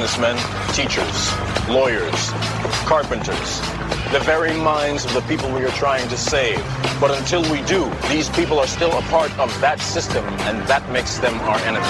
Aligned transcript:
Businessmen, 0.00 0.38
teachers, 0.72 1.28
lawyers, 1.68 2.30
carpenters, 2.88 3.60
the 4.16 4.20
very 4.24 4.56
minds 4.56 5.04
of 5.04 5.12
the 5.12 5.20
people 5.28 5.52
we 5.52 5.62
are 5.62 5.76
trying 5.76 6.08
to 6.08 6.16
save. 6.16 6.56
But 6.98 7.10
until 7.10 7.42
we 7.52 7.60
do, 7.68 7.84
these 8.08 8.30
people 8.30 8.58
are 8.58 8.66
still 8.66 8.96
a 8.96 9.02
part 9.12 9.30
of 9.38 9.52
that 9.60 9.78
system, 9.78 10.24
and 10.48 10.66
that 10.68 10.88
makes 10.88 11.18
them 11.18 11.38
our 11.40 11.58
enemy. 11.68 11.84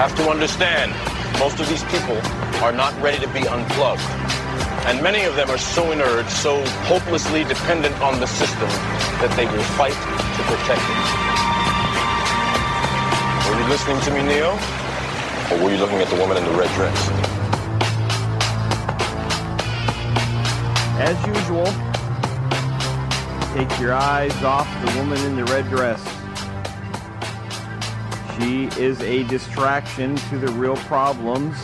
Have 0.00 0.16
to 0.16 0.30
understand, 0.30 0.96
most 1.38 1.60
of 1.60 1.68
these 1.68 1.84
people 1.92 2.16
are 2.64 2.72
not 2.72 2.98
ready 3.02 3.18
to 3.18 3.28
be 3.28 3.46
unplugged. 3.46 4.00
And 4.88 5.02
many 5.02 5.24
of 5.24 5.36
them 5.36 5.50
are 5.50 5.58
so 5.58 5.92
inert, 5.92 6.30
so 6.30 6.64
hopelessly 6.88 7.44
dependent 7.44 7.94
on 8.00 8.20
the 8.20 8.26
system, 8.26 8.70
that 9.20 9.36
they 9.36 9.44
will 9.44 9.68
fight 9.76 9.92
to 9.92 10.42
protect 10.48 10.80
it. 10.80 11.00
Were 13.44 13.60
you 13.60 13.68
listening 13.68 14.00
to 14.00 14.10
me, 14.16 14.22
Neo? 14.32 14.56
Or 15.52 15.62
were 15.62 15.70
you 15.70 15.76
looking 15.76 15.98
at 15.98 16.08
the 16.08 16.16
woman 16.16 16.38
in 16.38 16.44
the 16.44 16.56
red 16.56 16.72
dress? 16.72 17.33
As 21.06 21.18
usual, 21.26 21.66
take 23.52 23.78
your 23.78 23.92
eyes 23.92 24.34
off 24.42 24.66
the 24.86 24.98
woman 24.98 25.22
in 25.26 25.36
the 25.36 25.44
red 25.52 25.68
dress. 25.68 26.02
She 28.38 28.68
is 28.82 29.02
a 29.02 29.22
distraction 29.24 30.16
to 30.16 30.38
the 30.38 30.50
real 30.52 30.76
problems 30.76 31.60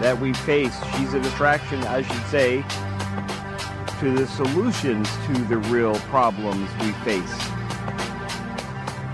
that 0.00 0.16
we 0.16 0.32
face. 0.34 0.72
She's 0.94 1.14
a 1.14 1.20
distraction, 1.20 1.82
I 1.82 2.02
should 2.02 2.26
say, 2.26 2.62
to 3.98 4.12
the 4.12 4.24
solutions 4.24 5.10
to 5.26 5.32
the 5.32 5.58
real 5.68 5.96
problems 6.02 6.70
we 6.80 6.92
face. 7.02 7.36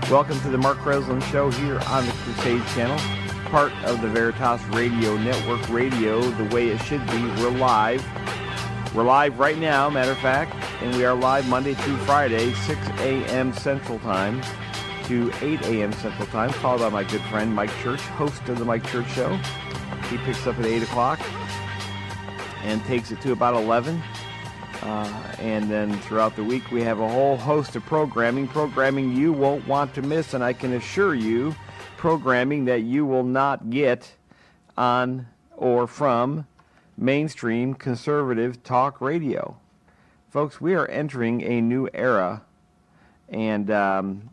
Welcome 0.07 0.39
to 0.41 0.49
the 0.49 0.59
Mark 0.59 0.77
Kreslins 0.77 1.23
Show 1.31 1.49
here 1.49 1.79
on 1.87 2.05
the 2.05 2.11
Crusade 2.11 2.63
Channel, 2.75 2.99
part 3.49 3.73
of 3.85 4.03
the 4.03 4.07
Veritas 4.07 4.61
Radio 4.65 5.17
Network 5.17 5.67
Radio, 5.69 6.21
the 6.21 6.55
way 6.55 6.67
it 6.67 6.79
should 6.83 7.03
be. 7.07 7.23
We're 7.41 7.49
live 7.57 8.05
we're 8.93 9.03
live 9.03 9.39
right 9.39 9.57
now, 9.57 9.89
matter 9.89 10.11
of 10.11 10.17
fact, 10.19 10.55
and 10.83 10.95
we 10.95 11.03
are 11.03 11.15
live 11.15 11.47
Monday 11.49 11.73
through 11.73 11.97
Friday, 11.97 12.53
6 12.53 12.79
a.m. 12.99 13.51
Central 13.53 13.97
Time 13.99 14.39
to 15.05 15.31
8 15.41 15.61
a.m. 15.63 15.91
Central 15.93 16.27
Time, 16.27 16.51
followed 16.51 16.79
by 16.79 16.89
my 16.89 17.03
good 17.03 17.21
friend 17.21 17.55
Mike 17.55 17.75
Church, 17.81 18.01
host 18.01 18.47
of 18.49 18.59
the 18.59 18.65
Mike 18.65 18.85
Church 18.85 19.09
Show. 19.11 19.35
He 20.09 20.17
picks 20.17 20.45
up 20.45 20.59
at 20.59 20.65
8 20.65 20.83
o'clock 20.83 21.19
and 22.63 22.83
takes 22.85 23.09
it 23.09 23.19
to 23.21 23.31
about 23.31 23.55
11. 23.55 23.99
Uh, 24.83 25.35
and 25.39 25.71
then 25.71 25.97
throughout 26.01 26.35
the 26.35 26.43
week, 26.43 26.69
we 26.69 26.83
have 26.83 26.99
a 26.99 27.09
whole 27.09 27.37
host 27.37 27.75
of 27.75 27.83
programming, 27.85 28.47
programming 28.47 29.15
you 29.15 29.33
won't 29.33 29.67
want 29.67 29.95
to 29.95 30.03
miss, 30.03 30.35
and 30.35 30.43
I 30.43 30.53
can 30.53 30.73
assure 30.73 31.15
you, 31.15 31.55
programming 31.97 32.65
that 32.65 32.83
you 32.83 33.07
will 33.07 33.23
not 33.23 33.71
get 33.71 34.11
on 34.77 35.25
or 35.57 35.87
from 35.87 36.45
mainstream 36.97 37.73
conservative 37.73 38.63
talk 38.63 39.01
radio. 39.01 39.57
Folks, 40.29 40.59
we 40.59 40.73
are 40.73 40.87
entering 40.87 41.41
a 41.43 41.61
new 41.61 41.87
era, 41.93 42.41
and 43.29 43.69
um, 43.69 44.29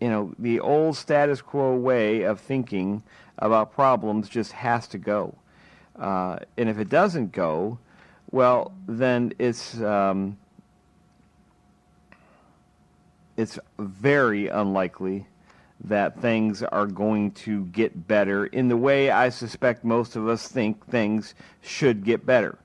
you 0.00 0.08
know 0.08 0.34
the 0.38 0.60
old 0.60 0.96
status 0.96 1.40
quo 1.40 1.74
way 1.74 2.22
of 2.22 2.40
thinking 2.40 3.02
about 3.38 3.72
problems 3.72 4.28
just 4.28 4.52
has 4.52 4.86
to 4.88 4.98
go. 4.98 5.34
Uh, 5.98 6.38
and 6.56 6.68
if 6.68 6.78
it 6.78 6.88
doesn't 6.88 7.32
go, 7.32 7.78
well, 8.30 8.72
then 8.86 9.32
it's 9.38 9.80
um, 9.80 10.36
it's 13.36 13.58
very 13.78 14.48
unlikely 14.48 15.26
that 15.84 16.20
things 16.20 16.62
are 16.62 16.86
going 16.86 17.30
to 17.32 17.64
get 17.66 18.08
better 18.08 18.46
in 18.46 18.68
the 18.68 18.76
way 18.76 19.10
I 19.10 19.28
suspect 19.28 19.84
most 19.84 20.16
of 20.16 20.26
us 20.28 20.48
think 20.48 20.86
things 20.86 21.34
should 21.62 22.04
get 22.04 22.24
better. 22.24 22.58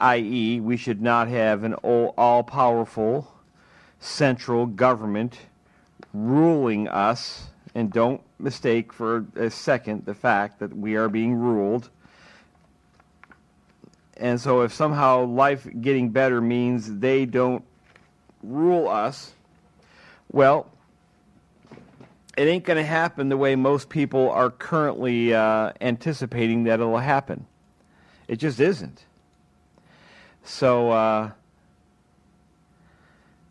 I.e., 0.00 0.60
we 0.60 0.76
should 0.76 1.00
not 1.00 1.28
have 1.28 1.62
an 1.62 1.74
all 1.74 2.42
powerful 2.42 3.32
central 4.00 4.66
government 4.66 5.38
ruling 6.12 6.88
us, 6.88 7.46
and 7.74 7.90
don't 7.92 8.20
mistake 8.38 8.92
for 8.92 9.24
a 9.36 9.48
second 9.48 10.04
the 10.04 10.14
fact 10.14 10.58
that 10.58 10.76
we 10.76 10.96
are 10.96 11.08
being 11.08 11.34
ruled. 11.34 11.88
And 14.16 14.40
so, 14.40 14.62
if 14.62 14.74
somehow 14.74 15.24
life 15.24 15.66
getting 15.80 16.10
better 16.10 16.40
means 16.40 16.98
they 16.98 17.24
don't 17.24 17.64
rule 18.42 18.88
us, 18.88 19.32
well, 20.30 20.70
it 22.36 22.44
ain't 22.44 22.64
going 22.64 22.78
to 22.78 22.84
happen 22.84 23.28
the 23.28 23.36
way 23.36 23.56
most 23.56 23.88
people 23.88 24.30
are 24.30 24.50
currently 24.50 25.34
uh, 25.34 25.72
anticipating 25.80 26.64
that 26.64 26.80
it'll 26.80 26.98
happen. 26.98 27.46
It 28.28 28.36
just 28.36 28.60
isn't. 28.60 29.04
So 30.44 30.90
uh, 30.90 31.30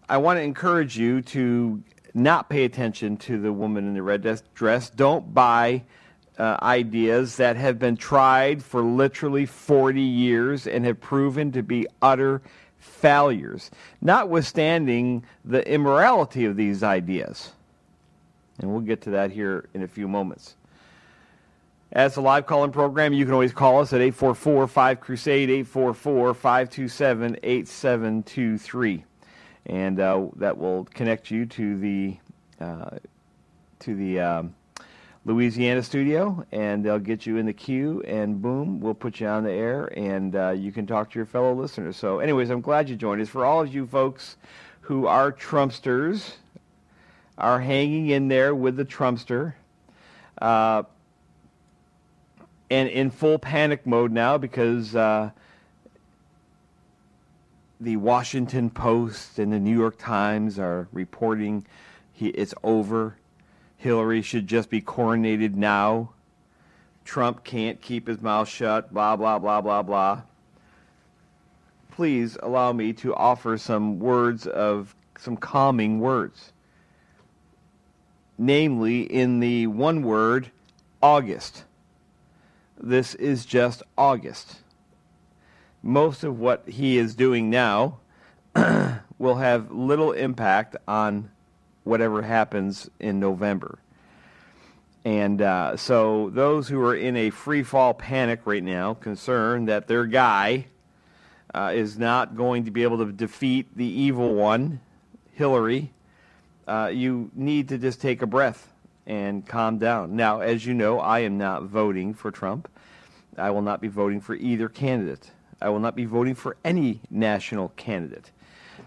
I 0.10 0.18
want 0.18 0.38
to 0.38 0.44
encourage 0.44 0.98
you 0.98 1.22
to 1.22 1.84
not 2.14 2.50
pay 2.50 2.66
attention 2.66 3.18
to 3.18 3.40
the 3.40 3.54
woman 3.54 3.88
in 3.88 3.94
the 3.94 4.02
red 4.02 4.42
dress. 4.56 4.90
Don't 4.90 5.34
buy 5.34 5.84
uh, 6.38 6.58
ideas 6.62 7.38
that 7.38 7.56
have 7.56 7.78
been 7.78 7.96
tried 7.96 8.64
for 8.64 8.82
literally 8.82 9.46
40 9.46 10.02
years 10.02 10.66
and 10.66 10.86
have 10.86 11.00
proven 11.00 11.52
to 11.52 11.62
be 11.62 11.86
utter 12.02 12.42
failures, 12.78 13.70
notwithstanding 14.02 15.24
the 15.46 15.66
immorality 15.72 16.46
of 16.46 16.56
these 16.56 16.82
ideas. 16.82 17.52
And 18.60 18.72
we'll 18.72 18.82
get 18.82 19.02
to 19.04 19.12
that 19.12 19.32
here 19.32 19.70
in 19.74 19.84
a 19.84 19.88
few 19.88 20.08
moments. 20.08 20.56
As 21.94 22.16
a 22.16 22.22
live 22.22 22.46
call 22.46 22.64
in 22.64 22.72
program, 22.72 23.12
you 23.12 23.26
can 23.26 23.34
always 23.34 23.52
call 23.52 23.82
us 23.82 23.92
at 23.92 24.00
844 24.00 24.68
5 24.68 25.00
Crusade, 25.02 25.50
844 25.50 26.34
527 26.34 27.38
8723. 27.44 29.06
And 29.66 30.00
uh, 30.00 30.28
that 30.38 30.58
will 30.58 30.86
connect 30.86 31.30
you 31.30 31.46
to 31.48 31.78
the, 31.78 32.18
uh, 32.60 32.98
to 33.80 33.96
the 33.96 34.20
um, 34.20 34.56
Louisiana 35.24 35.84
studio, 35.84 36.44
and 36.52 36.84
they'll 36.84 36.98
get 36.98 37.28
you 37.28 37.38
in 37.38 37.46
the 37.46 37.54
queue, 37.54 38.02
and 38.08 38.42
boom, 38.42 38.80
we'll 38.80 38.96
put 38.96 39.20
you 39.20 39.28
on 39.28 39.44
the 39.44 39.52
air, 39.52 39.86
and 39.96 40.36
uh, 40.36 40.50
you 40.50 40.72
can 40.72 40.88
talk 40.88 41.12
to 41.12 41.20
your 41.20 41.28
fellow 41.28 41.54
listeners. 41.54 41.96
So, 41.96 42.20
anyways, 42.20 42.50
I'm 42.50 42.62
glad 42.62 42.90
you 42.90 42.96
joined 42.96 43.22
us. 43.22 43.30
For 43.30 43.46
all 43.46 43.62
of 43.62 43.74
you 43.74 43.86
folks 43.86 44.38
who 44.80 45.06
are 45.06 45.32
Trumpsters, 45.32 46.38
are 47.38 47.60
hanging 47.60 48.10
in 48.10 48.28
there 48.28 48.54
with 48.54 48.76
the 48.76 48.86
Trumpster. 48.86 49.54
Uh, 50.42 50.84
and 52.70 52.88
in 52.90 53.12
full 53.12 53.38
panic 53.38 53.86
mode 53.86 54.12
now 54.12 54.38
because 54.38 54.96
uh, 54.96 55.30
the 57.82 57.98
Washington 57.98 58.70
Post 58.70 59.40
and 59.40 59.52
the 59.52 59.60
New 59.60 59.78
York 59.78 59.98
Times 59.98 60.58
are 60.58 60.88
reporting 60.92 61.66
he, 62.14 62.28
it's 62.30 62.54
over. 62.64 63.18
Hillary 63.78 64.22
should 64.22 64.48
just 64.48 64.70
be 64.70 64.82
coronated 64.82 65.56
now. 65.56 66.12
Trump 67.04 67.44
can't 67.44 67.82
keep 67.82 68.08
his 68.08 68.22
mouth 68.22 68.48
shut, 68.48 68.94
blah, 68.94 69.16
blah, 69.16 69.40
blah, 69.40 69.60
blah, 69.60 69.82
blah. 69.82 70.22
Please 71.90 72.38
allow 72.42 72.72
me 72.72 72.94
to 72.94 73.14
offer 73.16 73.58
some 73.58 74.00
words 74.00 74.48
of 74.48 74.96
some 75.18 75.36
calming 75.36 76.00
words 76.00 76.54
namely 78.42 79.04
in 79.04 79.40
the 79.40 79.68
one 79.68 80.02
word 80.02 80.50
August. 81.00 81.64
This 82.76 83.14
is 83.14 83.46
just 83.46 83.84
August. 83.96 84.62
Most 85.84 86.24
of 86.24 86.40
what 86.40 86.68
he 86.68 86.98
is 86.98 87.14
doing 87.14 87.52
now 87.52 88.00
will 89.20 89.36
have 89.36 89.70
little 89.70 90.12
impact 90.12 90.76
on 90.88 91.30
whatever 91.84 92.24
happens 92.24 92.90
in 93.00 93.20
November. 93.20 93.78
And 95.06 95.40
uh, 95.40 95.78
so, 95.78 96.32
those 96.32 96.68
who 96.68 96.80
are 96.82 96.96
in 96.96 97.16
a 97.16 97.30
free 97.30 97.62
fall 97.62 97.94
panic 97.94 98.42
right 98.46 98.64
now, 98.64 98.96
concerned 98.96 99.68
that 99.68 99.88
their 99.88 100.08
guy 100.08 100.66
uh, 101.54 101.72
is 101.76 101.98
not 101.98 102.36
going 102.36 102.66
to 102.66 102.72
be 102.72 102.82
able 102.82 102.98
to 103.00 103.12
defeat 103.12 103.76
the 103.76 103.86
evil 103.86 104.34
one, 104.34 104.80
Hillary, 105.34 105.92
uh, 106.68 106.92
you 106.94 107.32
need 107.34 107.70
to 107.70 107.78
just 107.78 108.02
take 108.02 108.22
a 108.22 108.28
breath 108.28 108.72
and 109.06 109.46
calm 109.46 109.78
down. 109.78 110.16
Now, 110.16 110.42
as 110.42 110.66
you 110.66 110.74
know, 110.74 111.00
I 111.00 111.20
am 111.20 111.38
not 111.38 111.64
voting 111.64 112.14
for 112.14 112.32
Trump. 112.32 112.70
I 113.38 113.52
will 113.52 113.62
not 113.62 113.82
be 113.82 113.88
voting 113.88 114.22
for 114.22 114.36
either 114.36 114.70
candidate. 114.70 115.32
I 115.62 115.70
will 115.70 115.80
not 115.80 115.96
be 115.96 116.06
voting 116.06 116.36
for 116.36 116.58
any 116.64 117.02
national 117.10 117.70
candidate, 117.70 118.32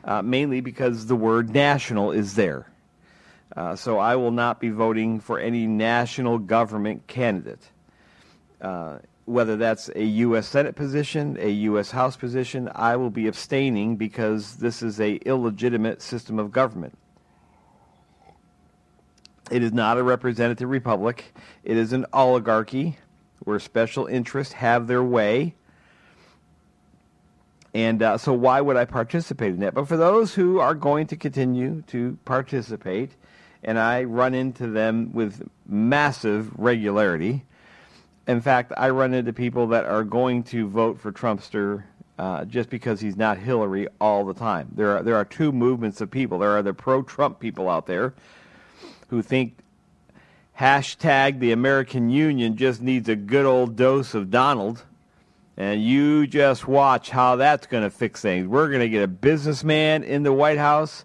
uh, 0.04 0.22
mainly 0.22 0.60
because 0.60 1.06
the 1.06 1.16
word 1.16 1.50
national 1.50 2.12
is 2.12 2.34
there. 2.34 2.66
Uh, 3.56 3.76
so 3.76 3.98
I 3.98 4.16
will 4.16 4.32
not 4.32 4.60
be 4.60 4.70
voting 4.70 5.20
for 5.20 5.38
any 5.38 5.66
national 5.66 6.38
government 6.38 7.06
candidate. 7.06 7.70
Uh, 8.60 8.98
whether 9.26 9.56
that's 9.56 9.88
a 9.94 10.04
U.S. 10.04 10.46
Senate 10.46 10.74
position, 10.74 11.36
a 11.40 11.48
U.S. 11.48 11.90
House 11.90 12.16
position, 12.16 12.68
I 12.74 12.96
will 12.96 13.10
be 13.10 13.26
abstaining 13.26 13.96
because 13.96 14.56
this 14.56 14.82
is 14.82 15.00
a 15.00 15.14
illegitimate 15.16 16.02
system 16.02 16.38
of 16.38 16.52
government. 16.52 16.98
It 19.50 19.62
is 19.62 19.72
not 19.72 19.98
a 19.98 20.02
representative 20.02 20.68
republic. 20.68 21.34
It 21.64 21.76
is 21.76 21.92
an 21.92 22.06
oligarchy 22.12 22.98
where 23.40 23.58
special 23.58 24.06
interests 24.06 24.54
have 24.54 24.86
their 24.86 25.02
way. 25.02 25.54
And 27.74 28.02
uh, 28.02 28.18
so, 28.18 28.32
why 28.32 28.60
would 28.60 28.76
I 28.76 28.84
participate 28.84 29.50
in 29.50 29.60
that? 29.60 29.74
But 29.74 29.88
for 29.88 29.96
those 29.96 30.34
who 30.34 30.60
are 30.60 30.74
going 30.74 31.08
to 31.08 31.16
continue 31.16 31.82
to 31.88 32.16
participate, 32.24 33.10
and 33.64 33.78
I 33.78 34.04
run 34.04 34.34
into 34.34 34.68
them 34.68 35.12
with 35.12 35.48
massive 35.66 36.52
regularity. 36.58 37.44
In 38.26 38.40
fact, 38.40 38.72
I 38.76 38.90
run 38.90 39.12
into 39.12 39.32
people 39.32 39.66
that 39.68 39.84
are 39.84 40.04
going 40.04 40.44
to 40.44 40.68
vote 40.68 41.00
for 41.00 41.12
Trumpster 41.12 41.84
uh, 42.18 42.44
just 42.44 42.70
because 42.70 43.00
he's 43.00 43.16
not 43.16 43.38
Hillary 43.38 43.88
all 44.00 44.24
the 44.24 44.34
time. 44.34 44.68
There 44.74 44.96
are 44.96 45.02
there 45.02 45.16
are 45.16 45.24
two 45.24 45.50
movements 45.50 46.00
of 46.00 46.10
people. 46.10 46.38
There 46.38 46.56
are 46.56 46.62
the 46.62 46.74
pro-Trump 46.74 47.40
people 47.40 47.68
out 47.68 47.86
there 47.86 48.14
who 49.14 49.22
think 49.22 49.56
hashtag 50.58 51.38
the 51.38 51.52
American 51.52 52.10
Union 52.10 52.56
just 52.56 52.82
needs 52.82 53.08
a 53.08 53.16
good 53.16 53.46
old 53.46 53.76
dose 53.76 54.14
of 54.14 54.30
Donald 54.30 54.84
and 55.56 55.82
you 55.82 56.26
just 56.26 56.66
watch 56.66 57.10
how 57.10 57.36
that's 57.36 57.66
going 57.66 57.84
to 57.84 57.90
fix 57.90 58.20
things. 58.20 58.46
We're 58.48 58.68
going 58.68 58.80
to 58.80 58.88
get 58.88 59.02
a 59.02 59.08
businessman 59.08 60.02
in 60.02 60.24
the 60.24 60.32
White 60.32 60.58
House, 60.58 61.04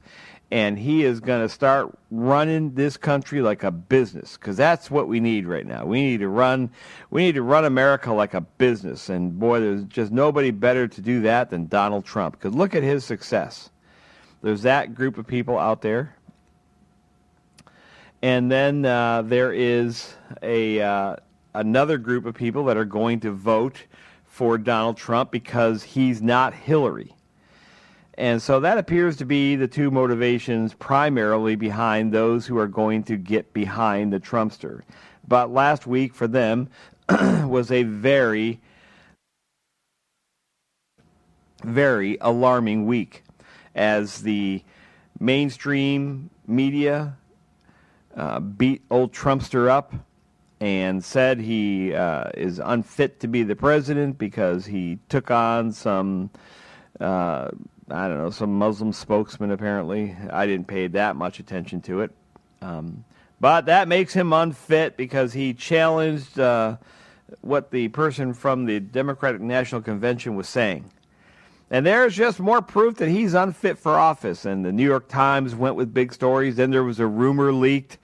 and 0.50 0.79
he 0.79 1.03
is 1.03 1.19
going 1.19 1.41
to 1.41 1.50
start 1.50 1.95
running 2.09 2.73
this 2.73 2.97
country 2.97 3.41
like 3.41 3.63
a 3.63 3.69
business 3.69 4.38
because 4.38 4.57
that's 4.57 4.89
what 4.89 5.07
we 5.07 5.19
need 5.19 5.45
right 5.45 5.67
now. 5.67 5.85
We 5.85 6.01
need 6.01 6.21
to 6.21 6.29
run, 6.29 6.71
we 7.11 7.21
need 7.21 7.35
to 7.35 7.44
run 7.44 7.63
America 7.63 8.11
like 8.11 8.33
a 8.33 8.41
business. 8.41 9.09
And 9.09 9.39
boy, 9.39 9.59
there's 9.59 9.83
just 9.83 10.11
nobody 10.11 10.50
better 10.50 10.88
to 10.88 11.01
do 11.01 11.21
that 11.21 11.51
than 11.51 11.67
Donald 11.67 12.06
Trump. 12.06 12.39
Because 12.39 12.56
look 12.56 12.73
at 12.73 12.81
his 12.81 13.06
success. 13.06 13.69
There's 14.41 14.63
that 14.63 14.95
group 14.95 15.19
of 15.19 15.27
people 15.27 15.59
out 15.59 15.83
there. 15.83 16.15
And 18.21 18.51
then 18.51 18.86
uh, 18.86 19.21
there 19.21 19.54
is 19.54 20.13
a 20.42 20.81
uh, 20.81 21.16
another 21.54 21.98
group 21.98 22.25
of 22.25 22.36
people 22.36 22.66
that 22.66 22.77
are 22.77 22.86
going 22.86 23.21
to 23.21 23.31
vote 23.31 23.83
for 24.25 24.57
Donald 24.57 24.98
Trump 24.98 25.31
because 25.31 25.83
he's 25.83 26.21
not 26.21 26.54
Hillary. 26.54 27.16
And 28.18 28.42
so 28.42 28.60
that 28.60 28.77
appears 28.77 29.16
to 29.18 29.25
be 29.25 29.56
the 29.56 29.68
two 29.68 29.89
motivations 29.89 30.74
primarily 30.74 31.56
behind 31.56 32.12
those 32.12 32.45
who 32.45 32.57
are 32.57 32.68
going 32.68 33.04
to 33.04 33.16
get 33.16 33.54
behind 33.54 34.12
the 34.12 34.19
Trumpster. 34.19 34.81
But 35.25 35.51
last 35.54 35.88
week 35.88 36.13
for 36.13 36.27
them 36.27 36.68
was 37.10 37.71
a 37.71 37.83
very, 37.83 38.60
very 41.63 42.18
alarming 42.19 42.86
week 42.86 43.24
as 43.74 44.21
the 44.21 44.63
mainstream 45.19 46.30
media 46.45 47.16
uh, 48.19 48.39
beat 48.42 48.83
old 48.92 49.13
Trumpster 49.13 49.69
up 49.69 49.94
and 50.60 51.04
said 51.04 51.39
he 51.39 51.94
uh, 51.94 52.30
is 52.33 52.60
unfit 52.60 53.21
to 53.21 53.27
be 53.27 53.44
the 53.44 53.56
president 53.56 54.18
because 54.18 54.66
he 54.66 55.00
took 55.07 55.31
on 55.31 55.71
some, 55.71 56.30
uh, 57.00 57.50
I 57.89 58.07
don't 58.10 58.18
know, 58.18 58.30
some 58.30 58.60
Muslim 58.60 58.92
spokesman 58.92 59.51
apparently. 59.51 60.18
I 60.30 60.45
didn't 60.48 60.68
pay 60.68 60.88
that 60.88 61.16
much 61.16 61.39
attention 61.39 61.80
to 61.83 62.01
it. 62.01 62.12
Um, 62.62 63.06
but 63.39 63.68
that 63.68 63.88
makes 63.88 64.13
him 64.13 64.33
unfit 64.33 64.98
because 64.98 65.31
he 65.31 65.54
challenged 65.54 66.38
uh, 66.38 66.75
what 67.39 67.71
the 67.71 67.88
person 67.88 68.33
from 68.33 68.66
the 68.66 68.81
Democratic 68.81 69.39
National 69.39 69.81
Convention 69.81 70.36
was 70.36 70.50
saying. 70.50 70.92
And 71.71 71.86
there's 71.86 72.16
just 72.16 72.39
more 72.39 72.62
proof 72.62 72.95
that 72.95 73.10
he's 73.10 73.33
unfit 73.36 73.77
for 73.77 73.92
office. 73.92 74.45
And 74.45 74.66
the 74.66 74.71
New 74.71 74.86
York 74.86 75.07
Times 75.07 75.56
went 75.56 75.75
with 75.75 75.94
big 75.94 76.13
stories. 76.13 76.56
Then 76.56 76.71
there 76.71 76.83
was 76.83 77.00
a 77.00 77.06
rumor 77.06 77.54
leaked 77.54 78.00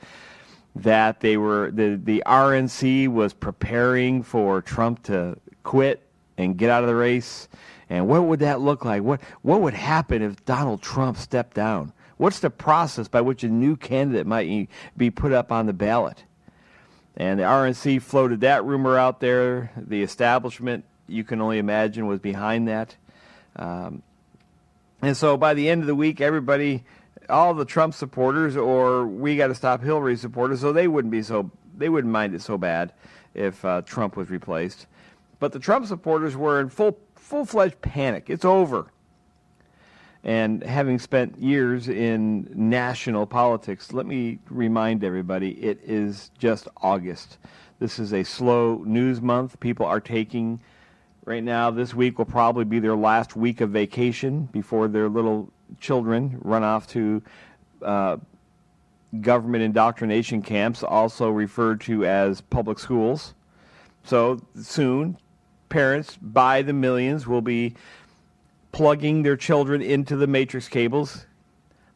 that 0.75 1.21
they 1.21 1.37
were 1.37 1.71
the 1.71 1.99
the 2.03 2.21
RNC 2.25 3.07
was 3.07 3.33
preparing 3.33 4.21
for 4.21 4.61
Trump 4.61 5.03
to 5.03 5.37
quit 5.63 6.05
and 6.37 6.57
get 6.57 6.69
out 6.69 6.83
of 6.83 6.87
the 6.87 6.95
race. 6.95 7.47
And 7.89 8.07
what 8.07 8.23
would 8.25 8.39
that 8.39 8.61
look 8.61 8.83
like? 8.83 9.01
What 9.01 9.21
what 9.41 9.61
would 9.61 9.73
happen 9.73 10.21
if 10.21 10.43
Donald 10.45 10.81
Trump 10.81 11.17
stepped 11.17 11.55
down? 11.55 11.93
What's 12.17 12.39
the 12.39 12.49
process 12.49 13.07
by 13.07 13.21
which 13.21 13.43
a 13.43 13.49
new 13.49 13.75
candidate 13.75 14.25
might 14.25 14.69
be 14.95 15.09
put 15.09 15.31
up 15.31 15.51
on 15.51 15.65
the 15.65 15.73
ballot? 15.73 16.23
And 17.17 17.39
the 17.39 17.43
RNC 17.43 18.01
floated 18.01 18.41
that 18.41 18.65
rumor 18.65 18.97
out 18.97 19.19
there. 19.21 19.71
The 19.77 20.01
establishment, 20.01 20.83
you 21.07 21.23
can 21.23 21.41
only 21.41 21.57
imagine, 21.57 22.07
was 22.07 22.19
behind 22.19 22.67
that. 22.67 22.95
Um, 23.55 24.03
and 25.01 25.15
so 25.15 25.37
by 25.37 25.53
the 25.53 25.69
end 25.69 25.81
of 25.81 25.87
the 25.87 25.95
week, 25.95 26.21
everybody 26.21 26.83
all 27.29 27.53
the 27.53 27.65
Trump 27.65 27.93
supporters 27.93 28.55
or 28.55 29.07
we 29.07 29.35
got 29.35 29.47
to 29.47 29.55
stop 29.55 29.81
Hillary 29.81 30.15
supporters, 30.15 30.61
so 30.61 30.71
they 30.71 30.87
wouldn't 30.87 31.11
be 31.11 31.21
so 31.21 31.51
they 31.77 31.89
wouldn't 31.89 32.11
mind 32.11 32.35
it 32.35 32.41
so 32.41 32.57
bad 32.57 32.93
if 33.33 33.63
uh, 33.65 33.81
Trump 33.81 34.15
was 34.15 34.29
replaced. 34.29 34.87
But 35.39 35.51
the 35.51 35.59
Trump 35.59 35.85
supporters 35.85 36.35
were 36.35 36.59
in 36.61 36.69
full 36.69 36.97
full 37.15 37.45
fledged 37.45 37.81
panic. 37.81 38.29
It's 38.29 38.45
over. 38.45 38.87
And 40.23 40.63
having 40.63 40.97
spent 40.97 41.37
years 41.37 41.87
in 41.87 42.49
national 42.55 43.27
politics, 43.27 43.93
let 43.93 44.07
me 44.07 44.39
remind 44.49 45.03
everybody 45.03 45.51
it 45.63 45.79
is 45.83 46.31
just 46.39 46.67
August. 46.77 47.37
This 47.77 47.99
is 47.99 48.11
a 48.11 48.23
slow 48.23 48.83
news 48.87 49.21
month. 49.21 49.59
People 49.59 49.85
are 49.85 49.99
taking 49.99 50.61
right 51.25 51.43
now 51.43 51.71
this 51.71 51.93
week 51.93 52.17
will 52.17 52.25
probably 52.25 52.63
be 52.63 52.79
their 52.79 52.95
last 52.95 53.35
week 53.35 53.61
of 53.61 53.71
vacation 53.71 54.47
before 54.51 54.87
their 54.87 55.09
little 55.09 55.51
children 55.79 56.39
run 56.43 56.63
off 56.63 56.87
to 56.87 57.21
uh, 57.81 58.17
government 59.21 59.63
indoctrination 59.63 60.41
camps, 60.41 60.83
also 60.83 61.29
referred 61.29 61.81
to 61.81 62.05
as 62.05 62.41
public 62.41 62.79
schools. 62.79 63.33
So 64.03 64.39
soon, 64.55 65.17
parents 65.69 66.17
by 66.21 66.61
the 66.61 66.73
millions 66.73 67.25
will 67.25 67.41
be 67.41 67.75
plugging 68.71 69.23
their 69.23 69.37
children 69.37 69.81
into 69.81 70.15
the 70.15 70.27
matrix 70.27 70.67
cables. 70.67 71.25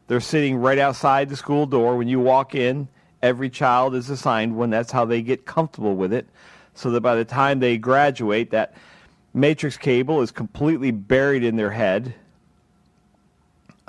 They're 0.08 0.20
sitting 0.20 0.58
right 0.58 0.80
outside 0.80 1.30
the 1.30 1.36
school 1.36 1.68
door. 1.68 1.98
When 1.98 2.08
you 2.08 2.20
walk 2.20 2.56
in, 2.56 2.88
every 3.22 3.50
child 3.50 3.94
is 3.94 4.10
assigned 4.10 4.56
one. 4.56 4.72
That's 4.72 4.92
how 4.92 5.06
they 5.06 5.22
get 5.22 5.46
comfortable 5.46 5.96
with 5.96 6.14
it. 6.14 6.28
So 6.74 6.90
that 6.92 7.02
by 7.02 7.16
the 7.16 7.26
time 7.26 7.60
they 7.60 7.78
graduate, 7.78 8.50
that 8.52 8.74
matrix 9.40 9.78
cable 9.78 10.22
is 10.22 10.32
completely 10.32 10.92
buried 10.92 11.44
in 11.44 11.56
their 11.56 11.72
head 11.72 12.14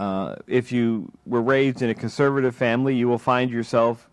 uh, 0.01 0.35
if 0.47 0.73
you 0.73 1.13
were 1.27 1.43
raised 1.43 1.83
in 1.83 1.91
a 1.91 1.95
conservative 1.95 2.57
family, 2.57 2.97
you 2.97 3.07
will 3.07 3.19
find 3.19 3.51
yourself 3.51 4.09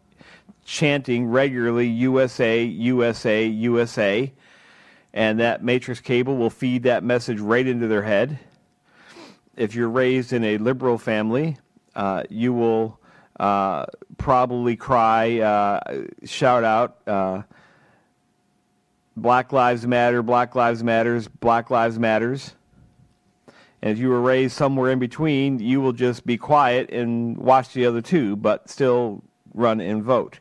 chanting 0.66 1.26
regularly 1.28 1.88
USA, 1.88 2.62
USA, 2.62 3.48
USA, 3.48 4.34
and 5.14 5.40
that 5.40 5.64
matrix 5.64 6.02
cable 6.02 6.36
will 6.36 6.50
feed 6.50 6.84
that 6.84 7.06
message 7.06 7.40
right 7.40 7.66
into 7.66 7.88
their 7.88 8.02
head. 8.04 8.38
If 9.56 9.76
you're 9.76 9.88
raised 9.88 10.34
in 10.34 10.44
a 10.44 10.58
liberal 10.58 10.98
family, 10.98 11.58
uh, 11.96 12.24
you 12.30 12.52
will 12.52 13.00
uh, 13.40 13.86
probably 14.18 14.76
cry, 14.76 15.40
uh, 15.40 16.04
shout 16.26 16.66
out, 16.66 16.98
uh, 17.08 17.44
Black 19.18 19.52
Lives 19.52 19.88
Matter, 19.88 20.22
Black 20.22 20.54
Lives 20.54 20.84
Matters, 20.84 21.28
Black 21.28 21.72
Lives 21.72 21.98
Matters. 21.98 22.54
And 23.82 23.92
if 23.92 23.98
you 23.98 24.10
were 24.10 24.22
raised 24.22 24.56
somewhere 24.56 24.92
in 24.92 25.00
between, 25.00 25.60
you 25.60 25.82
will 25.82 25.92
just 25.92 26.26
be 26.26 26.38
quiet 26.38 26.92
and 26.92 27.36
watch 27.36 27.74
the 27.74 27.88
other 27.88 28.02
two, 28.02 28.36
but 28.36 28.70
still 28.70 29.24
run 29.56 29.82
and 29.82 30.04
vote. 30.04 30.40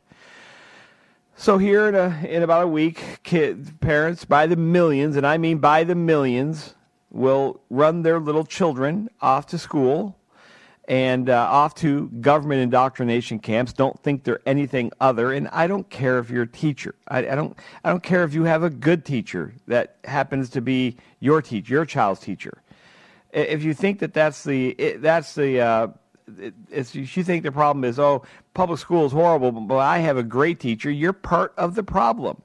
So 1.37 1.56
here 1.56 1.88
in, 1.88 1.95
a, 1.95 2.23
in 2.28 2.42
about 2.42 2.64
a 2.64 2.68
week, 2.68 3.21
kids, 3.23 3.73
parents 3.80 4.26
by 4.26 4.47
the 4.47 4.56
millions, 4.56 5.16
and 5.16 5.26
I 5.26 5.38
mean 5.38 5.59
by 5.59 5.83
the 5.83 5.95
millions, 5.95 6.75
will 7.11 7.62
run 7.71 8.02
their 8.02 8.21
little 8.21 8.45
children 8.45 9.09
off 9.23 9.47
to 9.47 9.59
school 9.59 10.18
and 10.87 11.28
uh, 11.28 11.49
off 11.50 11.75
to 11.76 12.09
government 12.21 12.61
indoctrination 12.61 13.38
camps. 13.38 13.73
Don't 13.73 14.00
think 14.02 14.25
they're 14.25 14.40
anything 14.47 14.93
other. 15.00 15.33
And 15.33 15.49
I 15.49 15.66
don't 15.66 15.88
care 15.90 16.19
if 16.19 16.31
you're 16.31 16.45
a 16.45 16.49
teacher. 16.49 16.95
I, 17.09 17.19
I, 17.19 17.35
don't. 17.35 17.57
I 17.85 17.90
don't 17.90 18.02
care 18.02 18.25
if 18.25 18.35
you 18.35 18.45
have 18.45 18.62
a 18.62 18.71
good 18.71 19.05
teacher 19.05 19.52
that 19.66 19.97
happens 20.05 20.50
to 20.50 20.61
be 20.61 20.97
your 21.21 21.43
teacher, 21.43 21.75
your 21.75 21.85
child's 21.85 22.21
teacher 22.21 22.62
if 23.37 23.62
you 23.62 23.75
think 23.75 23.99
that 23.99 24.14
that's 24.14 24.45
the 24.45 24.97
that's 24.99 25.35
the 25.35 25.61
uh, 25.61 25.88
if 26.71 26.95
you 26.95 27.23
think 27.23 27.43
the 27.43 27.52
problem 27.52 27.85
is 27.85 27.99
oh 27.99 28.25
public 28.55 28.81
school 28.81 29.05
is 29.05 29.12
horrible, 29.12 29.52
but 29.52 29.76
I 29.76 29.99
have 29.99 30.16
a 30.16 30.23
great 30.23 30.59
teacher, 30.59 30.90
you're 30.90 31.12
part 31.12 31.52
of 31.57 31.75
the 31.75 31.83
problem. 31.83 32.43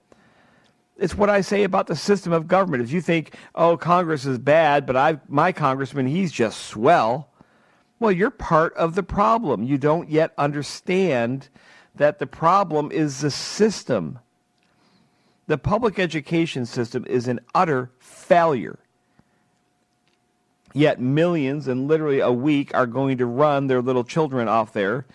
It's 0.97 1.15
what 1.15 1.29
I 1.29 1.41
say 1.41 1.63
about 1.63 1.87
the 1.87 1.95
system 1.95 2.33
of 2.33 2.47
government. 2.47 2.83
If 2.83 2.91
you 2.91 3.01
think 3.01 3.35
oh 3.55 3.77
Congress 3.77 4.25
is 4.25 4.37
bad, 4.37 4.85
but 4.85 4.97
I 4.97 5.19
my 5.27 5.51
congressman 5.51 6.07
he's 6.07 6.31
just 6.31 6.65
swell, 6.65 7.30
well 8.01 8.11
you're 8.11 8.29
part 8.29 8.73
of 8.73 8.95
the 8.95 9.03
problem. 9.03 9.63
You 9.63 9.77
don't 9.77 10.09
yet 10.09 10.33
understand 10.37 11.47
that 11.95 12.19
the 12.19 12.27
problem 12.27 12.91
is 12.91 13.21
the 13.21 13.31
system. 13.31 14.19
The 15.47 15.57
public 15.57 15.99
education 15.99 16.65
system 16.65 17.05
is 17.07 17.29
an 17.29 17.39
utter 17.55 17.91
failure. 17.99 18.79
Yet 20.73 20.99
millions 20.99 21.67
and 21.67 21.87
literally 21.87 22.19
a 22.19 22.31
week 22.31 22.73
are 22.73 22.87
going 22.87 23.17
to 23.19 23.25
run 23.25 23.67
their 23.67 23.81
little 23.81 24.03
children 24.03 24.47
off 24.47 24.73
there 24.73 25.05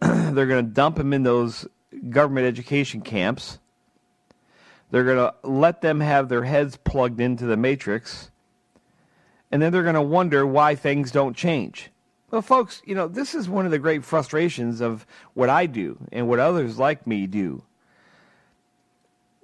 they're 0.00 0.46
going 0.46 0.64
to 0.64 0.72
dump 0.72 0.96
them 0.96 1.12
in 1.12 1.24
those 1.24 1.66
government 2.08 2.46
education 2.46 3.02
camps. 3.02 3.58
They're 4.90 5.04
going 5.04 5.18
to 5.18 5.34
let 5.46 5.82
them 5.82 6.00
have 6.00 6.28
their 6.28 6.44
heads 6.44 6.76
plugged 6.76 7.20
into 7.20 7.44
the 7.44 7.56
matrix. 7.56 8.30
And 9.50 9.60
then 9.60 9.72
they're 9.72 9.82
going 9.82 9.94
to 9.94 10.02
wonder 10.02 10.46
why 10.46 10.74
things 10.74 11.10
don't 11.10 11.36
change. 11.36 11.90
Well, 12.30 12.42
folks, 12.42 12.80
you 12.84 12.94
know, 12.94 13.08
this 13.08 13.34
is 13.34 13.48
one 13.48 13.64
of 13.64 13.72
the 13.72 13.78
great 13.78 14.04
frustrations 14.04 14.80
of 14.80 15.04
what 15.34 15.48
I 15.48 15.66
do 15.66 15.98
and 16.12 16.28
what 16.28 16.38
others 16.38 16.78
like 16.78 17.06
me 17.06 17.26
do. 17.26 17.62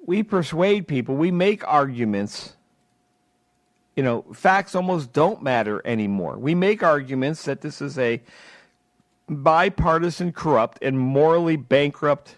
We 0.07 0.23
persuade 0.23 0.87
people, 0.87 1.17
we 1.17 1.33
make 1.33 1.67
arguments. 1.67 2.53
You 3.97 4.03
know, 4.03 4.27
facts 4.35 4.75
almost 4.75 5.13
don't 5.13 5.43
matter 5.43 5.81
anymore. 5.85 6.37
We 6.37 6.55
make 6.55 6.83
arguments 6.83 7.45
that 7.47 7.63
this 7.63 7.81
is 7.81 7.99
a 7.99 8.21
bipartisan, 9.29 10.33
corrupt, 10.33 10.79
and 10.83 10.99
morally 10.99 11.57
bankrupt 11.57 12.37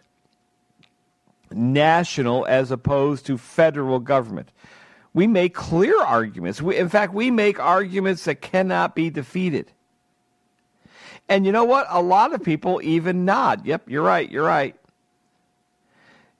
national 1.50 2.46
as 2.46 2.70
opposed 2.70 3.26
to 3.26 3.36
federal 3.36 3.98
government. 3.98 4.50
We 5.14 5.26
make 5.26 5.52
clear 5.52 6.00
arguments. 6.00 6.62
We, 6.62 6.76
in 6.76 6.88
fact, 6.88 7.12
we 7.12 7.30
make 7.30 7.58
arguments 7.58 8.24
that 8.24 8.40
cannot 8.40 8.94
be 8.94 9.10
defeated. 9.10 9.72
And 11.28 11.44
you 11.44 11.52
know 11.52 11.64
what? 11.64 11.86
A 11.90 12.00
lot 12.00 12.32
of 12.32 12.42
people 12.42 12.80
even 12.82 13.24
nod. 13.24 13.66
Yep, 13.66 13.90
you're 13.90 14.02
right, 14.02 14.30
you're 14.30 14.46
right. 14.46 14.74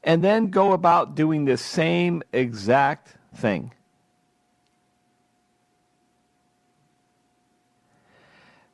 And 0.02 0.24
then 0.24 0.48
go 0.48 0.72
about 0.72 1.14
doing 1.14 1.44
the 1.44 1.56
same 1.56 2.22
exact 2.32 3.14
thing. 3.34 3.72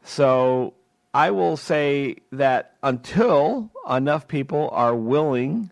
So 0.04 0.75
I 1.12 1.30
will 1.30 1.56
say 1.56 2.16
that 2.30 2.76
until 2.83 3.71
enough 3.88 4.28
people 4.28 4.68
are 4.73 4.94
willing 4.94 5.71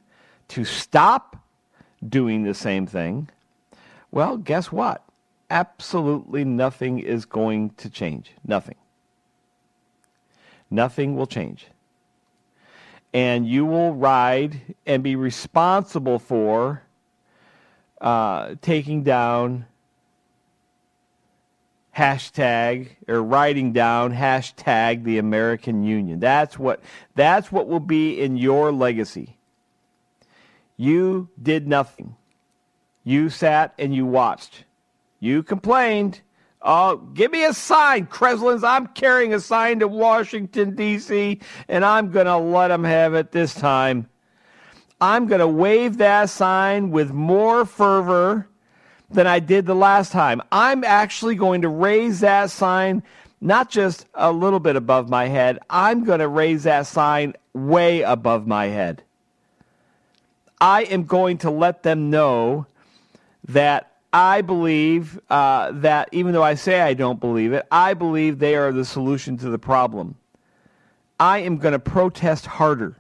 to 0.49 0.65
stop 0.65 1.37
doing 2.07 2.43
the 2.43 2.55
same 2.55 2.87
thing, 2.87 3.29
well, 4.11 4.37
guess 4.37 4.73
what? 4.73 5.05
Absolutely 5.51 6.45
nothing 6.45 6.99
is 6.99 7.25
going 7.25 7.71
to 7.77 7.91
change. 7.91 8.33
Nothing. 8.45 8.77
Nothing 10.73 11.17
will 11.17 11.27
change. 11.27 11.67
And 13.13 13.47
you 13.47 13.67
will 13.67 13.93
ride 13.93 14.75
and 14.87 15.03
be 15.03 15.17
responsible 15.17 16.19
for 16.19 16.83
uh, 18.01 18.55
taking 18.63 19.03
down 19.03 19.67
hashtag 21.95 22.89
or 23.07 23.23
writing 23.23 23.75
down 23.75 24.15
hashtag 24.15 25.05
the 25.05 25.19
American 25.19 25.85
Union. 25.85 26.21
That's 26.21 26.59
what 26.59 26.81
that's 27.15 27.53
what 27.53 27.69
will 27.69 27.81
be 27.81 28.19
in 28.19 28.39
your 28.39 28.73
legacy. 28.73 29.37
You 30.79 31.29
did 31.41 31.69
nothing. 31.69 32.17
You 33.05 33.29
sat 33.29 33.75
and 33.79 33.95
you 33.95 34.07
watched. 34.07 34.65
You 35.21 35.43
complained. 35.43 36.23
Oh, 36.65 36.97
give 36.97 37.33
me 37.33 37.45
a 37.45 37.53
sign, 37.53 38.07
Kreslins. 38.07 38.63
I'm 38.63 38.87
carrying 38.89 39.35
a 39.35 39.41
sign 39.41 39.81
to 39.81 39.89
Washington, 39.89 40.77
D.C., 40.77 41.41
and 41.69 41.85
I'm 41.85 42.11
going 42.11 42.27
to 42.27 42.37
let 42.37 42.69
them 42.69 42.85
have 42.85 43.15
it 43.15 43.33
this 43.33 43.53
time. 43.53 44.09
I'm 45.01 45.27
going 45.27 45.41
to 45.41 45.49
wave 45.49 45.99
that 45.99 46.31
sign 46.31 46.91
with 46.91 47.11
more 47.13 47.65
fervor 47.65 48.49
than 49.11 49.27
I 49.27 49.41
did 49.41 49.67
the 49.67 49.75
last 49.75 50.13
time. 50.13 50.41
I'm 50.53 50.85
actually 50.85 51.35
going 51.35 51.63
to 51.63 51.69
raise 51.69 52.21
that 52.21 52.51
sign 52.51 53.03
not 53.43 53.69
just 53.69 54.07
a 54.15 54.31
little 54.31 54.61
bit 54.61 54.77
above 54.77 55.11
my 55.11 55.27
head, 55.27 55.59
I'm 55.69 56.05
going 56.05 56.21
to 56.21 56.29
raise 56.29 56.63
that 56.63 56.87
sign 56.87 57.35
way 57.53 58.03
above 58.03 58.47
my 58.47 58.67
head. 58.67 59.03
I 60.61 60.85
am 60.85 61.05
going 61.05 61.39
to 61.39 61.51
let 61.51 61.83
them 61.83 62.09
know 62.09 62.67
that 63.49 63.92
I 64.13 64.43
believe 64.43 65.19
uh, 65.31 65.73
that 65.73 66.09
even 66.13 66.33
though 66.33 66.43
I 66.43 66.55
say 66.55 66.81
I 66.81 66.95
don't 66.95 67.19
believe 67.19 67.53
it, 67.53 67.67
I 67.71 67.95
believe 67.95 68.39
they 68.39 68.55
are 68.57 68.71
the 68.71 68.85
solution 68.85 69.39
to 69.39 69.49
the 69.49 69.59
problem. 69.59 70.17
I 71.19 71.39
am 71.39 71.57
going 71.57 71.73
to 71.73 71.79
protest 71.79 72.47
harder. 72.47 72.99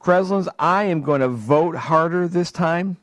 Kreslins, 0.00 0.48
I 0.58 0.84
am 0.84 1.02
going 1.02 1.20
to 1.20 1.28
vote 1.28 1.76
harder 1.76 2.26
this 2.26 2.50
time. 2.50 2.96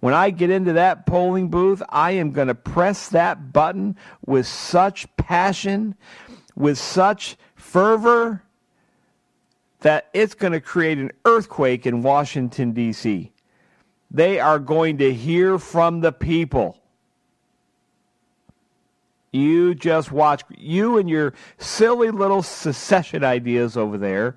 When 0.00 0.14
I 0.14 0.30
get 0.30 0.50
into 0.50 0.72
that 0.72 1.04
polling 1.04 1.48
booth, 1.48 1.82
I 1.90 2.12
am 2.12 2.32
going 2.32 2.48
to 2.48 2.54
press 2.54 3.08
that 3.10 3.52
button 3.52 3.96
with 4.24 4.46
such 4.46 5.06
passion, 5.16 5.94
with 6.56 6.78
such 6.78 7.36
fervor, 7.54 8.42
that 9.80 10.08
it's 10.14 10.34
going 10.34 10.52
to 10.52 10.60
create 10.60 10.98
an 10.98 11.12
earthquake 11.24 11.86
in 11.86 12.02
Washington, 12.02 12.72
D.C. 12.72 13.30
They 14.10 14.40
are 14.40 14.58
going 14.58 14.98
to 14.98 15.12
hear 15.12 15.58
from 15.58 16.00
the 16.00 16.12
people. 16.12 16.76
You 19.32 19.74
just 19.74 20.10
watch. 20.10 20.42
You 20.56 20.98
and 20.98 21.08
your 21.08 21.34
silly 21.58 22.10
little 22.10 22.42
secession 22.42 23.22
ideas 23.22 23.76
over 23.76 23.96
there 23.96 24.36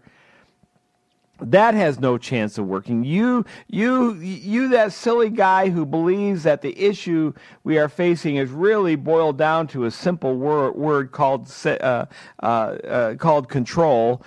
that 1.43 1.73
has 1.73 1.99
no 1.99 2.17
chance 2.17 2.57
of 2.57 2.65
working. 2.65 3.03
You, 3.03 3.45
you, 3.67 4.13
you, 4.13 4.69
that 4.69 4.93
silly 4.93 5.29
guy 5.29 5.69
who 5.69 5.85
believes 5.85 6.43
that 6.43 6.61
the 6.61 6.79
issue 6.79 7.33
we 7.63 7.77
are 7.77 7.89
facing 7.89 8.37
is 8.37 8.49
really 8.49 8.95
boiled 8.95 9.37
down 9.37 9.67
to 9.67 9.85
a 9.85 9.91
simple 9.91 10.35
word, 10.35 10.75
word 10.75 11.11
called 11.11 11.51
uh, 11.65 12.05
uh, 12.41 12.45
uh, 12.45 13.15
called 13.15 13.49
control. 13.49 14.21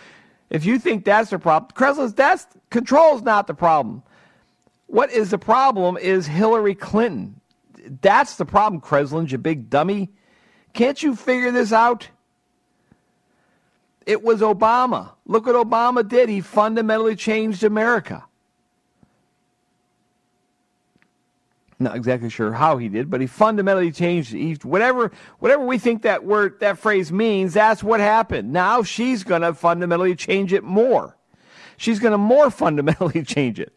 If 0.50 0.64
you 0.64 0.78
think 0.78 1.04
that's 1.04 1.30
the 1.30 1.38
problem, 1.38 1.70
Kreslins, 1.74 2.14
that's 2.14 2.46
control 2.70 3.16
is 3.16 3.22
not 3.22 3.46
the 3.46 3.54
problem. 3.54 4.02
What 4.86 5.10
is 5.10 5.30
the 5.30 5.38
problem 5.38 5.96
is 5.96 6.26
Hillary 6.26 6.74
Clinton. 6.74 7.40
That's 8.00 8.36
the 8.36 8.44
problem, 8.44 8.80
Kreslins, 8.80 9.30
you 9.30 9.38
big 9.38 9.70
dummy. 9.70 10.10
Can't 10.72 11.02
you 11.02 11.14
figure 11.14 11.50
this 11.50 11.72
out? 11.72 12.08
It 14.04 14.22
was 14.22 14.40
Obama. 14.40 15.12
Look 15.26 15.46
what 15.46 15.56
Obama 15.56 16.06
did. 16.06 16.28
He 16.28 16.40
fundamentally 16.40 17.16
changed 17.16 17.64
America. 17.64 18.24
Not 21.78 21.96
exactly 21.96 22.30
sure 22.30 22.52
how 22.52 22.78
he 22.78 22.88
did, 22.88 23.10
but 23.10 23.20
he 23.20 23.26
fundamentally 23.26 23.92
changed 23.92 24.32
it. 24.34 24.64
Whatever, 24.64 25.12
whatever 25.40 25.64
we 25.64 25.76
think 25.76 26.02
that 26.02 26.24
word, 26.24 26.58
that 26.60 26.78
phrase 26.78 27.12
means, 27.12 27.52
that's 27.52 27.82
what 27.82 28.00
happened. 28.00 28.52
Now 28.52 28.82
she's 28.82 29.24
going 29.24 29.42
to 29.42 29.52
fundamentally 29.52 30.14
change 30.14 30.54
it 30.54 30.64
more. 30.64 31.16
She's 31.76 31.98
going 31.98 32.12
to 32.12 32.18
more 32.18 32.50
fundamentally 32.62 33.22
change 33.22 33.60
it. 33.60 33.76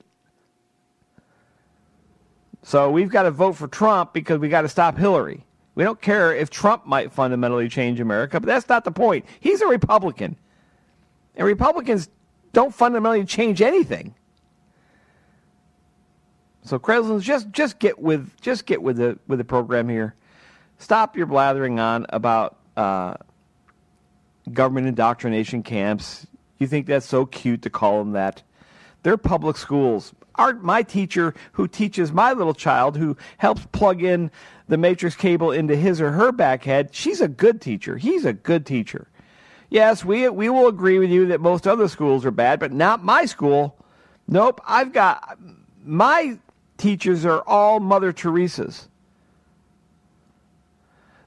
So 2.64 2.90
we've 2.92 3.10
got 3.10 3.24
to 3.24 3.32
vote 3.32 3.54
for 3.54 3.68
Trump 3.68 4.14
because 4.14 4.40
we 4.40 4.50
got 4.50 4.62
to 4.62 4.70
stop 4.70 4.98
Hillary. 4.98 5.46
We 5.76 5.84
don't 5.84 6.02
care 6.02 6.36
if 6.36 6.50
Trump 6.50 6.86
might 6.86 7.12
fundamentally 7.12 7.70
change 7.70 8.00
America, 8.00 8.40
but 8.40 8.48
that's 8.48 8.68
not 8.68 8.84
the 8.84 8.92
point. 8.92 9.26
He's 9.40 9.62
a 9.62 9.68
Republican. 9.68 10.36
And 11.36 11.48
Republicans 11.48 12.10
don't 12.52 12.74
fundamentally 12.74 13.26
change 13.26 13.62
anything. 13.62 14.14
So 16.64 16.78
Kreslins, 16.78 17.22
just 17.22 17.50
just 17.52 17.80
get 17.80 18.00
with 18.00 18.30
just 18.42 18.66
get 18.66 18.82
with 18.82 18.98
the 18.98 19.18
with 19.28 19.40
the 19.40 19.46
program 19.46 19.90
here. 19.90 20.16
Stop 20.78 21.18
your 21.18 21.26
blathering 21.26 21.80
on 21.80 22.06
about 22.10 22.58
uh, 22.78 23.16
government 24.52 24.88
indoctrination 24.88 25.64
camps. 25.64 26.28
You 26.58 26.68
think 26.68 26.88
that's 26.88 27.06
so 27.06 27.26
cute 27.26 27.62
to 27.64 27.70
call 27.70 28.00
them 28.00 28.12
that? 28.12 28.44
They're 29.04 29.18
public 29.18 29.58
schools. 29.58 30.14
Our, 30.40 30.54
my 30.54 30.84
teacher, 30.84 31.34
who 31.52 31.68
teaches 31.68 32.14
my 32.14 32.32
little 32.32 32.54
child, 32.54 32.96
who 32.96 33.18
helps 33.38 33.66
plug 33.74 34.02
in 34.02 34.32
the 34.70 34.78
matrix 34.78 35.16
cable 35.16 35.52
into 35.52 35.76
his 35.76 36.00
or 36.00 36.12
her 36.12 36.32
back 36.32 36.64
head, 36.64 36.96
she's 36.96 37.20
a 37.20 37.28
good 37.28 37.60
teacher. 37.60 37.98
He's 37.98 38.24
a 38.24 38.32
good 38.32 38.66
teacher. 38.66 39.10
Yes, 39.70 40.06
we, 40.06 40.30
we 40.30 40.48
will 40.48 40.68
agree 40.68 40.98
with 40.98 41.10
you 41.10 41.28
that 41.28 41.42
most 41.42 41.68
other 41.68 41.90
schools 41.90 42.26
are 42.26 42.32
bad, 42.32 42.60
but 42.60 42.72
not 42.72 43.04
my 43.04 43.26
school. 43.26 43.76
Nope, 44.30 44.62
I've 44.66 44.94
got 44.94 45.38
my 45.84 46.40
teachers 46.78 47.26
are 47.26 47.42
all 47.42 47.82
Mother 47.82 48.14
Teresa's. 48.14 48.88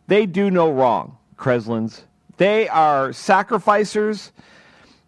They 0.07 0.25
do 0.25 0.51
no 0.51 0.73
wrong, 0.73 1.19
Kreslins. 1.37 2.03
They 2.39 2.67
are 2.67 3.13
sacrificers. 3.13 4.33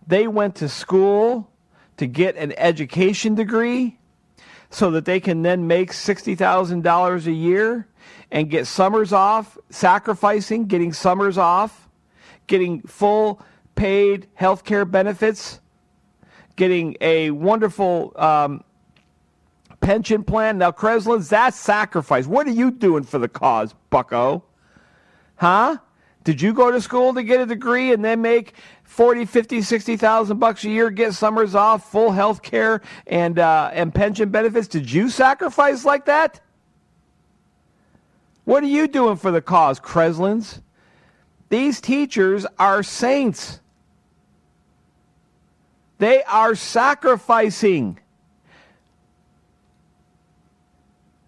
They 0.06 0.26
went 0.26 0.56
to 0.56 0.68
school 0.68 1.50
to 1.96 2.06
get 2.06 2.36
an 2.36 2.52
education 2.56 3.34
degree 3.34 3.98
so 4.70 4.90
that 4.90 5.04
they 5.04 5.20
can 5.20 5.42
then 5.42 5.66
make 5.66 5.92
$60,000 5.92 7.26
a 7.26 7.32
year 7.32 7.86
and 8.30 8.50
get 8.50 8.66
summers 8.66 9.12
off, 9.12 9.56
sacrificing, 9.70 10.66
getting 10.66 10.92
summers 10.92 11.38
off, 11.38 11.88
getting 12.46 12.82
full 12.82 13.40
paid 13.76 14.26
health 14.34 14.64
care 14.64 14.84
benefits, 14.84 15.60
getting 16.56 16.96
a 17.00 17.30
wonderful 17.30 18.12
um, 18.16 18.64
pension 19.80 20.24
plan. 20.24 20.58
Now, 20.58 20.72
Kreslins, 20.72 21.28
that's 21.28 21.58
sacrifice. 21.58 22.26
What 22.26 22.46
are 22.46 22.52
you 22.52 22.70
doing 22.70 23.04
for 23.04 23.18
the 23.18 23.28
cause, 23.28 23.74
bucko? 23.90 24.44
Huh? 25.36 25.78
Did 26.24 26.40
you 26.40 26.54
go 26.54 26.70
to 26.70 26.80
school 26.80 27.12
to 27.14 27.22
get 27.22 27.40
a 27.40 27.46
degree 27.46 27.92
and 27.92 28.04
then 28.04 28.22
make 28.22 28.54
40, 28.94 29.24
50, 29.24 29.60
60,000 29.62 30.38
bucks 30.38 30.62
a 30.62 30.68
year, 30.68 30.88
get 30.88 31.14
summers 31.14 31.56
off, 31.56 31.90
full 31.90 32.12
health 32.12 32.42
care 32.42 32.80
and 33.08 33.40
uh, 33.40 33.70
and 33.72 33.92
pension 33.92 34.28
benefits? 34.28 34.68
Did 34.68 34.88
you 34.88 35.10
sacrifice 35.10 35.84
like 35.84 36.04
that? 36.04 36.40
What 38.44 38.62
are 38.62 38.68
you 38.68 38.86
doing 38.86 39.16
for 39.16 39.32
the 39.32 39.42
cause, 39.42 39.80
Kreslins? 39.80 40.60
These 41.48 41.80
teachers 41.80 42.46
are 42.56 42.84
saints. 42.84 43.58
They 45.98 46.22
are 46.22 46.54
sacrificing. 46.54 47.98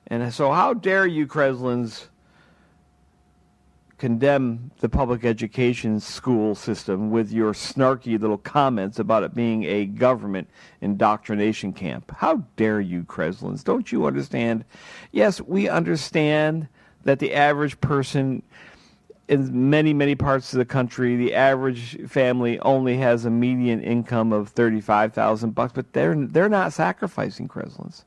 And 0.07 0.33
so, 0.33 0.53
how 0.53 0.73
dare 0.73 1.05
you, 1.05 1.27
Kreslins, 1.27 2.07
condemn 3.99 4.71
the 4.81 4.89
public 4.89 5.25
education 5.25 6.01
school 6.01 6.55
system 6.55 7.11
with 7.11 7.33
your 7.33 7.53
snarky 7.53 8.21
little 8.21 8.39
comments 8.39 8.99
about 8.99 9.23
it 9.23 9.35
being 9.35 9.65
a 9.65 9.87
government 9.87 10.49
indoctrination 10.81 11.73
camp? 11.73 12.13
How 12.17 12.45
dare 12.57 12.81
you, 12.81 13.05
Kreslins? 13.05 13.65
Don't 13.65 13.91
you 13.91 14.07
understand? 14.07 14.65
Yes, 15.13 15.41
we 15.41 15.69
understand 15.69 16.69
that 17.05 17.19
the 17.21 17.33
average 17.35 17.81
person 17.81 18.43
in 19.29 19.71
many 19.71 19.93
many 19.93 20.15
parts 20.15 20.53
of 20.53 20.59
the 20.59 20.65
country 20.65 21.17
the 21.17 21.35
average 21.35 21.99
family 22.09 22.61
only 22.61 22.97
has 22.97 23.25
a 23.25 23.31
median 23.31 23.83
income 23.83 24.33
of 24.33 24.51
35,000 24.51 25.51
bucks 25.53 25.73
but 25.73 25.93
they're 25.93 26.15
they're 26.27 26.49
not 26.49 26.73
sacrificing 26.73 27.49
Kreslins. 27.49 28.05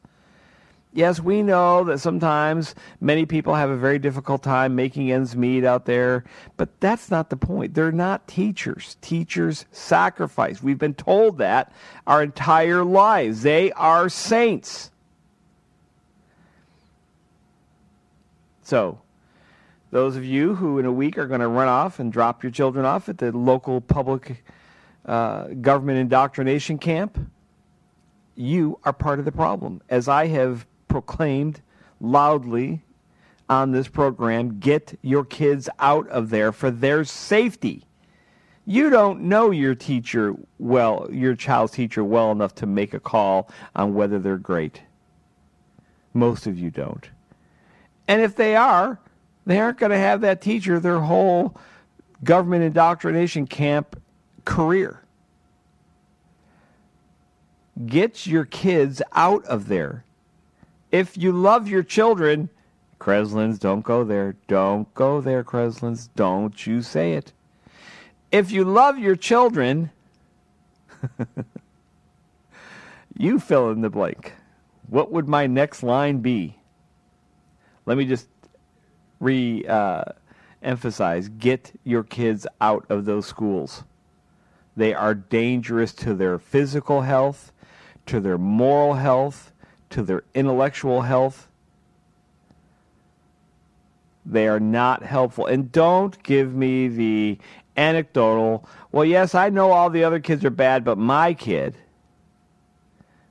Yes, 0.92 1.20
we 1.20 1.44
know 1.44 1.84
that 1.84 2.00
sometimes 2.00 2.74
many 3.00 3.28
people 3.28 3.54
have 3.54 3.70
a 3.70 3.78
very 3.78 4.00
difficult 4.00 4.42
time 4.42 4.76
making 4.76 5.12
ends 5.12 5.36
meet 5.36 5.64
out 5.64 5.86
there, 5.86 6.24
but 6.58 6.80
that's 6.80 7.12
not 7.12 7.30
the 7.30 7.38
point. 7.38 7.76
They're 7.76 7.92
not 7.92 8.28
teachers. 8.28 8.98
Teachers 9.00 9.66
sacrifice. 9.72 10.64
We've 10.64 10.80
been 10.80 10.96
told 10.96 11.38
that 11.38 11.72
our 12.08 12.24
entire 12.24 12.84
lives. 12.84 13.44
They 13.44 13.72
are 13.74 14.10
saints. 14.10 14.90
So, 18.64 19.00
those 19.92 20.16
of 20.16 20.26
you 20.26 20.56
who 20.56 20.80
in 20.80 20.86
a 20.86 20.92
week 20.92 21.20
are 21.20 21.28
going 21.28 21.42
to 21.42 21.48
run 21.48 21.68
off 21.68 22.00
and 22.00 22.12
drop 22.12 22.42
your 22.42 22.52
children 22.52 22.86
off 22.86 23.10
at 23.10 23.20
the 23.20 23.32
local 23.32 23.80
public 23.80 24.44
uh, 25.06 25.46
government 25.62 26.00
indoctrination 26.00 26.80
camp, 26.80 27.20
you 28.36 28.80
are 28.84 28.94
part 28.94 29.20
of 29.20 29.26
the 29.26 29.32
problem. 29.32 29.82
As 29.90 30.08
I 30.08 30.28
have 30.28 30.66
proclaimed 30.90 31.62
loudly 32.02 32.84
on 33.48 33.72
this 33.72 33.88
program, 33.88 34.60
get 34.60 34.98
your 35.02 35.24
kids 35.24 35.70
out 35.80 36.08
of 36.10 36.30
there 36.30 36.52
for 36.52 36.70
their 36.70 37.06
safety. 37.06 37.86
You 38.66 38.90
don't 38.90 39.22
know 39.22 39.50
your 39.50 39.74
teacher 39.74 40.36
well, 40.60 41.08
your 41.12 41.36
child's 41.36 41.74
teacher 41.74 42.04
well 42.04 42.32
enough 42.32 42.54
to 42.56 42.68
make 42.68 42.94
a 42.94 43.00
call 43.00 43.50
on 43.76 43.96
whether 43.96 44.20
they're 44.20 44.38
great. 44.38 44.82
Most 46.14 46.46
of 46.46 46.60
you 46.60 46.70
don't. 46.70 47.10
And 48.08 48.22
if 48.22 48.36
they 48.36 48.56
are, 48.56 49.00
they 49.46 49.60
aren't 49.60 49.80
going 49.80 49.92
to 49.92 49.98
have 49.98 50.22
that 50.22 50.42
teacher 50.42 50.80
their 50.80 51.00
whole 51.00 51.58
government 52.24 52.64
indoctrination 52.64 53.48
camp 53.48 54.00
career. 54.46 55.02
Get 57.86 58.28
your 58.28 58.46
kids 58.46 59.02
out 59.14 59.46
of 59.46 59.68
there. 59.68 60.04
If 60.92 61.18
you 61.18 61.32
love 61.32 61.68
your 61.68 61.84
children, 61.84 62.50
Kreslins, 63.00 63.60
don't 63.60 63.84
go 63.84 64.04
there. 64.04 64.36
Don't 64.48 64.94
go 64.94 65.22
there, 65.22 65.44
Kreslins. 65.44 66.10
Don't 66.16 66.66
you 66.68 66.82
say 66.82 67.14
it. 67.14 67.32
If 68.32 68.52
you 68.52 68.64
love 68.64 68.98
your 68.98 69.16
children, 69.16 69.92
you 73.18 73.40
fill 73.40 73.72
in 73.72 73.82
the 73.82 73.90
blank. 73.90 74.34
What 74.88 75.12
would 75.12 75.28
my 75.28 75.48
next 75.48 75.84
line 75.84 76.20
be? 76.20 76.56
Let 77.86 77.98
me 77.98 78.06
just 78.06 78.28
re 79.20 79.66
uh, 79.68 80.04
emphasize 80.62 81.30
get 81.30 81.72
your 81.84 82.04
kids 82.04 82.46
out 82.60 82.86
of 82.90 83.06
those 83.06 83.26
schools. 83.26 83.84
They 84.76 84.94
are 84.94 85.14
dangerous 85.14 85.94
to 85.96 86.14
their 86.14 86.40
physical 86.40 87.02
health, 87.02 87.52
to 88.06 88.20
their 88.20 88.38
moral 88.38 88.96
health, 88.96 89.49
to 89.92 90.04
their 90.04 90.24
intellectual 90.34 91.02
health. 91.02 91.48
They 94.26 94.48
are 94.48 94.60
not 94.60 95.04
helpful. 95.04 95.46
And 95.46 95.72
don't 95.72 96.22
give 96.24 96.54
me 96.54 96.88
the 96.88 97.40
anecdotal, 97.76 98.68
well, 98.92 99.06
yes, 99.06 99.34
I 99.34 99.50
know 99.50 99.72
all 99.72 99.90
the 99.90 100.04
other 100.04 100.20
kids 100.20 100.44
are 100.46 100.50
bad, 100.50 100.84
but 100.84 100.98
my 100.98 101.34
kid, 101.34 101.76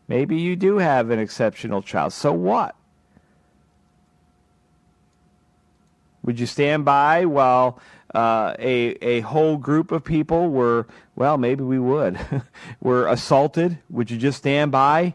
maybe 0.08 0.36
you 0.36 0.56
do 0.56 0.78
have 0.78 1.10
an 1.10 1.18
exceptional 1.18 1.82
child. 1.82 2.12
So 2.12 2.32
what? 2.32 2.74
Would 6.22 6.40
you 6.40 6.46
stand 6.46 6.84
by 6.84 7.24
while 7.24 7.80
uh, 8.14 8.54
a 8.58 8.96
a 9.00 9.20
whole 9.20 9.56
group 9.56 9.92
of 9.92 10.04
people 10.04 10.50
were 10.50 10.86
well, 11.16 11.38
maybe 11.38 11.64
we 11.64 11.78
would, 11.78 12.18
were 12.80 13.06
assaulted? 13.06 13.78
Would 13.88 14.10
you 14.10 14.18
just 14.18 14.38
stand 14.38 14.70
by? 14.70 15.14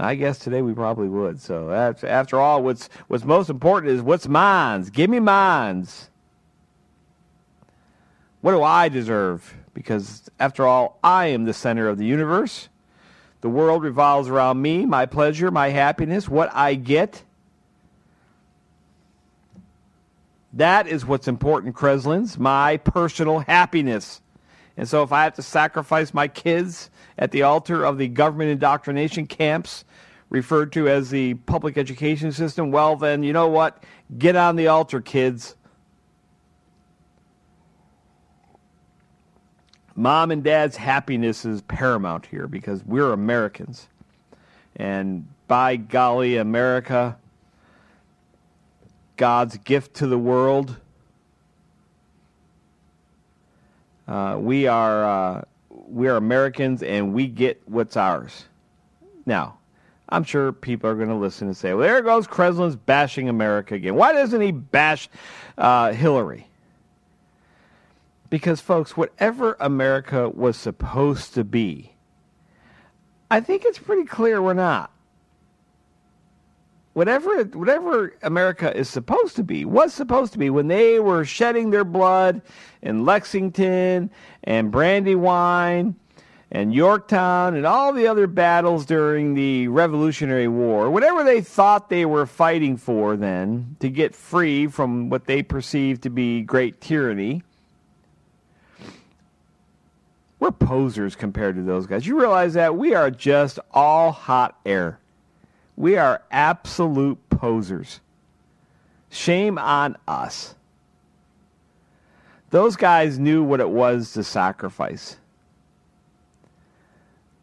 I 0.00 0.14
guess 0.14 0.38
today 0.38 0.62
we 0.62 0.72
probably 0.72 1.08
would. 1.08 1.40
So 1.40 1.70
after, 1.70 2.06
after 2.06 2.40
all, 2.40 2.62
what's 2.62 2.88
what's 3.08 3.24
most 3.24 3.50
important 3.50 3.92
is 3.92 4.02
what's 4.02 4.28
mine's. 4.28 4.90
Give 4.90 5.10
me 5.10 5.20
mine's. 5.20 6.10
What 8.40 8.52
do 8.52 8.62
I 8.62 8.88
deserve? 8.88 9.54
Because 9.74 10.30
after 10.38 10.66
all, 10.66 10.98
I 11.04 11.26
am 11.26 11.44
the 11.44 11.52
center 11.52 11.88
of 11.88 11.98
the 11.98 12.06
universe. 12.06 12.68
The 13.42 13.48
world 13.48 13.82
revolves 13.82 14.28
around 14.28 14.60
me, 14.60 14.84
my 14.86 15.06
pleasure, 15.06 15.50
my 15.50 15.68
happiness, 15.68 16.28
what 16.28 16.50
I 16.54 16.74
get. 16.74 17.22
That 20.52 20.86
is 20.88 21.06
what's 21.06 21.28
important, 21.28 21.76
Kreslins, 21.76 22.38
my 22.38 22.76
personal 22.78 23.40
happiness. 23.40 24.20
And 24.80 24.88
so 24.88 25.02
if 25.02 25.12
I 25.12 25.24
have 25.24 25.34
to 25.34 25.42
sacrifice 25.42 26.14
my 26.14 26.26
kids 26.26 26.88
at 27.18 27.32
the 27.32 27.42
altar 27.42 27.84
of 27.84 27.98
the 27.98 28.08
government 28.08 28.48
indoctrination 28.48 29.26
camps, 29.26 29.84
referred 30.30 30.72
to 30.72 30.88
as 30.88 31.10
the 31.10 31.34
public 31.34 31.76
education 31.76 32.32
system, 32.32 32.70
well, 32.70 32.96
then, 32.96 33.22
you 33.22 33.34
know 33.34 33.46
what? 33.46 33.84
Get 34.16 34.36
on 34.36 34.56
the 34.56 34.68
altar, 34.68 35.02
kids. 35.02 35.54
Mom 39.96 40.30
and 40.30 40.42
dad's 40.42 40.78
happiness 40.78 41.44
is 41.44 41.60
paramount 41.60 42.24
here 42.24 42.48
because 42.48 42.82
we're 42.86 43.12
Americans. 43.12 43.86
And 44.76 45.28
by 45.46 45.76
golly, 45.76 46.38
America 46.38 47.18
God's 49.18 49.58
gift 49.58 49.92
to 49.96 50.06
the 50.06 50.18
world. 50.18 50.78
Uh, 54.10 54.36
we 54.36 54.66
are 54.66 55.04
uh, 55.04 55.42
we 55.70 56.08
are 56.08 56.16
Americans, 56.16 56.82
and 56.82 57.14
we 57.14 57.28
get 57.28 57.62
what's 57.66 57.96
ours. 57.96 58.46
Now, 59.24 59.58
I'm 60.08 60.24
sure 60.24 60.50
people 60.50 60.90
are 60.90 60.96
going 60.96 61.10
to 61.10 61.14
listen 61.14 61.46
and 61.46 61.56
say, 61.56 61.74
"Well, 61.74 61.86
there 61.86 62.02
goes 62.02 62.26
Kreslins 62.26 62.76
bashing 62.86 63.28
America 63.28 63.74
again. 63.74 63.94
Why 63.94 64.12
doesn't 64.12 64.40
he 64.40 64.50
bash 64.50 65.08
uh, 65.56 65.92
Hillary?" 65.92 66.48
Because, 68.30 68.60
folks, 68.60 68.96
whatever 68.96 69.56
America 69.60 70.28
was 70.28 70.56
supposed 70.56 71.34
to 71.34 71.44
be, 71.44 71.92
I 73.30 73.38
think 73.38 73.62
it's 73.64 73.78
pretty 73.78 74.06
clear 74.06 74.42
we're 74.42 74.54
not 74.54 74.90
whatever 76.92 77.44
whatever 77.44 78.14
America 78.22 78.76
is 78.76 78.88
supposed 78.88 79.36
to 79.36 79.42
be 79.42 79.64
was 79.64 79.94
supposed 79.94 80.32
to 80.32 80.38
be 80.38 80.50
when 80.50 80.68
they 80.68 80.98
were 81.00 81.24
shedding 81.24 81.70
their 81.70 81.84
blood 81.84 82.42
in 82.82 83.04
Lexington 83.04 84.10
and 84.44 84.70
Brandywine 84.70 85.94
and 86.52 86.74
Yorktown 86.74 87.54
and 87.54 87.64
all 87.64 87.92
the 87.92 88.06
other 88.06 88.26
battles 88.26 88.84
during 88.84 89.34
the 89.34 89.68
Revolutionary 89.68 90.48
War, 90.48 90.90
whatever 90.90 91.22
they 91.22 91.40
thought 91.40 91.88
they 91.88 92.04
were 92.04 92.26
fighting 92.26 92.76
for 92.76 93.16
then 93.16 93.76
to 93.80 93.88
get 93.88 94.14
free 94.14 94.66
from 94.66 95.08
what 95.10 95.26
they 95.26 95.42
perceived 95.42 96.02
to 96.02 96.10
be 96.10 96.42
great 96.42 96.80
tyranny. 96.80 97.42
We're 100.40 100.50
posers 100.50 101.14
compared 101.14 101.56
to 101.56 101.62
those 101.62 101.86
guys. 101.86 102.06
You 102.06 102.18
realize 102.18 102.54
that 102.54 102.76
we 102.76 102.94
are 102.94 103.10
just 103.10 103.58
all 103.72 104.10
hot 104.10 104.58
air. 104.64 104.99
We 105.76 105.96
are 105.96 106.22
absolute 106.30 107.18
posers. 107.30 108.00
Shame 109.10 109.58
on 109.58 109.96
us. 110.06 110.54
Those 112.50 112.76
guys 112.76 113.18
knew 113.18 113.42
what 113.42 113.60
it 113.60 113.70
was 113.70 114.12
to 114.12 114.24
sacrifice. 114.24 115.16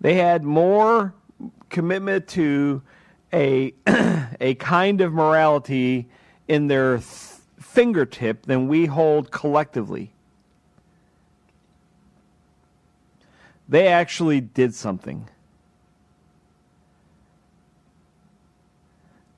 They 0.01 0.15
had 0.15 0.43
more 0.43 1.13
commitment 1.69 2.27
to 2.29 2.81
a, 3.33 3.73
a 4.39 4.55
kind 4.55 5.01
of 5.01 5.13
morality 5.13 6.07
in 6.47 6.67
their 6.67 6.97
th- 6.97 7.05
fingertip 7.59 8.45
than 8.45 8.67
we 8.67 8.85
hold 8.85 9.31
collectively. 9.31 10.11
They 13.67 13.87
actually 13.87 14.41
did 14.41 14.73
something. 14.73 15.27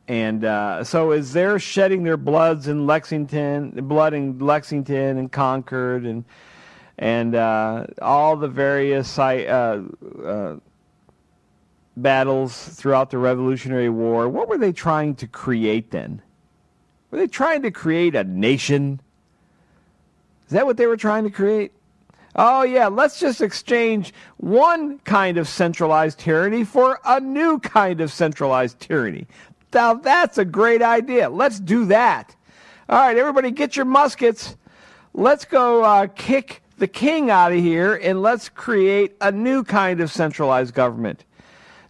And 0.09 0.43
uh, 0.43 0.83
so, 0.83 1.11
as 1.11 1.33
they're 1.33 1.59
shedding 1.59 2.01
their 2.01 2.17
bloods 2.17 2.67
in 2.67 2.87
Lexington, 2.87 3.69
blood 3.87 4.15
in 4.15 4.39
Lexington 4.39 5.19
and 5.19 5.31
Concord, 5.31 6.03
and 6.03 6.25
and 6.97 7.35
uh, 7.35 7.85
all 8.01 8.35
the 8.35 8.47
various 8.47 9.19
uh, 9.19 9.83
uh, 10.25 10.55
battles 11.95 12.69
throughout 12.69 13.11
the 13.11 13.19
Revolutionary 13.19 13.89
War, 13.89 14.27
what 14.27 14.49
were 14.49 14.57
they 14.57 14.71
trying 14.71 15.13
to 15.13 15.27
create 15.27 15.91
then? 15.91 16.23
Were 17.11 17.19
they 17.19 17.27
trying 17.27 17.61
to 17.61 17.69
create 17.69 18.15
a 18.15 18.23
nation? 18.23 18.99
Is 20.47 20.53
that 20.53 20.65
what 20.65 20.77
they 20.77 20.87
were 20.87 20.97
trying 20.97 21.23
to 21.25 21.29
create? 21.29 21.71
Oh, 22.35 22.63
yeah, 22.63 22.87
let's 22.87 23.19
just 23.19 23.41
exchange 23.41 24.13
one 24.37 24.99
kind 24.99 25.37
of 25.37 25.47
centralized 25.47 26.19
tyranny 26.19 26.63
for 26.63 26.99
a 27.05 27.19
new 27.19 27.59
kind 27.59 28.01
of 28.01 28.11
centralized 28.11 28.79
tyranny. 28.79 29.27
Now, 29.73 29.93
that's 29.93 30.37
a 30.37 30.45
great 30.45 30.81
idea. 30.81 31.29
Let's 31.29 31.59
do 31.59 31.85
that. 31.85 32.35
All 32.87 32.97
right, 32.97 33.17
everybody, 33.17 33.51
get 33.51 33.75
your 33.75 33.85
muskets. 33.85 34.55
Let's 35.13 35.45
go 35.45 35.83
uh, 35.83 36.07
kick 36.07 36.63
the 36.77 36.87
king 36.87 37.29
out 37.29 37.51
of 37.51 37.59
here 37.59 37.95
and 37.95 38.21
let's 38.21 38.49
create 38.49 39.15
a 39.21 39.31
new 39.31 39.63
kind 39.63 40.01
of 40.01 40.11
centralized 40.11 40.73
government 40.73 41.25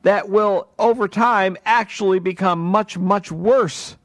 that 0.02 0.30
will, 0.30 0.68
over 0.78 1.08
time, 1.08 1.58
actually 1.66 2.20
become 2.20 2.60
much, 2.60 2.98
much 2.98 3.32
worse 3.32 3.96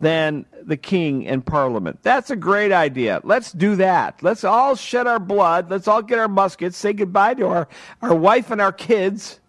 than 0.00 0.46
the 0.62 0.76
king 0.76 1.26
and 1.26 1.44
parliament. 1.44 1.98
That's 2.02 2.30
a 2.30 2.36
great 2.36 2.72
idea. 2.72 3.20
Let's 3.24 3.52
do 3.52 3.76
that. 3.76 4.22
Let's 4.22 4.44
all 4.44 4.74
shed 4.74 5.06
our 5.06 5.20
blood. 5.20 5.70
Let's 5.70 5.86
all 5.86 6.02
get 6.02 6.18
our 6.18 6.28
muskets, 6.28 6.76
say 6.76 6.92
goodbye 6.92 7.34
to 7.34 7.46
our, 7.46 7.68
our 8.00 8.14
wife 8.14 8.50
and 8.50 8.60
our 8.60 8.72
kids 8.72 9.40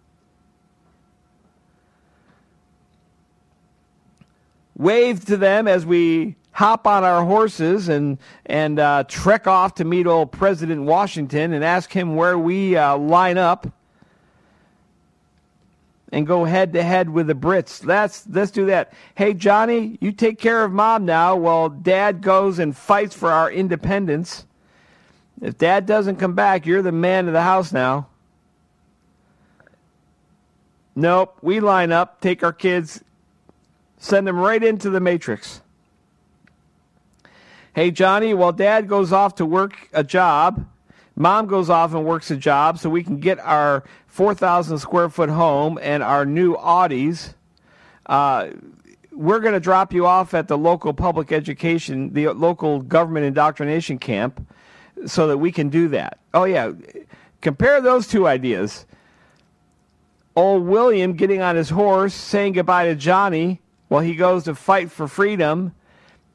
wave 4.76 5.24
to 5.26 5.36
them 5.36 5.68
as 5.68 5.86
we 5.86 6.36
hop 6.52 6.86
on 6.86 7.02
our 7.02 7.24
horses 7.24 7.88
and 7.88 8.18
and 8.46 8.78
uh, 8.78 9.04
trek 9.08 9.46
off 9.46 9.74
to 9.74 9.84
meet 9.84 10.06
old 10.06 10.32
President 10.32 10.82
Washington 10.82 11.52
and 11.52 11.64
ask 11.64 11.92
him 11.92 12.16
where 12.16 12.38
we 12.38 12.76
uh, 12.76 12.96
line 12.96 13.38
up 13.38 13.66
and 16.12 16.28
go 16.28 16.44
head 16.44 16.72
to 16.74 16.82
head 16.82 17.10
with 17.10 17.26
the 17.26 17.34
Brits. 17.34 17.84
Let's 17.84 18.24
let's 18.28 18.52
do 18.52 18.66
that. 18.66 18.92
Hey 19.16 19.34
Johnny, 19.34 19.98
you 20.00 20.12
take 20.12 20.38
care 20.38 20.64
of 20.64 20.72
mom 20.72 21.04
now 21.04 21.36
while 21.36 21.68
dad 21.68 22.22
goes 22.22 22.58
and 22.58 22.76
fights 22.76 23.14
for 23.16 23.30
our 23.30 23.50
independence. 23.50 24.46
If 25.42 25.58
dad 25.58 25.86
doesn't 25.86 26.16
come 26.16 26.34
back, 26.34 26.66
you're 26.66 26.82
the 26.82 26.92
man 26.92 27.26
of 27.26 27.32
the 27.32 27.42
house 27.42 27.72
now. 27.72 28.08
Nope, 30.94 31.36
we 31.42 31.58
line 31.58 31.90
up, 31.90 32.20
take 32.20 32.44
our 32.44 32.52
kids, 32.52 33.02
Send 34.04 34.26
them 34.26 34.38
right 34.38 34.62
into 34.62 34.90
the 34.90 35.00
matrix. 35.00 35.62
Hey, 37.74 37.90
Johnny, 37.90 38.34
while 38.34 38.52
dad 38.52 38.86
goes 38.86 39.14
off 39.14 39.36
to 39.36 39.46
work 39.46 39.88
a 39.94 40.04
job, 40.04 40.66
mom 41.16 41.46
goes 41.46 41.70
off 41.70 41.94
and 41.94 42.04
works 42.04 42.30
a 42.30 42.36
job 42.36 42.78
so 42.78 42.90
we 42.90 43.02
can 43.02 43.18
get 43.18 43.40
our 43.40 43.82
4,000 44.08 44.76
square 44.76 45.08
foot 45.08 45.30
home 45.30 45.78
and 45.80 46.02
our 46.02 46.26
new 46.26 46.54
Audis. 46.54 47.32
Uh, 48.04 48.50
we're 49.10 49.40
going 49.40 49.54
to 49.54 49.58
drop 49.58 49.94
you 49.94 50.04
off 50.04 50.34
at 50.34 50.48
the 50.48 50.58
local 50.58 50.92
public 50.92 51.32
education, 51.32 52.12
the 52.12 52.28
local 52.28 52.82
government 52.82 53.24
indoctrination 53.24 53.98
camp, 53.98 54.46
so 55.06 55.28
that 55.28 55.38
we 55.38 55.50
can 55.50 55.70
do 55.70 55.88
that. 55.88 56.18
Oh, 56.34 56.44
yeah. 56.44 56.72
Compare 57.40 57.80
those 57.80 58.06
two 58.06 58.26
ideas. 58.26 58.84
Old 60.36 60.64
William 60.64 61.14
getting 61.14 61.40
on 61.40 61.56
his 61.56 61.70
horse, 61.70 62.12
saying 62.12 62.52
goodbye 62.52 62.84
to 62.84 62.94
Johnny, 62.94 63.62
well, 63.94 64.02
he 64.02 64.16
goes 64.16 64.42
to 64.42 64.56
fight 64.56 64.90
for 64.90 65.06
freedom 65.06 65.72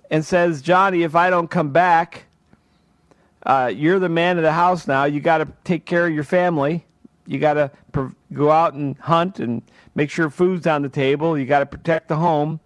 and 0.09 0.23
says, 0.23 0.61
Johnny, 0.61 1.03
if 1.03 1.13
I 1.13 1.29
don't 1.29 1.49
come 1.49 1.71
back, 1.71 2.23
uh, 3.43 3.69
you're 3.75 3.99
the 3.99 4.07
man 4.07 4.37
of 4.37 4.43
the 4.43 4.53
house 4.53 4.87
now. 4.87 5.03
You 5.03 5.19
got 5.19 5.39
to 5.39 5.47
take 5.65 5.83
care 5.83 6.07
of 6.07 6.13
your 6.13 6.23
family. 6.23 6.85
You 7.27 7.37
got 7.37 7.55
to 7.55 7.71
go 8.31 8.49
out 8.49 8.75
and 8.75 8.97
hunt 8.99 9.41
and 9.41 9.61
make 9.93 10.09
sure 10.09 10.29
food's 10.29 10.67
on 10.67 10.83
the 10.83 10.89
table. 10.89 11.37
You 11.37 11.45
got 11.45 11.59
to 11.59 11.65
protect 11.65 12.07
the 12.07 12.15
home. 12.15 12.61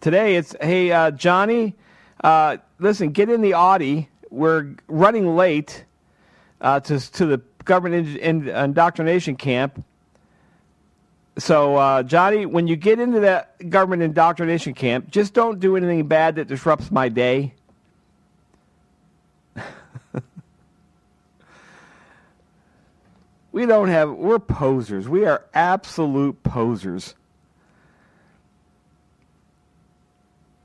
Today 0.00 0.34
it's, 0.34 0.56
hey, 0.60 0.90
uh, 0.90 1.12
Johnny, 1.12 1.76
uh, 2.24 2.56
listen, 2.80 3.10
get 3.12 3.30
in 3.30 3.40
the 3.40 3.54
Audi. 3.54 4.08
We're 4.30 4.74
running 4.88 5.36
late 5.36 5.84
uh, 6.60 6.80
to, 6.80 6.98
to 7.12 7.24
the 7.24 7.40
government 7.64 8.16
indoctrination 8.16 9.36
camp. 9.36 9.84
So, 11.38 11.76
uh, 11.76 12.02
Johnny, 12.02 12.44
when 12.44 12.66
you 12.66 12.76
get 12.76 12.98
into 12.98 13.20
that 13.20 13.70
government 13.70 14.02
indoctrination 14.02 14.74
camp, 14.74 15.10
just 15.10 15.32
don't 15.32 15.60
do 15.60 15.76
anything 15.76 16.06
bad 16.06 16.34
that 16.36 16.48
disrupts 16.48 16.90
my 16.90 17.08
day. 17.08 17.54
we 23.52 23.64
don't 23.66 23.88
have, 23.88 24.10
we're 24.10 24.38
posers. 24.40 25.08
We 25.08 25.24
are 25.24 25.44
absolute 25.54 26.42
posers. 26.42 27.14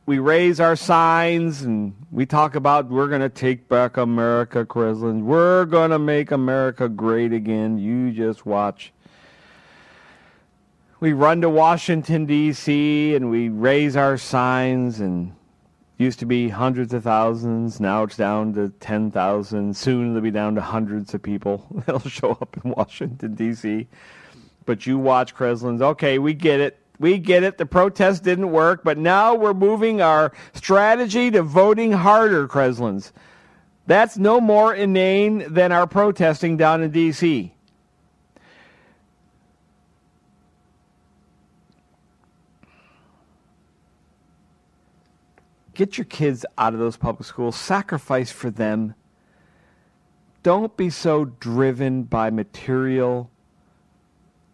We 0.08 0.20
raise 0.20 0.60
our 0.60 0.76
signs 0.76 1.62
and 1.64 1.96
we 2.12 2.26
talk 2.26 2.56
about 2.56 2.90
we're 2.90 3.08
going 3.08 3.22
to 3.22 3.30
take 3.30 3.68
back 3.68 3.98
America, 3.98 4.66
Kreslin. 4.66 5.22
We're 5.22 5.66
going 5.66 5.92
to 5.92 6.00
make 6.00 6.32
America 6.32 6.90
great 6.90 7.34
again. 7.34 7.80
You 7.80 8.12
just 8.12 8.46
watch 8.46 8.92
we 11.00 11.14
run 11.14 11.42
to 11.42 11.50
Washington 11.50 12.26
D.C. 12.26 13.16
and 13.16 13.30
we 13.30 13.50
raise 13.50 13.96
our 13.96 14.18
signs 14.18 15.00
and 15.00 15.36
used 15.98 16.20
to 16.20 16.26
be 16.26 16.50
hundreds 16.50 16.94
of 16.94 17.04
thousands 17.04 17.80
now 17.80 18.04
it's 18.04 18.18
down 18.18 18.54
to 18.54 18.70
10,000 18.70 19.76
soon 19.76 20.10
it'll 20.10 20.22
be 20.22 20.32
down 20.32 20.56
to 20.56 20.62
hundreds 20.62 21.14
of 21.14 21.22
people 21.22 21.66
that'll 21.86 22.00
show 22.10 22.32
up 22.32 22.58
in 22.64 22.72
Washington 22.72 23.34
D.C. 23.36 23.88
but 24.66 24.86
you 24.86 24.98
watch 24.98 25.36
Kreslins 25.36 25.82
okay 25.82 26.20
we 26.20 26.34
get 26.34 26.60
it 26.60 26.80
we 27.00 27.18
get 27.18 27.44
it 27.44 27.58
the 27.58 27.66
protest 27.66 28.24
didn't 28.24 28.52
work 28.52 28.84
but 28.84 28.98
now 28.98 29.36
we're 29.36 29.54
moving 29.54 30.02
our 30.02 30.32
strategy 30.54 31.32
to 31.32 31.42
voting 31.42 31.92
harder 31.92 32.48
Kreslins 32.48 33.12
that's 33.88 34.18
no 34.18 34.42
more 34.42 34.74
inane 34.74 35.46
than 35.54 35.72
our 35.72 35.88
protesting 35.88 36.58
down 36.58 36.82
in 36.82 36.92
D.C. 36.92 37.55
Get 45.76 45.98
your 45.98 46.06
kids 46.06 46.46
out 46.58 46.74
of 46.74 46.80
those 46.80 46.96
public 46.96 47.28
schools. 47.28 47.58
Sacrifice 47.58 48.32
for 48.32 48.50
them. 48.50 48.96
Don't 50.42 50.76
be 50.78 50.90
so 50.90 51.26
driven 51.26 52.04
by 52.04 52.30
material 52.30 53.30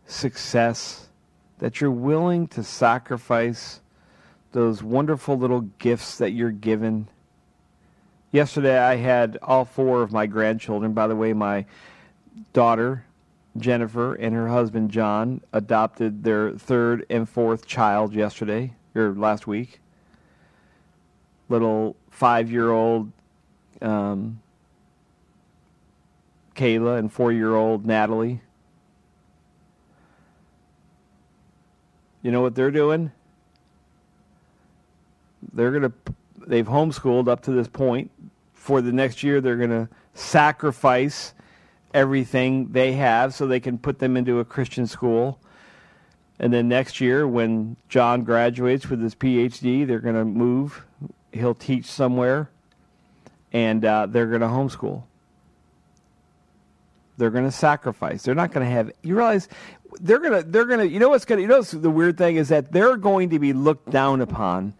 success 0.07 1.09
that 1.59 1.79
you're 1.79 1.91
willing 1.91 2.47
to 2.47 2.63
sacrifice 2.63 3.81
those 4.51 4.81
wonderful 4.81 5.37
little 5.37 5.61
gifts 5.61 6.17
that 6.17 6.31
you're 6.31 6.49
given. 6.49 7.07
Yesterday, 8.31 8.79
I 8.79 8.95
had 8.95 9.37
all 9.43 9.63
four 9.63 10.01
of 10.01 10.11
my 10.11 10.25
grandchildren. 10.25 10.93
By 10.93 11.05
the 11.05 11.15
way, 11.15 11.33
my 11.33 11.65
daughter, 12.51 13.05
Jennifer, 13.57 14.15
and 14.15 14.33
her 14.33 14.47
husband, 14.47 14.89
John, 14.89 15.41
adopted 15.53 16.23
their 16.23 16.53
third 16.53 17.05
and 17.11 17.29
fourth 17.29 17.67
child 17.67 18.15
yesterday, 18.15 18.73
or 18.95 19.13
last 19.13 19.45
week 19.45 19.81
little 21.51 21.95
five 22.09 22.49
year 22.49 22.71
old 22.71 23.11
um, 23.81 24.41
Kayla 26.55 26.97
and 26.97 27.11
four 27.11 27.31
year 27.31 27.53
old 27.53 27.85
Natalie. 27.85 28.41
You 32.23 32.31
know 32.31 32.41
what 32.41 32.55
they're 32.55 32.71
doing? 32.71 33.11
They're 35.53 35.71
going 35.71 35.91
to, 35.91 35.93
they've 36.45 36.67
homeschooled 36.67 37.27
up 37.27 37.41
to 37.43 37.51
this 37.51 37.67
point. 37.67 38.11
For 38.53 38.81
the 38.81 38.91
next 38.91 39.23
year, 39.23 39.41
they're 39.41 39.57
going 39.57 39.71
to 39.71 39.89
sacrifice 40.13 41.33
everything 41.95 42.71
they 42.71 42.93
have 42.93 43.33
so 43.33 43.47
they 43.47 43.59
can 43.59 43.77
put 43.79 43.97
them 43.97 44.15
into 44.15 44.39
a 44.39 44.45
Christian 44.45 44.85
school. 44.85 45.39
And 46.39 46.53
then 46.53 46.67
next 46.69 47.01
year, 47.01 47.27
when 47.27 47.75
John 47.89 48.23
graduates 48.23 48.87
with 48.87 49.01
his 49.01 49.15
PhD, 49.15 49.85
they're 49.85 49.99
going 49.99 50.15
to 50.15 50.25
move 50.25 50.85
he'll 51.31 51.55
teach 51.55 51.85
somewhere, 51.85 52.49
and 53.51 53.83
uh, 53.83 54.05
they're 54.07 54.27
going 54.27 54.41
to 54.41 54.47
homeschool. 54.47 55.03
They're 57.17 57.29
going 57.29 57.45
to 57.45 57.51
sacrifice. 57.51 58.23
They're 58.23 58.35
not 58.35 58.51
going 58.51 58.65
to 58.65 58.71
have. 58.71 58.91
You 59.03 59.15
realize 59.15 59.47
they're 59.99 60.19
going 60.19 60.43
to. 60.43 60.49
They're 60.49 60.65
going 60.65 60.79
to. 60.79 60.87
You 60.87 60.99
know 60.99 61.09
what's 61.09 61.25
going 61.25 61.37
to. 61.37 61.41
You 61.43 61.47
know 61.47 61.61
the 61.61 61.89
weird 61.89 62.17
thing 62.17 62.37
is 62.37 62.49
that 62.49 62.71
they're 62.71 62.97
going 62.97 63.29
to 63.29 63.39
be 63.39 63.53
looked 63.53 63.89
down 63.91 64.21
upon 64.21 64.73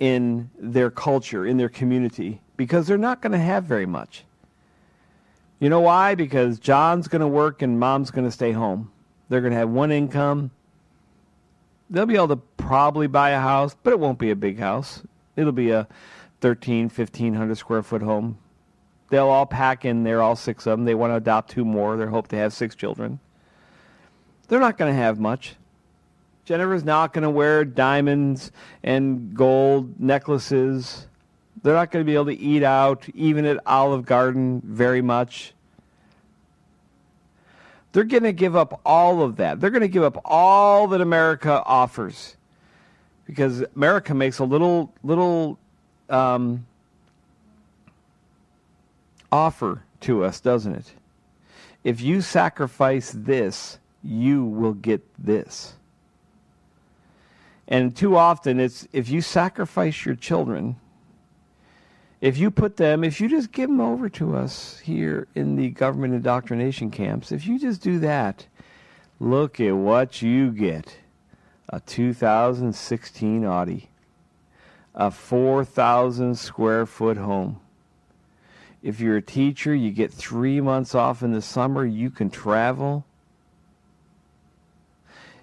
in 0.00 0.50
their 0.58 0.90
culture, 0.90 1.46
in 1.46 1.58
their 1.58 1.68
community, 1.68 2.40
because 2.56 2.86
they're 2.86 2.98
not 2.98 3.20
going 3.20 3.32
to 3.32 3.38
have 3.38 3.64
very 3.64 3.86
much. 3.86 4.24
You 5.60 5.68
know 5.68 5.80
why? 5.80 6.16
Because 6.16 6.58
John's 6.58 7.06
going 7.06 7.20
to 7.20 7.28
work 7.28 7.62
and 7.62 7.78
mom's 7.78 8.10
going 8.10 8.24
to 8.24 8.32
stay 8.32 8.50
home. 8.50 8.90
They're 9.28 9.40
going 9.40 9.52
to 9.52 9.58
have 9.58 9.68
one 9.68 9.92
income. 9.92 10.50
They'll 11.88 12.06
be 12.06 12.16
able 12.16 12.28
to 12.28 12.36
probably 12.56 13.06
buy 13.06 13.30
a 13.30 13.40
house, 13.40 13.76
but 13.80 13.92
it 13.92 14.00
won't 14.00 14.18
be 14.18 14.30
a 14.30 14.36
big 14.36 14.58
house. 14.58 15.02
It'll 15.36 15.52
be 15.52 15.70
a 15.70 15.86
13, 16.40 16.84
1500 16.84 17.56
square 17.56 17.82
foot 17.82 18.02
home. 18.02 18.38
They'll 19.10 19.28
all 19.28 19.46
pack 19.46 19.84
in 19.84 20.04
there, 20.04 20.22
all 20.22 20.36
six 20.36 20.66
of 20.66 20.78
them. 20.78 20.84
They 20.84 20.94
want 20.94 21.12
to 21.12 21.16
adopt 21.16 21.50
two 21.50 21.64
more. 21.64 21.96
They 21.96 22.06
hope 22.06 22.28
to 22.28 22.36
have 22.36 22.52
six 22.52 22.74
children. 22.74 23.20
They're 24.48 24.60
not 24.60 24.78
going 24.78 24.92
to 24.92 24.98
have 24.98 25.18
much. 25.18 25.56
Jennifer's 26.44 26.84
not 26.84 27.12
going 27.12 27.22
to 27.22 27.30
wear 27.30 27.64
diamonds 27.64 28.50
and 28.82 29.34
gold 29.34 30.00
necklaces. 30.00 31.06
They're 31.62 31.74
not 31.74 31.90
going 31.90 32.04
to 32.04 32.10
be 32.10 32.14
able 32.14 32.26
to 32.26 32.38
eat 32.38 32.62
out, 32.62 33.08
even 33.14 33.44
at 33.44 33.60
Olive 33.66 34.04
Garden, 34.04 34.60
very 34.64 35.02
much. 35.02 35.54
They're 37.92 38.04
going 38.04 38.24
to 38.24 38.32
give 38.32 38.56
up 38.56 38.80
all 38.84 39.22
of 39.22 39.36
that. 39.36 39.60
They're 39.60 39.70
going 39.70 39.82
to 39.82 39.88
give 39.88 40.02
up 40.02 40.20
all 40.24 40.88
that 40.88 41.00
America 41.00 41.62
offers, 41.64 42.36
because 43.26 43.64
America 43.76 44.14
makes 44.14 44.38
a 44.38 44.44
little 44.44 44.92
little 45.02 45.58
um, 46.10 46.66
offer 49.30 49.82
to 50.00 50.24
us, 50.24 50.40
doesn't 50.40 50.74
it? 50.74 50.92
If 51.84 52.00
you 52.00 52.20
sacrifice 52.20 53.10
this, 53.10 53.78
you 54.04 54.44
will 54.44 54.74
get 54.74 55.02
this. 55.18 55.74
And 57.68 57.96
too 57.96 58.16
often, 58.16 58.60
it's 58.60 58.86
if 58.92 59.08
you 59.08 59.20
sacrifice 59.20 60.04
your 60.04 60.14
children, 60.14 60.76
if 62.20 62.36
you 62.36 62.50
put 62.50 62.76
them, 62.76 63.02
if 63.02 63.20
you 63.20 63.28
just 63.28 63.50
give 63.50 63.68
them 63.68 63.80
over 63.80 64.08
to 64.10 64.36
us 64.36 64.78
here 64.80 65.26
in 65.34 65.56
the 65.56 65.70
government 65.70 66.14
indoctrination 66.14 66.90
camps, 66.90 67.32
if 67.32 67.46
you 67.46 67.58
just 67.58 67.82
do 67.82 67.98
that, 68.00 68.46
look 69.18 69.60
at 69.60 69.74
what 69.74 70.22
you 70.22 70.50
get 70.50 70.96
a 71.68 71.80
2016 71.80 73.44
Audi, 73.44 73.88
a 74.94 75.10
4,000 75.10 76.36
square 76.36 76.86
foot 76.86 77.16
home. 77.16 77.60
If 78.82 79.00
you're 79.00 79.16
a 79.16 79.22
teacher, 79.22 79.74
you 79.74 79.90
get 79.92 80.12
three 80.12 80.60
months 80.60 80.94
off 80.94 81.22
in 81.22 81.32
the 81.32 81.42
summer, 81.42 81.86
you 81.86 82.10
can 82.10 82.30
travel. 82.30 83.04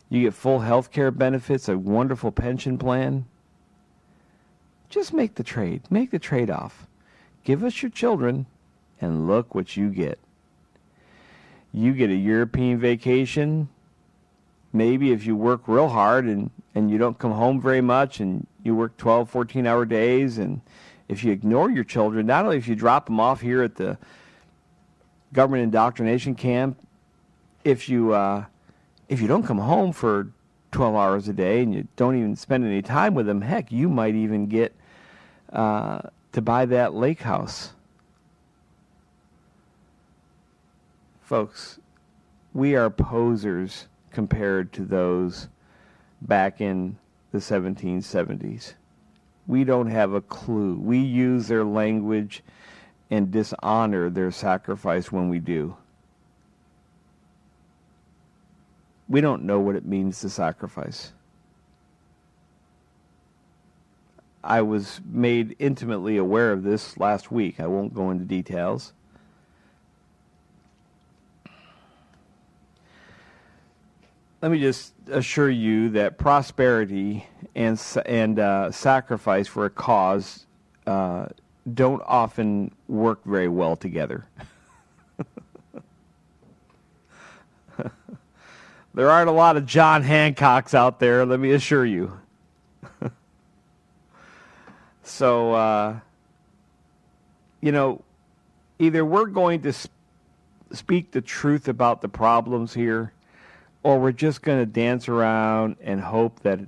You 0.10 0.24
get 0.24 0.34
full 0.34 0.60
health 0.60 0.92
care 0.92 1.12
benefits, 1.12 1.70
a 1.70 1.78
wonderful 1.78 2.32
pension 2.32 2.78
plan. 2.78 3.26
Just 4.90 5.14
make 5.14 5.36
the 5.36 5.44
trade. 5.44 5.84
Make 5.90 6.12
the 6.12 6.20
trade 6.20 6.50
off. 6.50 6.88
Give 7.44 7.64
us 7.64 7.82
your 7.82 7.92
children, 7.92 8.48
and 9.00 9.28
look 9.28 9.56
what 9.56 9.78
you 9.78 9.90
get. 9.90 10.20
You 11.72 11.94
get 11.94 12.10
a 12.10 12.16
European 12.16 12.80
vacation. 12.80 13.70
Maybe 14.72 15.12
if 15.12 15.26
you 15.26 15.36
work 15.36 15.68
real 15.68 15.90
hard 15.90 16.26
and, 16.26 16.52
and 16.76 16.92
you 16.92 16.98
don't 16.98 17.18
come 17.18 17.32
home 17.32 17.60
very 17.60 17.82
much 17.82 18.20
and 18.20 18.46
you 18.64 18.76
work 18.76 18.98
12, 18.98 19.30
14 19.30 19.66
hour 19.66 19.86
days, 19.86 20.38
and 20.38 20.62
if 21.08 21.24
you 21.24 21.32
ignore 21.32 21.72
your 21.72 21.84
children, 21.84 22.28
not 22.28 22.46
only 22.46 22.58
if 22.58 22.68
you 22.68 22.76
drop 22.76 23.08
them 23.08 23.20
off 23.20 23.42
here 23.42 23.64
at 23.64 23.76
the 23.76 23.98
government 25.34 25.64
indoctrination 25.64 26.36
camp, 26.36 26.80
if 27.64 27.90
you 27.90 28.14
uh, 28.14 28.46
if 29.10 29.20
you 29.20 29.28
don't 29.28 29.44
come 29.44 29.58
home 29.58 29.92
for 29.92 30.32
12 30.72 30.96
hours 30.96 31.28
a 31.28 31.34
day 31.34 31.64
and 31.64 31.74
you 31.74 31.88
don't 31.96 32.16
even 32.16 32.36
spend 32.36 32.64
any 32.64 32.82
time 32.82 33.16
with 33.16 33.26
them, 33.26 33.42
heck, 33.42 33.72
you 33.72 33.90
might 33.90 34.16
even 34.16 34.46
get 34.46 34.76
uh, 35.52 36.00
to 36.32 36.42
buy 36.42 36.66
that 36.66 36.94
lake 36.94 37.22
house. 37.22 37.74
Folks, 41.22 41.80
we 42.54 42.76
are 42.76 42.90
posers 42.90 43.88
compared 44.12 44.72
to 44.74 44.86
those 44.86 45.48
back 46.22 46.62
in 46.62 46.98
the 47.32 47.40
1770s. 47.40 48.74
We 49.48 49.64
don't 49.64 49.90
have 49.90 50.14
a 50.14 50.22
clue. 50.22 50.76
We 50.76 51.00
use 51.00 51.48
their 51.48 51.64
language 51.64 52.44
and 53.10 53.32
dishonor 53.32 54.10
their 54.10 54.32
sacrifice 54.32 55.12
when 55.12 55.30
we 55.30 55.40
do. 55.40 55.76
We 59.08 59.22
don't 59.22 59.44
know 59.44 59.60
what 59.60 59.76
it 59.76 59.86
means 59.86 60.20
to 60.22 60.30
sacrifice. 60.30 61.14
I 64.44 64.62
was 64.62 65.02
made 65.06 65.56
intimately 65.60 66.18
aware 66.18 66.52
of 66.52 66.64
this 66.64 66.98
last 66.98 67.32
week. 67.32 67.60
I 67.60 67.68
won't 67.68 67.94
go 67.94 68.12
into 68.12 68.24
details. 68.24 68.94
Let 74.42 74.52
me 74.52 74.60
just 74.60 74.94
assure 75.12 75.50
you 75.50 75.90
that 75.90 76.18
prosperity 76.18 77.26
and 77.56 77.82
and 78.06 78.40
uh, 78.40 78.72
sacrifice 78.72 79.48
for 79.48 79.66
a 79.66 79.70
cause 79.70 80.46
uh, 80.88 81.28
don't 81.74 82.02
often 82.06 82.72
work 82.88 83.24
very 83.26 83.50
well 83.50 83.76
together. 83.76 84.26
there 88.94 89.12
aren't 89.12 89.30
a 89.30 89.34
lot 89.34 89.58
of 89.58 89.66
John 89.66 90.04
Hancocks 90.04 90.74
out 90.74 91.00
there, 91.00 91.26
let 91.26 91.40
me 91.40 91.52
assure 91.52 91.86
you. 91.86 92.18
So, 95.10 95.54
uh, 95.54 96.00
you 97.62 97.72
know, 97.72 98.04
either 98.78 99.04
we're 99.04 99.26
going 99.26 99.64
to 99.64 99.74
sp- 99.74 99.92
speak 100.72 101.12
the 101.12 101.20
truth 101.20 101.68
about 101.68 102.02
the 102.02 102.08
problems 102.08 102.76
here, 102.76 103.12
or 103.90 104.00
we're 104.00 104.12
just 104.12 104.44
going 104.44 104.60
to 104.60 104.68
dance 104.68 105.10
around 105.10 105.76
and 105.82 106.00
hope 106.00 106.42
that 106.42 106.60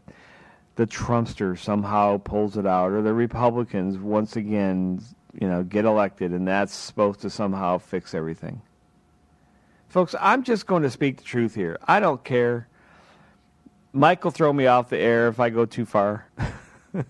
the 0.76 0.88
Trumpster 0.88 1.56
somehow 1.56 2.18
pulls 2.18 2.58
it 2.58 2.66
out, 2.66 2.92
or 2.92 3.04
the 3.04 3.14
Republicans 3.14 4.00
once 4.00 4.36
again, 4.36 5.00
you 5.40 5.48
know, 5.48 5.62
get 5.62 5.86
elected, 5.86 6.32
and 6.32 6.48
that's 6.48 6.74
supposed 6.74 7.20
to 7.20 7.30
somehow 7.30 7.78
fix 7.78 8.16
everything. 8.16 8.60
Folks, 9.88 10.16
I'm 10.20 10.42
just 10.42 10.66
going 10.66 10.82
to 10.82 10.90
speak 10.90 11.18
the 11.18 11.24
truth 11.24 11.54
here. 11.54 11.78
I 11.88 12.00
don't 12.00 12.24
care. 12.24 12.68
Mike 13.94 14.24
will 14.24 14.32
throw 14.32 14.52
me 14.52 14.66
off 14.66 14.90
the 14.90 14.98
air 14.98 15.28
if 15.28 15.40
I 15.40 15.52
go 15.52 15.66
too 15.66 15.86
far. 15.86 16.26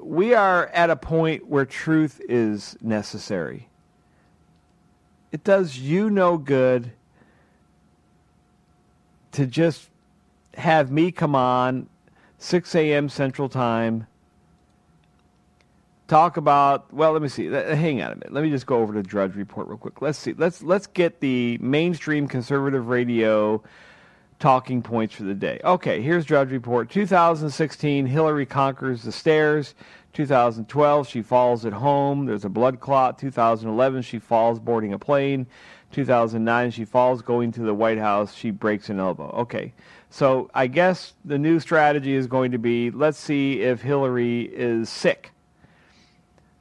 we 0.00 0.32
are 0.32 0.68
at 0.68 0.88
a 0.88 0.96
point 0.96 1.48
where 1.48 1.66
truth 1.66 2.18
is 2.30 2.78
necessary. 2.80 3.68
It 5.32 5.44
does 5.44 5.76
you 5.76 6.08
no 6.08 6.38
good 6.38 6.92
to 9.32 9.46
just 9.46 9.90
have 10.54 10.90
me 10.90 11.10
come 11.10 11.34
on 11.34 11.88
6 12.38 12.74
a.m. 12.74 13.08
Central 13.08 13.48
Time, 13.48 14.06
talk 16.08 16.36
about. 16.36 16.92
Well, 16.92 17.12
let 17.12 17.22
me 17.22 17.28
see. 17.28 17.46
Hang 17.46 18.02
on 18.02 18.12
a 18.12 18.14
minute. 18.16 18.32
Let 18.32 18.44
me 18.44 18.50
just 18.50 18.66
go 18.66 18.78
over 18.78 18.92
the 18.92 19.02
Drudge 19.02 19.34
Report 19.34 19.68
real 19.68 19.78
quick. 19.78 20.02
Let's 20.02 20.18
see. 20.18 20.34
Let's 20.34 20.62
let's 20.62 20.86
get 20.86 21.20
the 21.20 21.58
mainstream 21.60 22.28
conservative 22.28 22.88
radio 22.88 23.62
talking 24.38 24.82
points 24.82 25.14
for 25.14 25.22
the 25.22 25.34
day. 25.34 25.60
Okay, 25.62 26.02
here's 26.02 26.24
Drudge 26.24 26.50
Report. 26.50 26.90
2016, 26.90 28.06
Hillary 28.06 28.44
conquers 28.44 29.02
the 29.04 29.12
stairs. 29.12 29.76
2012, 30.14 31.08
she 31.08 31.22
falls 31.22 31.64
at 31.64 31.72
home. 31.72 32.26
There's 32.26 32.44
a 32.44 32.48
blood 32.48 32.80
clot. 32.80 33.18
2011, 33.18 34.02
she 34.02 34.18
falls 34.18 34.58
boarding 34.58 34.92
a 34.92 34.98
plane. 34.98 35.46
2009, 35.92 36.70
she 36.70 36.84
falls 36.84 37.22
going 37.22 37.52
to 37.52 37.60
the 37.62 37.74
White 37.74 37.98
House. 37.98 38.34
She 38.34 38.50
breaks 38.50 38.88
an 38.88 38.98
elbow. 38.98 39.30
Okay, 39.30 39.72
so 40.10 40.50
I 40.54 40.66
guess 40.66 41.14
the 41.24 41.38
new 41.38 41.60
strategy 41.60 42.14
is 42.14 42.26
going 42.26 42.52
to 42.52 42.58
be 42.58 42.90
let's 42.90 43.18
see 43.18 43.60
if 43.60 43.82
Hillary 43.82 44.42
is 44.42 44.88
sick. 44.88 45.30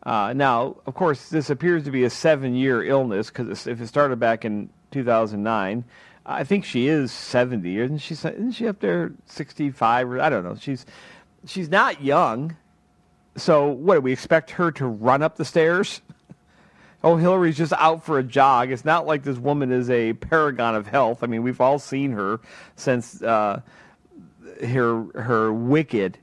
Uh, 0.04 0.34
now, 0.34 0.78
of 0.86 0.96
course, 0.96 1.30
this 1.30 1.50
appears 1.50 1.84
to 1.84 1.91
be 1.91 2.04
a 2.04 2.10
seven 2.10 2.56
year 2.56 2.84
illness 2.84 3.30
because 3.30 3.67
if 3.67 3.80
it 3.82 3.88
started 3.88 4.20
back 4.20 4.46
in 4.46 4.70
2009, 4.91 5.84
I 6.26 6.44
think 6.44 6.65
she 6.65 6.88
is 6.88 7.12
70, 7.12 7.80
isn't 7.80 7.98
she? 8.00 8.13
Isn't 8.13 8.52
she 8.52 8.67
up 8.67 8.80
there 8.80 9.12
65 9.26 10.10
or 10.10 10.22
I 10.22 10.30
don't 10.30 10.44
know. 10.44 10.56
She's 10.56 10.86
she's 11.46 11.70
not 11.70 12.04
young. 12.04 12.56
So 13.38 13.67
what 13.67 13.96
do 13.96 14.02
we 14.02 14.12
expect 14.12 14.52
her 14.52 14.72
to 14.74 14.86
run 14.86 15.22
up 15.22 15.38
the 15.38 15.46
stairs? 15.46 16.02
oh, 17.03 17.15
Hillary's 17.17 17.57
just 17.57 17.73
out 17.73 18.03
for 18.03 18.19
a 18.19 18.23
jog. 18.23 18.71
It's 18.71 18.85
not 18.85 19.05
like 19.05 19.23
this 19.23 19.37
woman 19.37 19.71
is 19.71 19.89
a 19.89 20.13
paragon 20.13 20.75
of 20.75 20.87
health. 20.87 21.23
I 21.23 21.27
mean, 21.27 21.43
we've 21.43 21.61
all 21.61 21.79
seen 21.79 22.11
her 22.11 22.39
since 22.75 23.21
uh, 23.21 23.61
her 24.63 25.03
her 25.19 25.53
wicked, 25.53 26.17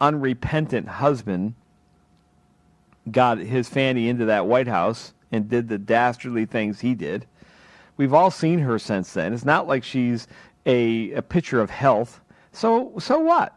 unrepentant 0.00 0.88
husband 0.88 1.54
got 3.10 3.38
his 3.38 3.68
fanny 3.68 4.08
into 4.08 4.24
that 4.24 4.46
White 4.46 4.66
House 4.68 5.12
and 5.30 5.48
did 5.48 5.68
the 5.68 5.78
dastardly 5.78 6.46
things 6.46 6.80
he 6.80 6.94
did. 6.94 7.26
We've 7.96 8.14
all 8.14 8.30
seen 8.30 8.58
her 8.60 8.78
since 8.78 9.12
then. 9.12 9.32
It's 9.32 9.44
not 9.44 9.68
like 9.68 9.84
she's 9.84 10.26
a, 10.66 11.12
a 11.12 11.22
picture 11.22 11.60
of 11.60 11.70
health. 11.70 12.20
So 12.52 12.94
so 12.98 13.18
what? 13.18 13.54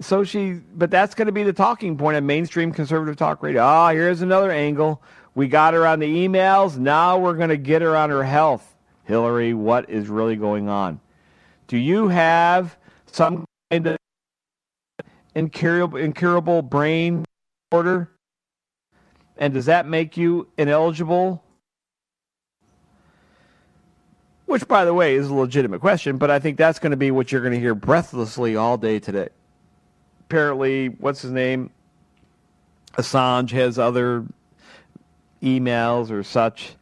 So 0.00 0.24
she, 0.24 0.60
but 0.74 0.90
that's 0.90 1.14
going 1.14 1.26
to 1.26 1.32
be 1.32 1.42
the 1.42 1.52
talking 1.52 1.98
point 1.98 2.16
of 2.16 2.24
mainstream 2.24 2.72
conservative 2.72 3.16
talk 3.16 3.42
radio. 3.42 3.62
Ah, 3.62 3.90
here's 3.90 4.22
another 4.22 4.50
angle. 4.50 5.02
We 5.34 5.48
got 5.48 5.74
her 5.74 5.86
on 5.86 6.00
the 6.00 6.28
emails. 6.28 6.76
Now 6.76 7.18
we're 7.18 7.34
going 7.34 7.50
to 7.50 7.56
get 7.56 7.82
her 7.82 7.96
on 7.96 8.10
her 8.10 8.24
health. 8.24 8.74
Hillary, 9.04 9.54
what 9.54 9.90
is 9.90 10.08
really 10.08 10.36
going 10.36 10.68
on? 10.68 11.00
Do 11.66 11.76
you 11.76 12.08
have 12.08 12.76
some 13.06 13.44
kind 13.70 13.86
of 13.86 13.96
incurable, 15.34 15.98
incurable 15.98 16.62
brain 16.62 17.24
disorder? 17.70 18.10
And 19.36 19.54
does 19.54 19.66
that 19.66 19.86
make 19.86 20.16
you 20.16 20.48
ineligible? 20.58 21.42
Which, 24.46 24.66
by 24.66 24.84
the 24.84 24.92
way, 24.92 25.14
is 25.14 25.28
a 25.28 25.34
legitimate 25.34 25.80
question, 25.80 26.18
but 26.18 26.30
I 26.30 26.40
think 26.40 26.58
that's 26.58 26.80
going 26.80 26.90
to 26.90 26.96
be 26.96 27.12
what 27.12 27.30
you're 27.30 27.40
going 27.40 27.54
to 27.54 27.60
hear 27.60 27.74
breathlessly 27.74 28.56
all 28.56 28.76
day 28.76 28.98
today. 28.98 29.28
Apparently, 30.22 30.88
what's 30.88 31.22
his 31.22 31.30
name? 31.30 31.70
Assange 32.94 33.50
has 33.52 33.78
other 33.78 34.24
emails 35.42 36.10
or 36.10 36.22
such. 36.22 36.74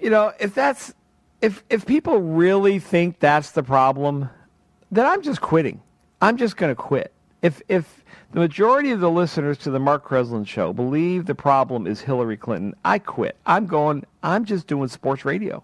You 0.00 0.10
know, 0.10 0.32
if 0.40 0.54
that's 0.54 0.94
if 1.40 1.62
if 1.70 1.86
people 1.86 2.20
really 2.20 2.78
think 2.78 3.18
that's 3.18 3.50
the 3.52 3.62
problem, 3.62 4.28
then 4.90 5.06
I'm 5.06 5.22
just 5.22 5.40
quitting. 5.40 5.80
I'm 6.20 6.36
just 6.36 6.56
going 6.56 6.70
to 6.70 6.80
quit. 6.80 7.12
If 7.42 7.62
if 7.68 8.04
the 8.32 8.40
majority 8.40 8.90
of 8.90 9.00
the 9.00 9.10
listeners 9.10 9.58
to 9.58 9.70
the 9.70 9.80
Mark 9.80 10.06
Kreslins 10.06 10.46
show 10.46 10.72
believe 10.72 11.26
the 11.26 11.34
problem 11.34 11.86
is 11.86 12.00
Hillary 12.00 12.36
Clinton, 12.36 12.74
I 12.84 12.98
quit. 12.98 13.36
I'm 13.46 13.66
going. 13.66 14.04
I'm 14.22 14.44
just 14.44 14.66
doing 14.66 14.88
sports 14.88 15.24
radio. 15.24 15.62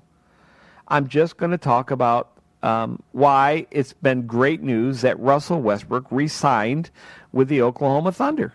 I'm 0.88 1.09
just 1.09 1.37
going 1.37 1.50
to 1.50 1.59
talk 1.59 1.90
about 1.90 2.30
um, 2.62 3.02
why 3.12 3.66
it's 3.70 3.92
been 3.92 4.26
great 4.26 4.62
news 4.62 5.00
that 5.02 5.18
Russell 5.18 5.61
Westbrook 5.61 6.06
re-signed 6.11 6.90
with 7.32 7.48
the 7.48 7.62
Oklahoma 7.62 8.12
Thunder. 8.12 8.52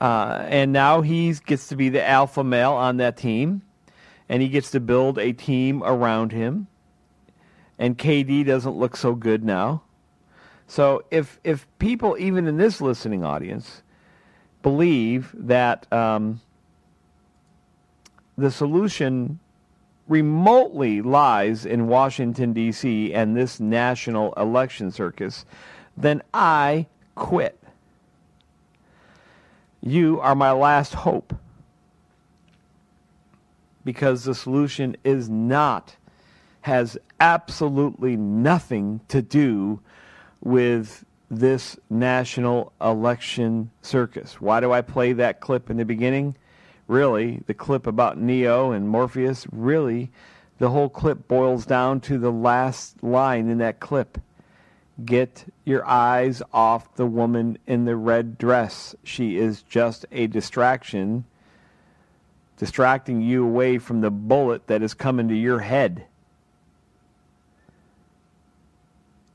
Uh, 0.00 0.44
and 0.48 0.72
now 0.72 1.00
he 1.00 1.32
gets 1.46 1.68
to 1.68 1.76
be 1.76 1.88
the 1.88 2.06
alpha 2.06 2.44
male 2.44 2.72
on 2.72 2.98
that 2.98 3.16
team, 3.16 3.62
and 4.28 4.42
he 4.42 4.48
gets 4.48 4.70
to 4.72 4.80
build 4.80 5.18
a 5.18 5.32
team 5.32 5.82
around 5.82 6.32
him. 6.32 6.66
And 7.78 7.96
KD 7.96 8.44
doesn't 8.46 8.76
look 8.76 8.96
so 8.96 9.14
good 9.14 9.44
now. 9.44 9.82
So 10.66 11.04
if 11.10 11.38
if 11.44 11.66
people, 11.78 12.16
even 12.18 12.46
in 12.46 12.56
this 12.56 12.80
listening 12.80 13.24
audience, 13.24 13.82
believe 14.62 15.34
that 15.34 15.90
um, 15.92 16.40
the 18.36 18.50
solution 18.50 19.38
remotely 20.08 21.02
lies 21.02 21.66
in 21.66 21.88
Washington, 21.88 22.52
D.C. 22.52 23.12
and 23.12 23.36
this 23.36 23.60
national 23.60 24.32
election 24.34 24.90
circus, 24.90 25.44
then 25.96 26.22
I 26.32 26.86
quit. 27.14 27.60
You 29.86 30.20
are 30.20 30.34
my 30.34 30.50
last 30.50 30.94
hope. 30.94 31.32
Because 33.84 34.24
the 34.24 34.34
solution 34.34 34.96
is 35.04 35.28
not, 35.28 35.94
has 36.62 36.98
absolutely 37.20 38.16
nothing 38.16 39.00
to 39.06 39.22
do 39.22 39.78
with 40.40 41.04
this 41.30 41.78
national 41.88 42.72
election 42.80 43.70
circus. 43.80 44.40
Why 44.40 44.58
do 44.58 44.72
I 44.72 44.80
play 44.80 45.12
that 45.12 45.38
clip 45.38 45.70
in 45.70 45.76
the 45.76 45.84
beginning? 45.84 46.36
Really, 46.88 47.44
the 47.46 47.54
clip 47.54 47.86
about 47.86 48.18
Neo 48.18 48.72
and 48.72 48.88
Morpheus, 48.88 49.46
really, 49.52 50.10
the 50.58 50.70
whole 50.70 50.88
clip 50.88 51.28
boils 51.28 51.64
down 51.64 52.00
to 52.00 52.18
the 52.18 52.32
last 52.32 53.04
line 53.04 53.48
in 53.48 53.58
that 53.58 53.78
clip. 53.78 54.18
Get 55.04 55.44
your 55.64 55.86
eyes 55.86 56.42
off 56.52 56.94
the 56.94 57.06
woman 57.06 57.58
in 57.66 57.84
the 57.84 57.96
red 57.96 58.38
dress. 58.38 58.94
She 59.04 59.36
is 59.36 59.62
just 59.62 60.06
a 60.10 60.26
distraction, 60.26 61.24
distracting 62.56 63.20
you 63.20 63.44
away 63.44 63.76
from 63.78 64.00
the 64.00 64.10
bullet 64.10 64.66
that 64.68 64.82
is 64.82 64.94
coming 64.94 65.28
to 65.28 65.34
your 65.34 65.60
head. 65.60 66.06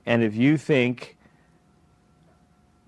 And 0.05 0.23
if 0.23 0.35
you 0.35 0.57
think 0.57 1.15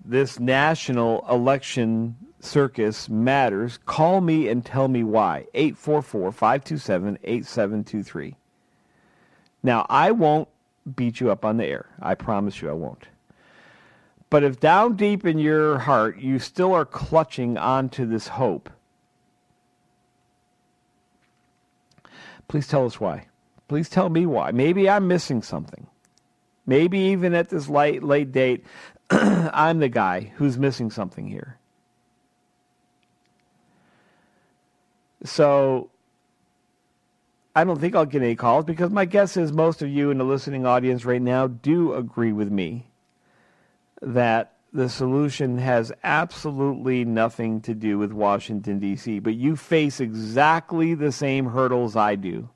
this 0.04 0.40
national 0.40 1.24
election 1.30 2.16
circus 2.40 3.08
matters, 3.08 3.78
call 3.86 4.20
me 4.20 4.48
and 4.48 4.64
tell 4.64 4.88
me 4.88 5.04
why. 5.04 5.46
844 5.54 6.32
527 6.32 7.18
8723. 7.22 8.36
Now, 9.62 9.86
I 9.88 10.10
won't 10.10 10.48
beat 10.96 11.20
you 11.20 11.30
up 11.30 11.44
on 11.44 11.56
the 11.56 11.64
air. 11.64 11.86
I 12.00 12.14
promise 12.14 12.60
you 12.60 12.68
I 12.68 12.74
won't. 12.74 13.08
But 14.30 14.42
if 14.42 14.60
down 14.60 14.96
deep 14.96 15.24
in 15.24 15.38
your 15.38 15.78
heart 15.78 16.18
you 16.18 16.38
still 16.38 16.72
are 16.72 16.84
clutching 16.84 17.56
onto 17.56 18.04
this 18.04 18.28
hope, 18.28 18.68
please 22.48 22.66
tell 22.66 22.84
us 22.84 23.00
why. 23.00 23.26
Please 23.68 23.88
tell 23.88 24.08
me 24.08 24.26
why. 24.26 24.50
Maybe 24.50 24.88
I'm 24.90 25.08
missing 25.08 25.42
something. 25.42 25.86
Maybe 26.66 26.98
even 26.98 27.34
at 27.34 27.48
this 27.48 27.68
late 27.68 28.02
late 28.02 28.32
date, 28.32 28.64
I'm 29.10 29.78
the 29.78 29.88
guy 29.88 30.32
who's 30.36 30.58
missing 30.58 30.90
something 30.90 31.28
here. 31.28 31.58
So 35.24 35.90
I 37.54 37.62
don't 37.64 37.80
think 37.80 37.94
I'll 37.94 38.04
get 38.04 38.22
any 38.22 38.34
calls 38.34 38.64
because 38.64 38.90
my 38.90 39.04
guess 39.04 39.36
is 39.36 39.52
most 39.52 39.80
of 39.80 39.88
you 39.88 40.10
in 40.10 40.18
the 40.18 40.24
listening 40.24 40.66
audience 40.66 41.04
right 41.04 41.22
now 41.22 41.46
do 41.46 41.94
agree 41.94 42.32
with 42.32 42.50
me 42.50 42.86
that 44.02 44.54
the 44.72 44.88
solution 44.88 45.58
has 45.58 45.92
absolutely 46.02 47.04
nothing 47.04 47.60
to 47.60 47.74
do 47.74 47.96
with 47.96 48.12
Washington, 48.12 48.80
D.C., 48.80 49.20
but 49.20 49.34
you 49.34 49.54
face 49.54 50.00
exactly 50.00 50.94
the 50.94 51.12
same 51.12 51.46
hurdles 51.46 51.94
I 51.94 52.16
do 52.16 52.48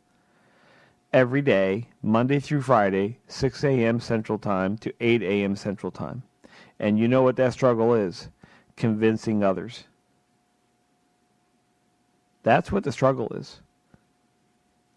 every 1.13 1.43
day, 1.43 1.89
Monday 2.03 2.41
through 2.41 2.63
Friday, 2.63 3.19
6 3.29 3.63
a.m. 3.63 4.01
Central 4.01 4.37
Time 4.37 4.77
to 4.79 4.93
8 5.01 5.23
a.m. 5.23 5.55
Central 5.55 5.93
Time. 5.93 6.25
And 6.81 6.99
you 6.99 7.07
know 7.07 7.23
what 7.23 7.37
that 7.37 7.53
struggle 7.53 7.95
is 7.95 8.29
convincing 8.77 9.45
others. 9.45 9.85
That's 12.43 12.73
what 12.73 12.83
the 12.83 12.93
struggle 12.93 13.29
is. 13.35 13.61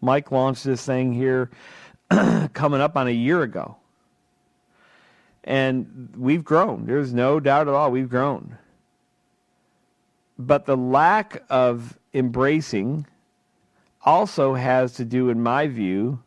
Mike 0.02 0.32
launched 0.32 0.64
this 0.64 0.84
thing 0.84 1.12
here 1.12 1.50
coming 2.52 2.80
up 2.80 2.96
on 2.96 3.06
a 3.06 3.12
year 3.12 3.42
ago. 3.42 3.76
And 5.44 6.12
we've 6.16 6.44
grown. 6.44 6.86
There's 6.86 7.14
no 7.14 7.40
doubt 7.40 7.68
at 7.68 7.74
all 7.74 7.90
we've 7.90 8.10
grown. 8.10 8.58
But 10.38 10.66
the 10.66 10.76
lack 10.76 11.42
of 11.48 11.98
embracing 12.12 13.06
also 14.04 14.54
has 14.54 14.94
to 14.94 15.04
do, 15.04 15.30
in 15.30 15.40
my 15.42 15.68
view, 15.68 16.22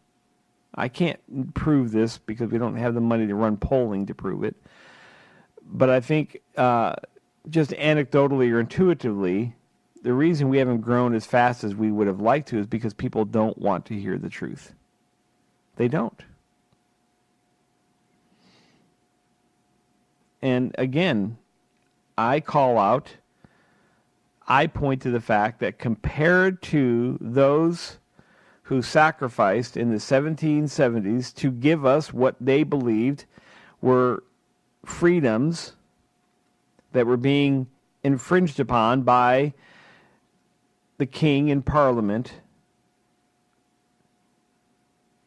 I 0.73 0.87
can't 0.87 1.53
prove 1.53 1.91
this 1.91 2.17
because 2.17 2.49
we 2.51 2.57
don't 2.57 2.77
have 2.77 2.93
the 2.93 3.01
money 3.01 3.27
to 3.27 3.35
run 3.35 3.57
polling 3.57 4.05
to 4.07 4.15
prove 4.15 4.43
it. 4.43 4.55
But 5.61 5.89
I 5.89 5.99
think 5.99 6.41
uh, 6.57 6.95
just 7.49 7.71
anecdotally 7.71 8.51
or 8.51 8.59
intuitively, 8.59 9.55
the 10.05 10.13
reason 10.13 10.49
we 10.49 10.59
haven't 10.59 10.81
grown 10.81 11.15
as 11.15 11.25
fast 11.25 11.63
as 11.63 11.73
we 11.73 11.91
would 11.91 12.05
have 12.05 12.21
liked 12.21 12.49
to 12.49 12.59
is 12.59 12.67
because 12.67 12.93
people 12.93 13.25
don't 13.25 13.57
want 13.57 13.87
to 13.87 13.99
hear 13.99 14.19
the 14.19 14.29
truth. 14.29 14.75
They 15.77 15.87
don't. 15.87 16.21
And 20.43 20.75
again, 20.77 21.39
I 22.19 22.39
call 22.39 22.77
out, 22.77 23.15
I 24.47 24.67
point 24.67 25.01
to 25.01 25.09
the 25.09 25.19
fact 25.19 25.59
that 25.61 25.79
compared 25.79 26.61
to 26.63 27.17
those 27.19 27.97
who 28.61 28.83
sacrificed 28.83 29.75
in 29.75 29.89
the 29.89 29.97
1770s 29.97 31.33
to 31.33 31.49
give 31.49 31.83
us 31.83 32.13
what 32.13 32.35
they 32.39 32.61
believed 32.61 33.25
were 33.81 34.23
freedoms 34.85 35.73
that 36.91 37.07
were 37.07 37.17
being 37.17 37.65
infringed 38.03 38.59
upon 38.59 39.01
by 39.01 39.51
the 40.97 41.05
king 41.05 41.51
and 41.51 41.65
parliament, 41.65 42.33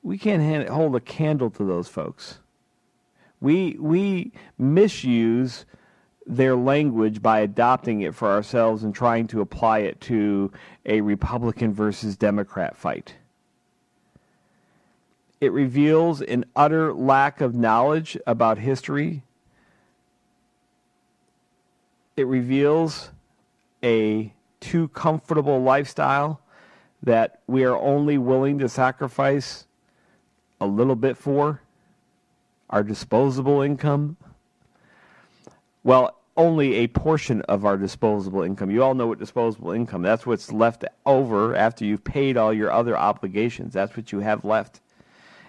we 0.03 0.17
can't 0.17 0.43
hand, 0.43 0.69
hold 0.69 0.97
a 0.97 1.01
candle 1.01 1.51
to 1.51 1.65
those 1.65 1.89
folks. 1.89 2.39
We, 3.41 3.77
we 3.79 4.33
misuse 4.57 5.65
their 6.27 6.57
language 6.57 7.23
by 7.23 7.41
adopting 7.41 8.03
it 8.03 8.15
for 8.15 8.29
ourselves 8.29 8.85
and 8.85 8.95
trying 8.95 9.27
to 9.29 9.41
apply 9.41 9.81
it 9.81 10.01
to 10.03 10.53
a 10.85 11.01
Republican 11.01 11.73
versus 11.73 12.17
Democrat 12.17 12.77
fight. 12.77 13.15
It 15.41 15.53
reveals 15.53 16.21
an 16.21 16.45
utter 16.57 16.93
lack 16.93 17.41
of 17.41 17.55
knowledge 17.55 18.19
about 18.27 18.59
history. 18.59 19.23
It 22.17 22.27
reveals 22.27 23.11
a 23.83 24.35
too 24.61 24.89
comfortable 24.89 25.63
lifestyle 25.63 26.41
that 27.03 27.41
we 27.47 27.65
are 27.65 27.77
only 27.77 28.19
willing 28.19 28.59
to 28.59 28.69
sacrifice 28.69 29.67
a 30.61 30.67
little 30.67 30.97
bit 30.97 31.17
for 31.17 31.63
our 32.71 32.83
disposable 32.83 33.63
income? 33.63 34.17
Well, 35.85 36.19
only 36.37 36.75
a 36.77 36.87
portion 36.87 37.43
of 37.43 37.65
our 37.65 37.77
disposable 37.77 38.43
income. 38.43 38.71
You 38.71 38.83
all 38.83 38.95
know 38.95 39.09
what 39.09 39.19
disposable 39.19 39.73
income. 39.73 40.03
That's 40.03 40.25
what's 40.25 40.53
left 40.53 40.85
over 41.05 41.55
after 41.57 41.85
you've 41.85 42.05
paid 42.05 42.37
all 42.37 42.55
your 42.55 42.71
other 42.71 42.97
obligations. 42.97 43.75
That's 43.75 43.97
what 43.97 44.13
you 44.13 44.21
have 44.21 44.45
left. 44.45 44.81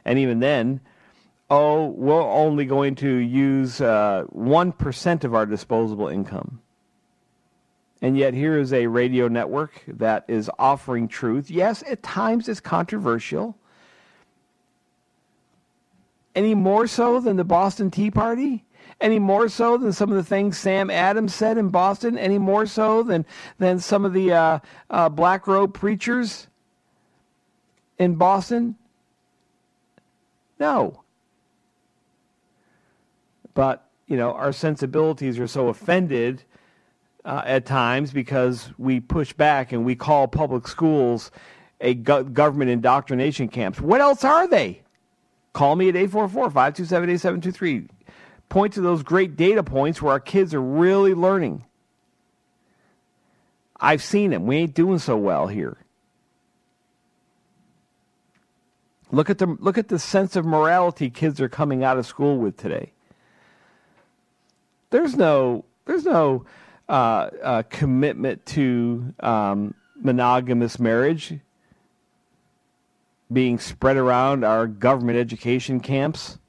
And 0.04 0.18
even 0.18 0.40
then, 0.40 0.82
oh, 1.50 1.88
we're 1.88 2.22
only 2.22 2.66
going 2.66 2.96
to 2.96 3.10
use 3.10 3.82
uh, 3.82 4.26
1% 4.36 5.24
of 5.24 5.36
our 5.36 5.46
disposable 5.46 6.08
income. 6.08 6.62
And 8.02 8.18
yet, 8.18 8.34
here 8.34 8.58
is 8.58 8.72
a 8.72 8.88
radio 8.88 9.28
network 9.28 9.84
that 9.88 10.24
is 10.28 10.50
offering 10.58 11.08
truth. 11.08 11.52
Yes, 11.52 11.84
at 11.86 12.02
times 12.02 12.48
it's 12.48 12.62
controversial. 12.62 13.58
Any 16.34 16.56
more 16.56 16.88
so 16.88 17.20
than 17.20 17.36
the 17.36 17.44
Boston 17.44 17.92
Tea 17.92 18.10
Party? 18.10 18.64
Any 19.02 19.20
more 19.20 19.50
so 19.50 19.78
than 19.78 19.92
some 19.92 20.10
of 20.10 20.16
the 20.16 20.24
things 20.24 20.58
Sam 20.58 20.90
Adams 20.90 21.36
said 21.36 21.58
in 21.58 21.70
Boston? 21.70 22.18
Any 22.18 22.38
more 22.38 22.66
so 22.66 23.04
than, 23.04 23.26
than 23.58 23.80
some 23.80 24.06
of 24.06 24.14
the 24.14 24.32
uh, 24.32 24.60
uh, 24.90 25.10
Black 25.10 25.48
Robe 25.48 25.74
preachers 25.74 26.48
in 27.98 28.16
Boston? 28.16 28.76
No. 30.60 31.02
But, 33.54 33.90
you 34.08 34.16
know, 34.16 34.34
our 34.34 34.54
sensibilities 34.54 35.40
are 35.40 35.48
so 35.48 35.68
offended 35.68 36.44
uh, 37.26 37.42
at 37.46 37.66
times 37.66 38.12
because 38.12 38.72
we 38.78 39.00
push 39.00 39.34
back 39.34 39.72
and 39.72 39.86
we 39.86 39.96
call 39.96 40.28
public 40.28 40.68
schools 40.68 41.32
a 41.82 41.94
go- 41.94 42.24
government 42.24 42.72
indoctrination 42.72 43.48
camps. 43.48 43.80
What 43.80 44.02
else 44.02 44.24
are 44.24 44.48
they? 44.48 44.82
Call 45.54 45.76
me 45.76 45.90
at 45.90 45.96
844 45.96 46.50
527 46.50 47.10
8723. 47.10 47.88
Point 48.50 48.74
to 48.74 48.82
those 48.82 49.04
great 49.04 49.36
data 49.36 49.64
points 49.64 50.02
where 50.02 50.14
our 50.14 50.20
kids 50.20 50.54
are 50.54 50.62
really 50.62 51.14
learning. 51.14 51.64
I've 53.80 54.04
seen 54.04 54.32
them. 54.32 54.46
We 54.46 54.58
ain't 54.58 54.74
doing 54.74 55.00
so 55.00 55.16
well 55.16 55.48
here. 55.48 55.78
Look 59.12 59.30
at 59.30 59.40
the 59.40 59.48
look 59.60 59.78
at 59.78 59.88
the 59.88 59.98
sense 59.98 60.36
of 60.36 60.46
morality 60.46 61.10
kids 61.10 61.42
are 61.42 61.50
coming 61.50 61.84
out 61.84 61.98
of 61.98 62.06
school 62.06 62.38
with 62.38 62.58
today. 62.58 62.92
There's 64.92 65.16
no 65.16 65.66
there's 65.86 66.06
no 66.06 66.46
uh, 66.90 67.30
uh, 67.44 67.64
commitment 67.70 68.44
to 68.48 69.14
um, 69.20 69.76
monogamous 69.96 70.80
marriage 70.80 71.36
being 73.32 73.60
spread 73.60 73.96
around 73.96 74.44
our 74.44 74.66
government 74.66 75.20
education 75.20 75.80
camps? 75.80 76.40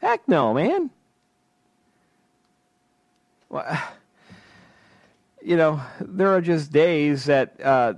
Heck 0.00 0.26
no, 0.26 0.54
man. 0.54 0.88
Well, 3.50 3.82
you 5.42 5.58
know, 5.58 5.82
there 6.00 6.34
are 6.34 6.40
just 6.40 6.72
days 6.72 7.26
that 7.26 7.60
uh, 7.62 7.92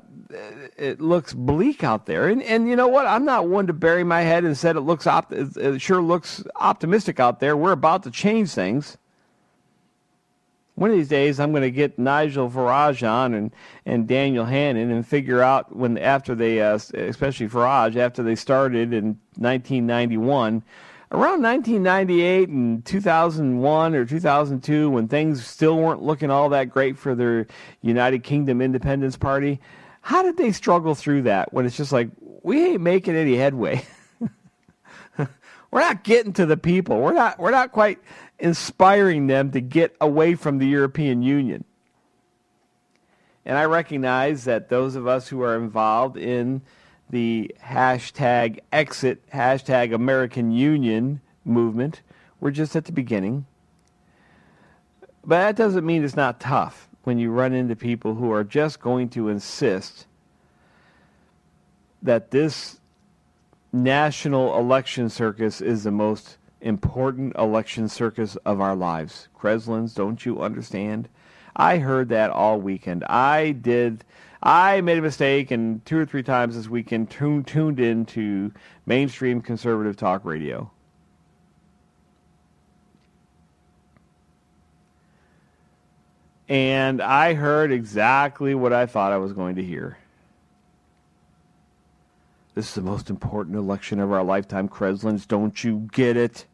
it 0.76 1.00
looks 1.00 1.32
bleak 1.32 1.84
out 1.84 2.04
there, 2.06 2.26
and 2.26 2.42
and 2.42 2.68
you 2.68 2.74
know 2.74 2.88
what? 2.88 3.06
I'm 3.06 3.24
not 3.24 3.48
one 3.48 3.68
to 3.68 3.72
bury 3.72 4.02
my 4.02 4.22
head 4.22 4.42
and 4.42 4.58
said 4.58 4.74
it 4.74 4.80
looks 4.80 5.06
op- 5.06 5.32
it 5.32 5.80
sure 5.80 6.02
looks 6.02 6.42
optimistic 6.56 7.20
out 7.20 7.38
there. 7.38 7.56
We're 7.56 7.70
about 7.70 8.02
to 8.02 8.10
change 8.10 8.50
things 8.50 8.98
one 10.78 10.90
of 10.90 10.96
these 10.96 11.08
days 11.08 11.40
I'm 11.40 11.50
going 11.50 11.62
to 11.62 11.72
get 11.72 11.98
Nigel 11.98 12.48
Farage 12.48 13.08
on 13.08 13.34
and, 13.34 13.50
and 13.84 14.06
Daniel 14.06 14.44
Hannan 14.44 14.92
and 14.92 15.06
figure 15.06 15.42
out 15.42 15.74
when 15.74 15.98
after 15.98 16.36
they, 16.36 16.62
uh, 16.62 16.78
especially 16.94 17.48
Farage, 17.48 17.96
after 17.96 18.22
they 18.22 18.36
started 18.36 18.92
in 18.92 19.18
1991, 19.36 20.62
around 21.10 21.42
1998 21.42 22.48
and 22.48 22.84
2001 22.84 23.94
or 23.96 24.04
2002, 24.04 24.90
when 24.90 25.08
things 25.08 25.44
still 25.44 25.78
weren't 25.78 26.02
looking 26.02 26.30
all 26.30 26.48
that 26.50 26.70
great 26.70 26.96
for 26.96 27.16
their 27.16 27.48
United 27.82 28.22
Kingdom 28.22 28.60
Independence 28.60 29.16
Party, 29.16 29.60
how 30.00 30.22
did 30.22 30.36
they 30.36 30.52
struggle 30.52 30.94
through 30.94 31.22
that 31.22 31.52
when 31.52 31.66
it's 31.66 31.76
just 31.76 31.90
like 31.90 32.08
we 32.42 32.64
ain't 32.64 32.80
making 32.80 33.16
any 33.16 33.34
headway? 33.34 33.84
we're 35.70 35.80
not 35.80 36.04
getting 36.04 36.32
to 36.34 36.46
the 36.46 36.56
people. 36.56 37.00
We're 37.00 37.12
not. 37.12 37.38
We're 37.38 37.50
not 37.50 37.72
quite 37.72 37.98
inspiring 38.38 39.26
them 39.26 39.50
to 39.50 39.60
get 39.60 39.96
away 40.00 40.34
from 40.34 40.58
the 40.58 40.66
European 40.66 41.22
Union. 41.22 41.64
And 43.44 43.56
I 43.56 43.64
recognize 43.64 44.44
that 44.44 44.68
those 44.68 44.94
of 44.94 45.06
us 45.06 45.28
who 45.28 45.42
are 45.42 45.56
involved 45.56 46.16
in 46.16 46.62
the 47.10 47.54
hashtag 47.64 48.58
exit, 48.72 49.26
hashtag 49.30 49.94
American 49.94 50.52
Union 50.52 51.20
movement, 51.44 52.02
we're 52.40 52.50
just 52.50 52.76
at 52.76 52.84
the 52.84 52.92
beginning. 52.92 53.46
But 55.24 55.38
that 55.38 55.56
doesn't 55.56 55.86
mean 55.86 56.04
it's 56.04 56.16
not 56.16 56.40
tough 56.40 56.88
when 57.04 57.18
you 57.18 57.30
run 57.30 57.54
into 57.54 57.74
people 57.74 58.14
who 58.14 58.30
are 58.32 58.44
just 58.44 58.80
going 58.80 59.08
to 59.10 59.28
insist 59.28 60.06
that 62.02 62.30
this 62.30 62.78
national 63.72 64.58
election 64.58 65.08
circus 65.08 65.60
is 65.60 65.84
the 65.84 65.90
most 65.90 66.36
important 66.60 67.34
election 67.36 67.88
circus 67.88 68.36
of 68.44 68.60
our 68.60 68.74
lives. 68.74 69.28
Kreslins, 69.38 69.94
don't 69.94 70.24
you 70.24 70.40
understand? 70.40 71.08
I 71.56 71.78
heard 71.78 72.08
that 72.10 72.30
all 72.30 72.60
weekend. 72.60 73.04
I 73.04 73.52
did. 73.52 74.04
I 74.42 74.80
made 74.80 74.98
a 74.98 75.02
mistake, 75.02 75.50
and 75.50 75.84
two 75.84 75.98
or 75.98 76.06
three 76.06 76.22
times 76.22 76.54
this 76.54 76.68
weekend 76.68 77.10
tuned 77.10 77.46
tuned 77.46 77.80
into 77.80 78.52
mainstream 78.86 79.40
conservative 79.40 79.96
talk 79.96 80.24
radio. 80.24 80.70
And 86.48 87.02
I 87.02 87.34
heard 87.34 87.72
exactly 87.72 88.54
what 88.54 88.72
I 88.72 88.86
thought 88.86 89.12
I 89.12 89.18
was 89.18 89.32
going 89.32 89.56
to 89.56 89.64
hear. 89.64 89.98
This 92.58 92.70
is 92.70 92.74
the 92.74 92.82
most 92.82 93.08
important 93.08 93.54
election 93.54 94.00
of 94.00 94.10
our 94.10 94.24
lifetime, 94.24 94.68
Kreslins. 94.68 95.28
Don't 95.28 95.62
you 95.62 95.88
get 95.92 96.16
it? 96.16 96.44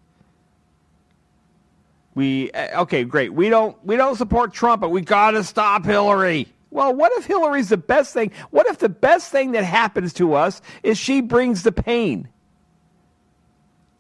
We 2.14 2.50
eh, 2.52 2.78
okay, 2.80 3.05
great. 3.05 3.32
We 3.32 3.48
don't 3.48 3.82
we 3.86 3.96
don't 3.96 4.14
support 4.16 4.52
Trump, 4.52 4.82
but 4.82 4.90
we 4.90 5.00
got 5.00 5.30
to 5.30 5.42
stop 5.42 5.86
Hillary. 5.86 6.46
Well, 6.70 6.92
what 6.92 7.11
if 7.12 7.24
Hillary's 7.24 7.70
the 7.70 7.78
best 7.78 8.12
thing? 8.12 8.32
What 8.50 8.66
if 8.66 8.80
the 8.80 8.90
best 8.90 9.32
thing 9.32 9.52
that 9.52 9.64
happens 9.64 10.12
to 10.14 10.34
us 10.34 10.61
is 10.82 10.98
she 10.98 11.22
brings 11.22 11.62
the 11.62 11.72
pain? 11.72 12.28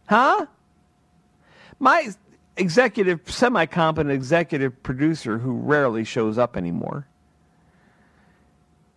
Huh? 0.06 0.44
My 1.78 2.10
executive, 2.58 3.22
semi 3.30 3.64
competent 3.64 4.14
executive 4.14 4.82
producer 4.82 5.38
who 5.38 5.54
rarely 5.54 6.04
shows 6.04 6.36
up 6.36 6.58
anymore 6.58 7.06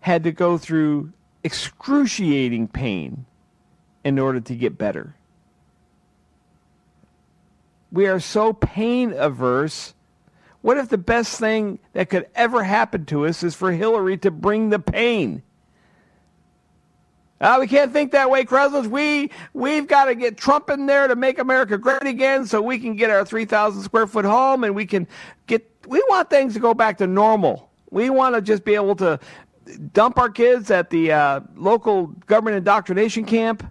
had 0.02 0.26
to 0.26 0.34
go 0.34 0.58
through 0.58 1.14
excruciating 1.48 2.68
pain 2.68 3.26
in 4.04 4.20
order 4.20 4.42
to 4.42 4.54
get 4.54 4.78
better. 4.78 5.16
We 7.90 8.08
are 8.08 8.20
so 8.20 8.52
pain 8.52 9.14
averse. 9.14 9.94
What 10.62 10.78
if 10.78 10.90
the 10.90 10.98
best 10.98 11.40
thing 11.40 11.80
that 11.94 12.10
could 12.10 12.28
ever 12.36 12.64
happen 12.64 13.06
to 13.06 13.26
us 13.26 13.44
is 13.44 13.56
for 13.56 13.72
Hillary 13.72 14.18
to 14.18 14.30
bring 14.30 14.72
the 14.72 14.80
pain? 14.80 15.42
Uh, 17.40 17.58
we 17.62 17.68
can't 17.68 17.94
think 17.94 18.12
that 18.12 18.30
way, 18.30 18.44
Kreslins. 18.44 18.88
We 18.88 19.32
we've 19.54 19.88
got 19.88 20.06
to 20.06 20.16
get 20.16 20.38
Trump 20.38 20.70
in 20.70 20.86
there 20.86 21.08
to 21.08 21.16
make 21.16 21.40
America 21.40 21.78
great 21.78 22.06
again, 22.06 22.46
so 22.46 22.62
we 22.62 22.78
can 22.78 22.98
get 22.98 23.10
our 23.10 23.24
three 23.24 23.46
thousand 23.46 23.84
square 23.84 24.08
foot 24.08 24.26
home, 24.26 24.66
and 24.66 24.76
we 24.76 24.86
can 24.86 25.08
get. 25.46 25.66
We 25.88 26.04
want 26.10 26.30
things 26.30 26.56
to 26.56 26.60
go 26.60 26.74
back 26.74 26.98
to 26.98 27.08
normal. 27.08 27.70
We 27.90 28.10
want 28.10 28.36
to 28.36 28.42
just 28.42 28.66
be 28.66 28.76
able 28.76 28.96
to 28.98 29.20
dump 29.94 30.18
our 30.18 30.30
kids 30.30 30.72
at 30.72 30.90
the 30.90 31.12
uh, 31.12 31.40
local 31.56 32.08
government 32.26 32.58
indoctrination 32.58 33.26
camp, 33.26 33.66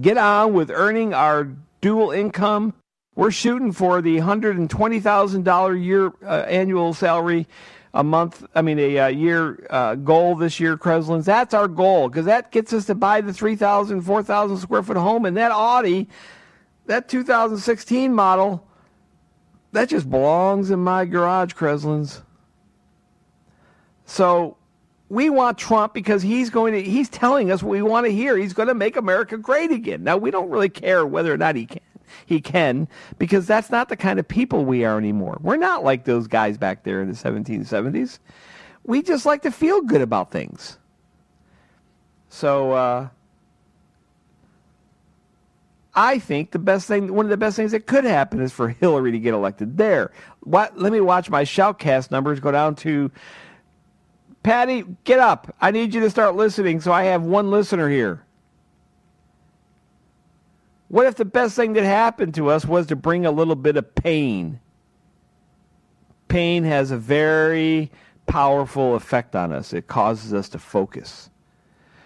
get 0.00 0.16
on 0.16 0.52
with 0.52 0.70
earning 0.70 1.14
our 1.14 1.48
dual 1.80 2.10
income. 2.10 2.74
We're 3.14 3.30
shooting 3.30 3.72
for 3.72 4.00
the 4.00 4.18
$120,000 4.18 5.84
year 5.84 6.12
uh, 6.24 6.44
annual 6.48 6.94
salary 6.94 7.46
a 7.94 8.02
month, 8.02 8.44
I 8.54 8.62
mean, 8.62 8.78
a, 8.78 8.96
a 8.96 9.04
uh, 9.04 9.08
year 9.08 9.66
uh, 9.68 9.96
goal 9.96 10.34
this 10.34 10.58
year, 10.58 10.78
Kreslins. 10.78 11.24
That's 11.24 11.52
our 11.52 11.68
goal 11.68 12.08
because 12.08 12.24
that 12.24 12.50
gets 12.50 12.72
us 12.72 12.86
to 12.86 12.94
buy 12.94 13.20
the 13.20 13.34
3,000, 13.34 14.00
4,000 14.00 14.56
square 14.56 14.82
foot 14.82 14.96
home. 14.96 15.26
And 15.26 15.36
that 15.36 15.52
Audi, 15.52 16.08
that 16.86 17.08
2016 17.08 18.14
model, 18.14 18.66
that 19.72 19.90
just 19.90 20.08
belongs 20.08 20.70
in 20.70 20.80
my 20.80 21.04
garage, 21.04 21.52
Kreslins. 21.52 22.22
So 24.12 24.58
we 25.08 25.30
want 25.30 25.56
Trump 25.56 25.94
because 25.94 26.20
he's 26.20 26.50
going 26.50 26.74
to 26.74 26.82
he's 26.82 27.08
telling 27.08 27.50
us 27.50 27.62
what 27.62 27.70
we 27.70 27.80
want 27.80 28.04
to 28.04 28.12
hear. 28.12 28.36
He's 28.36 28.52
going 28.52 28.68
to 28.68 28.74
make 28.74 28.98
America 28.98 29.38
great 29.38 29.72
again. 29.72 30.04
Now 30.04 30.18
we 30.18 30.30
don't 30.30 30.50
really 30.50 30.68
care 30.68 31.06
whether 31.06 31.32
or 31.32 31.38
not 31.38 31.56
he 31.56 31.64
can. 31.64 31.80
He 32.26 32.38
can 32.38 32.88
because 33.18 33.46
that's 33.46 33.70
not 33.70 33.88
the 33.88 33.96
kind 33.96 34.18
of 34.18 34.28
people 34.28 34.66
we 34.66 34.84
are 34.84 34.98
anymore. 34.98 35.38
We're 35.40 35.56
not 35.56 35.82
like 35.82 36.04
those 36.04 36.26
guys 36.26 36.58
back 36.58 36.84
there 36.84 37.00
in 37.00 37.08
the 37.08 37.14
1770s. 37.14 38.18
We 38.84 39.00
just 39.00 39.24
like 39.24 39.40
to 39.42 39.50
feel 39.50 39.80
good 39.80 40.02
about 40.02 40.30
things. 40.30 40.76
So 42.28 42.72
uh, 42.72 43.08
I 45.94 46.18
think 46.18 46.50
the 46.50 46.58
best 46.58 46.86
thing, 46.86 47.14
one 47.14 47.24
of 47.24 47.30
the 47.30 47.38
best 47.38 47.56
things 47.56 47.72
that 47.72 47.86
could 47.86 48.04
happen 48.04 48.42
is 48.42 48.52
for 48.52 48.68
Hillary 48.80 49.12
to 49.12 49.18
get 49.18 49.32
elected. 49.32 49.78
There. 49.78 50.12
What? 50.40 50.78
Let 50.78 50.92
me 50.92 51.00
watch 51.00 51.30
my 51.30 51.44
shoutcast 51.44 52.10
numbers 52.10 52.40
go 52.40 52.52
down 52.52 52.74
to. 52.76 53.10
Patty, 54.42 54.84
get 55.04 55.20
up. 55.20 55.54
I 55.60 55.70
need 55.70 55.94
you 55.94 56.00
to 56.00 56.10
start 56.10 56.34
listening 56.34 56.80
so 56.80 56.92
I 56.92 57.04
have 57.04 57.22
one 57.22 57.50
listener 57.50 57.88
here. 57.88 58.24
What 60.88 61.06
if 61.06 61.14
the 61.14 61.24
best 61.24 61.56
thing 61.56 61.72
that 61.74 61.84
happened 61.84 62.34
to 62.34 62.50
us 62.50 62.66
was 62.66 62.88
to 62.88 62.96
bring 62.96 63.24
a 63.24 63.30
little 63.30 63.54
bit 63.54 63.76
of 63.76 63.94
pain? 63.94 64.60
Pain 66.28 66.64
has 66.64 66.90
a 66.90 66.96
very 66.96 67.90
powerful 68.26 68.94
effect 68.94 69.36
on 69.36 69.52
us. 69.52 69.72
It 69.72 69.86
causes 69.86 70.34
us 70.34 70.48
to 70.50 70.58
focus. 70.58 71.30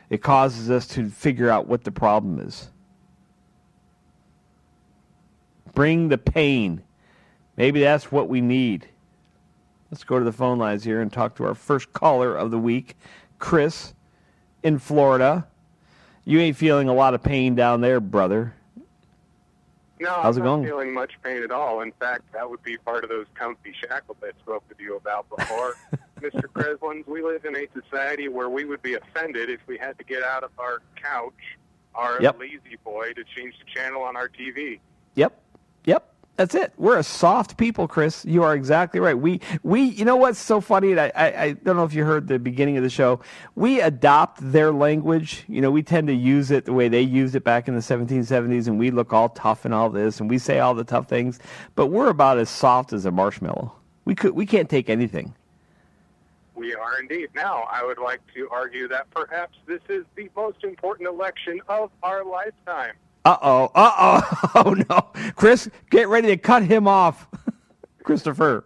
It 0.09 0.23
causes 0.23 0.71
us 0.71 0.87
to 0.89 1.09
figure 1.09 1.51
out 1.51 1.67
what 1.67 1.85
the 1.85 1.91
problem 1.91 2.39
is. 2.39 2.71
Bring 5.75 6.09
the 6.09 6.19
pain. 6.19 6.83
Maybe 7.57 7.81
that's 7.81 8.13
what 8.13 8.29
we 8.29 8.41
need. 8.41 8.89
Let's 9.91 10.05
go 10.05 10.19
to 10.19 10.25
the 10.25 10.33
phone 10.33 10.59
lines 10.59 10.85
here 10.85 11.01
and 11.01 11.13
talk 11.13 11.37
to 11.37 11.45
our 11.45 11.55
first 11.55 11.93
caller 11.93 12.35
of 12.37 12.51
the 12.51 12.59
week, 12.59 12.97
Chris 13.39 13.95
in 14.63 14.79
Florida. 14.79 15.47
You 16.25 16.41
ain't 16.41 16.57
feeling 16.57 16.89
a 16.89 16.95
lot 16.95 17.15
of 17.15 17.23
pain 17.23 17.55
down 17.55 17.81
there, 17.81 18.01
brother. 18.01 18.53
No, 19.99 20.11
How's 20.11 20.37
I'm 20.37 20.43
it 20.43 20.47
not 20.47 20.57
going? 20.57 20.65
feeling 20.67 20.93
much 20.93 21.13
pain 21.23 21.43
at 21.43 21.51
all. 21.51 21.81
In 21.81 21.93
fact, 21.93 22.23
that 22.33 22.51
would 22.51 22.63
be 22.63 22.77
part 22.79 23.03
of 23.05 23.09
those 23.11 23.27
comfy 23.35 23.73
shackles 23.81 24.19
I 24.23 24.31
spoke 24.43 24.63
with 24.69 24.79
you 24.81 24.97
about 24.97 25.27
before. 25.35 25.75
Mr. 26.21 26.43
Kreslins, 26.43 27.07
we 27.07 27.23
live 27.23 27.45
in 27.45 27.57
a 27.57 27.67
society 27.81 28.29
where 28.29 28.51
we 28.51 28.65
would 28.65 28.83
be 28.83 28.95
offended 28.95 29.49
if 29.49 29.61
we 29.67 29.79
had 29.79 29.97
to 29.99 30.05
get 30.05 30.23
out 30.23 30.43
of 30.45 30.51
our 30.59 30.83
couch, 31.01 31.33
our 31.95 32.21
Yep. 32.21 32.41
lazy 32.41 32.77
boy, 32.85 33.13
to 33.15 33.25
change 33.37 33.55
the 33.59 33.65
channel 33.75 34.03
on 34.03 34.17
our 34.17 34.29
TV. 34.29 34.81
Yep. 35.15 35.41
Yep. 35.85 36.13
That's 36.37 36.55
it. 36.55 36.75
We're 36.77 36.99
a 36.99 37.03
soft 37.03 37.57
people, 37.57 37.89
Chris. 37.89 38.25
You 38.27 38.43
are 38.43 38.55
exactly 38.55 39.01
right. 39.01 39.19
We 39.19 39.41
we 39.63 39.83
you 39.83 40.05
know 40.05 40.17
what's 40.17 40.39
so 40.39 40.61
funny? 40.61 40.99
I, 40.99 41.11
I, 41.15 41.43
I 41.43 41.53
don't 41.53 41.77
know 41.77 41.85
if 41.85 41.95
you 41.95 42.05
heard 42.05 42.29
the 42.29 42.39
beginning 42.39 42.77
of 42.77 42.83
the 42.83 42.91
show. 42.91 43.21
We 43.55 43.81
adopt 43.81 44.53
their 44.53 44.71
language. 44.71 45.45
You 45.49 45.63
know, 45.63 45.71
we 45.71 45.83
tend 45.83 46.09
to 46.09 46.15
use 46.15 46.51
it 46.51 46.67
the 46.67 46.75
way 46.75 46.89
they 46.89 47.01
used 47.01 47.35
it 47.35 47.45
back 47.45 47.69
in 47.69 47.75
the 47.75 47.81
1770s, 47.81 48.67
and 48.67 48.79
we 48.79 48.91
look 48.91 49.15
all 49.15 49.31
tough 49.31 49.65
and 49.65 49.73
all 49.73 49.89
this, 49.89 50.21
and 50.21 50.29
we 50.29 50.37
say 50.37 50.59
all 50.59 50.75
the 50.75 50.85
tough 50.85 51.09
things. 51.09 51.39
But 51.75 51.87
we're 51.87 52.11
about 52.11 52.39
as 52.39 52.51
soft 52.51 52.93
as 52.93 53.07
a 53.07 53.11
marshmallow. 53.11 53.73
We 54.05 54.15
could 54.15 54.33
we 54.33 54.45
can't 54.45 54.69
take 54.69 54.91
anything. 54.91 55.35
We 56.55 56.75
are 56.75 57.01
indeed. 57.01 57.31
Now, 57.35 57.67
I 57.71 57.83
would 57.85 57.99
like 57.99 58.21
to 58.35 58.49
argue 58.51 58.89
that 58.89 59.11
perhaps 59.11 59.57
this 59.67 59.83
is 59.89 60.05
the 60.17 60.29
most 60.37 60.65
important 60.65 61.09
election 61.09 61.61
of 61.69 61.91
our 62.03 62.25
lifetime. 62.25 62.95
Uh 63.27 63.37
oh. 63.43 63.71
Uh 63.75 63.93
oh. 63.99 64.51
Oh 64.55 64.71
no, 64.89 65.33
Chris, 65.35 65.69
get 65.91 66.09
ready 66.09 66.29
to 66.29 66.37
cut 66.37 66.63
him 66.63 66.87
off, 66.89 67.27
Christopher. 68.05 68.65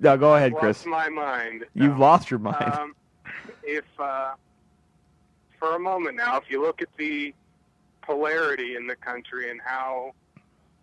Now 0.00 0.16
go 0.16 0.34
ahead, 0.34 0.54
Chris. 0.56 0.78
lost 0.78 0.86
my 0.86 1.08
mind. 1.08 1.64
You've 1.74 1.98
lost 1.98 2.30
your 2.30 2.40
mind. 2.40 2.74
Um, 2.74 2.94
if 3.62 3.84
uh, 3.98 4.32
for 5.58 5.76
a 5.76 5.78
moment 5.78 6.16
now, 6.16 6.38
if 6.38 6.44
you 6.48 6.62
look 6.62 6.80
at 6.82 6.88
the 6.96 7.34
polarity 8.00 8.76
in 8.76 8.86
the 8.86 8.96
country 8.96 9.50
and 9.50 9.60
how 9.64 10.12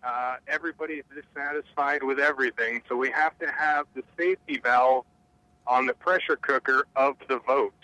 uh, 0.04 0.36
everybody's 0.46 1.04
dissatisfied 1.14 2.02
with 2.02 2.18
everything, 2.20 2.80
so 2.88 2.96
we 2.96 3.10
have 3.10 3.36
to 3.40 3.50
have 3.50 3.86
the 3.94 4.02
safety 4.16 4.60
valve 4.62 5.04
on 5.66 5.84
the 5.84 5.94
pressure 5.94 6.36
cooker 6.36 6.86
of 6.96 7.16
the 7.28 7.40
vote. 7.40 7.74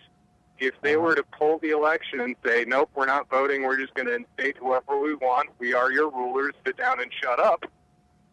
If 0.59 0.75
they 0.81 0.97
were 0.97 1.15
to 1.15 1.23
pull 1.23 1.59
the 1.59 1.71
election 1.71 2.21
and 2.21 2.37
say, 2.45 2.65
"Nope, 2.67 2.91
we're 2.95 3.07
not 3.07 3.29
voting. 3.29 3.63
We're 3.63 3.77
just 3.77 3.95
going 3.95 4.07
to 4.07 4.15
instate 4.15 4.57
whoever 4.57 4.99
we 4.99 5.15
want. 5.15 5.51
We 5.59 5.75
are 5.75 5.93
your 5.93 6.11
rulers. 6.11 6.55
Sit 6.67 6.77
down 6.77 7.01
and 7.01 7.11
shut 7.23 7.39
up," 7.39 7.65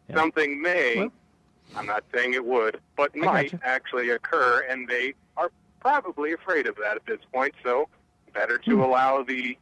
Yeah. 0.09 0.15
something 0.15 0.61
may. 0.61 0.97
Well- 0.99 1.13
I'm 1.75 1.85
not 1.87 2.03
saying 2.13 2.33
it 2.33 2.45
would, 2.45 2.79
but 2.95 3.15
might 3.15 3.51
gotcha. 3.51 3.59
actually 3.67 4.09
occur, 4.11 4.61
and 4.69 4.87
they 4.87 5.15
are 5.37 5.51
probably 5.79 6.33
afraid 6.33 6.67
of 6.67 6.75
that 6.77 6.95
at 6.97 7.05
this 7.05 7.19
point. 7.33 7.55
So, 7.63 7.89
better 8.33 8.57
to 8.59 8.75
Hmm. 8.75 8.81
allow 8.81 9.23
the 9.23 9.57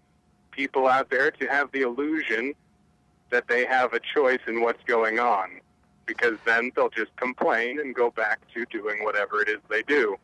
people 0.52 0.88
out 0.88 1.10
there 1.10 1.32
to 1.32 1.48
have 1.48 1.72
the 1.72 1.82
illusion 1.82 2.54
that 3.30 3.48
they 3.48 3.66
have 3.66 3.94
a 3.94 4.00
choice 4.00 4.42
in 4.46 4.60
what's 4.62 4.84
going 4.84 5.20
on, 5.20 5.62
because 6.06 6.38
then 6.44 6.72
they'll 6.76 6.90
just 6.90 7.16
complain 7.16 7.80
and 7.80 7.96
go 7.96 8.12
back 8.12 8.40
to 8.54 8.66
doing 8.66 9.04
whatever 9.06 9.42
it 9.42 9.48
is 9.48 9.60
they 9.70 9.82
do. 9.84 10.18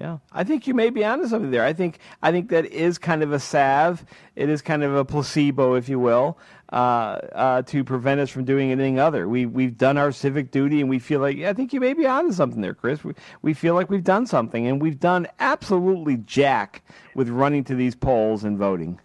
Yeah, 0.00 0.16
I 0.32 0.44
think 0.44 0.66
you 0.66 0.72
may 0.72 0.88
be 0.88 1.04
onto 1.04 1.28
something 1.28 1.50
there. 1.50 1.62
I 1.62 1.74
think 1.74 1.98
I 2.22 2.32
think 2.32 2.48
that 2.48 2.64
is 2.64 2.96
kind 2.96 3.22
of 3.22 3.32
a 3.32 3.38
salve. 3.38 4.02
It 4.34 4.48
is 4.48 4.62
kind 4.62 4.82
of 4.82 4.94
a 4.94 5.04
placebo, 5.04 5.74
if 5.74 5.90
you 5.90 5.98
will, 5.98 6.38
uh, 6.72 7.18
uh, 7.34 7.62
to 7.62 7.84
prevent 7.84 8.18
us 8.18 8.30
from 8.30 8.46
doing 8.46 8.72
anything 8.72 8.98
other. 8.98 9.28
We 9.28 9.44
we've 9.44 9.76
done 9.76 9.98
our 9.98 10.10
civic 10.10 10.52
duty, 10.52 10.80
and 10.80 10.88
we 10.88 11.00
feel 11.00 11.20
like 11.20 11.36
yeah, 11.36 11.50
I 11.50 11.52
think 11.52 11.74
you 11.74 11.80
may 11.80 11.92
be 11.92 12.06
onto 12.06 12.32
something 12.32 12.62
there, 12.62 12.72
Chris. 12.72 13.04
We, 13.04 13.12
we 13.42 13.52
feel 13.52 13.74
like 13.74 13.90
we've 13.90 14.02
done 14.02 14.24
something, 14.26 14.66
and 14.66 14.80
we've 14.80 14.98
done 14.98 15.28
absolutely 15.38 16.16
jack 16.16 16.82
with 17.14 17.28
running 17.28 17.62
to 17.64 17.74
these 17.74 17.94
polls 17.94 18.42
and 18.42 18.56
voting. 18.56 18.98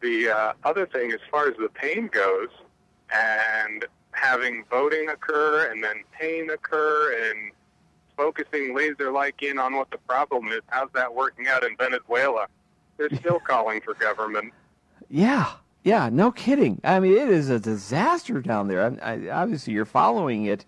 The 0.00 0.30
uh, 0.30 0.52
other 0.64 0.84
thing, 0.84 1.12
as 1.12 1.20
far 1.30 1.46
as 1.46 1.54
the 1.58 1.68
pain 1.68 2.08
goes, 2.08 2.48
and 3.14 3.84
having 4.10 4.64
voting 4.68 5.10
occur 5.10 5.70
and 5.70 5.82
then 5.82 6.02
pain 6.18 6.50
occur 6.50 7.30
and 7.30 7.52
focusing 8.16 8.74
laser 8.74 9.10
like 9.10 9.42
in 9.42 9.58
on 9.58 9.76
what 9.76 9.90
the 9.90 9.98
problem 9.98 10.48
is, 10.48 10.60
how's 10.68 10.90
that 10.94 11.14
working 11.14 11.48
out 11.48 11.64
in 11.64 11.76
Venezuela? 11.76 12.46
They're 12.96 13.14
still 13.16 13.40
calling 13.46 13.80
for 13.80 13.94
government. 13.94 14.52
Yeah, 15.08 15.52
yeah, 15.84 16.08
no 16.10 16.30
kidding. 16.30 16.80
I 16.84 17.00
mean, 17.00 17.12
it 17.12 17.28
is 17.28 17.50
a 17.50 17.58
disaster 17.58 18.40
down 18.40 18.68
there. 18.68 18.98
I, 19.02 19.14
I, 19.14 19.28
obviously, 19.30 19.72
you're 19.72 19.84
following 19.84 20.44
it, 20.44 20.64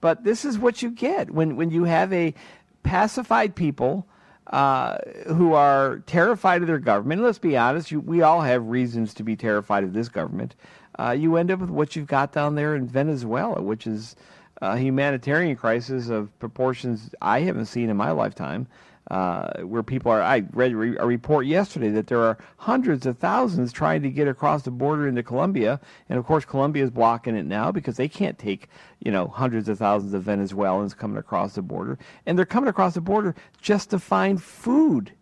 but 0.00 0.24
this 0.24 0.44
is 0.44 0.58
what 0.58 0.82
you 0.82 0.90
get 0.90 1.30
when 1.30 1.56
when 1.56 1.70
you 1.70 1.84
have 1.84 2.12
a 2.12 2.34
pacified 2.82 3.54
people 3.54 4.06
uh, 4.48 4.98
who 5.26 5.54
are 5.54 5.98
terrified 6.06 6.62
of 6.62 6.68
their 6.68 6.78
government. 6.78 7.22
Let's 7.22 7.38
be 7.38 7.56
honest, 7.56 7.90
you, 7.90 8.00
we 8.00 8.22
all 8.22 8.40
have 8.40 8.66
reasons 8.68 9.14
to 9.14 9.22
be 9.22 9.36
terrified 9.36 9.84
of 9.84 9.92
this 9.92 10.08
government. 10.08 10.54
Uh, 10.98 11.10
you 11.10 11.36
end 11.36 11.50
up 11.50 11.60
with 11.60 11.70
what 11.70 11.94
you've 11.94 12.06
got 12.06 12.32
down 12.32 12.54
there 12.54 12.74
in 12.74 12.86
Venezuela, 12.86 13.62
which 13.62 13.86
is 13.86 14.16
a 14.60 14.76
humanitarian 14.78 15.56
crisis 15.56 16.08
of 16.08 16.36
proportions 16.38 17.10
I 17.22 17.40
haven't 17.40 17.66
seen 17.66 17.90
in 17.90 17.96
my 17.96 18.10
lifetime 18.10 18.66
uh, 19.10 19.62
where 19.62 19.82
people 19.82 20.12
are. 20.12 20.20
I 20.20 20.44
read 20.52 20.72
a 20.72 20.76
report 21.06 21.46
yesterday 21.46 21.88
that 21.90 22.08
there 22.08 22.20
are 22.20 22.36
hundreds 22.58 23.06
of 23.06 23.18
thousands 23.18 23.72
trying 23.72 24.02
to 24.02 24.10
get 24.10 24.28
across 24.28 24.62
the 24.62 24.70
border 24.70 25.08
into 25.08 25.22
Colombia, 25.22 25.80
and 26.08 26.18
of 26.18 26.26
course 26.26 26.44
Colombia 26.44 26.84
is 26.84 26.90
blocking 26.90 27.34
it 27.34 27.46
now 27.46 27.72
because 27.72 27.96
they 27.96 28.08
can't 28.08 28.38
take 28.38 28.68
you 29.02 29.10
know 29.10 29.28
hundreds 29.28 29.68
of 29.68 29.78
thousands 29.78 30.12
of 30.12 30.22
Venezuelans 30.24 30.92
coming 30.92 31.16
across 31.16 31.54
the 31.54 31.62
border, 31.62 31.98
and 32.26 32.36
they're 32.36 32.44
coming 32.44 32.68
across 32.68 32.94
the 32.94 33.00
border 33.00 33.34
just 33.62 33.90
to 33.90 33.98
find 33.98 34.42
food, 34.42 35.12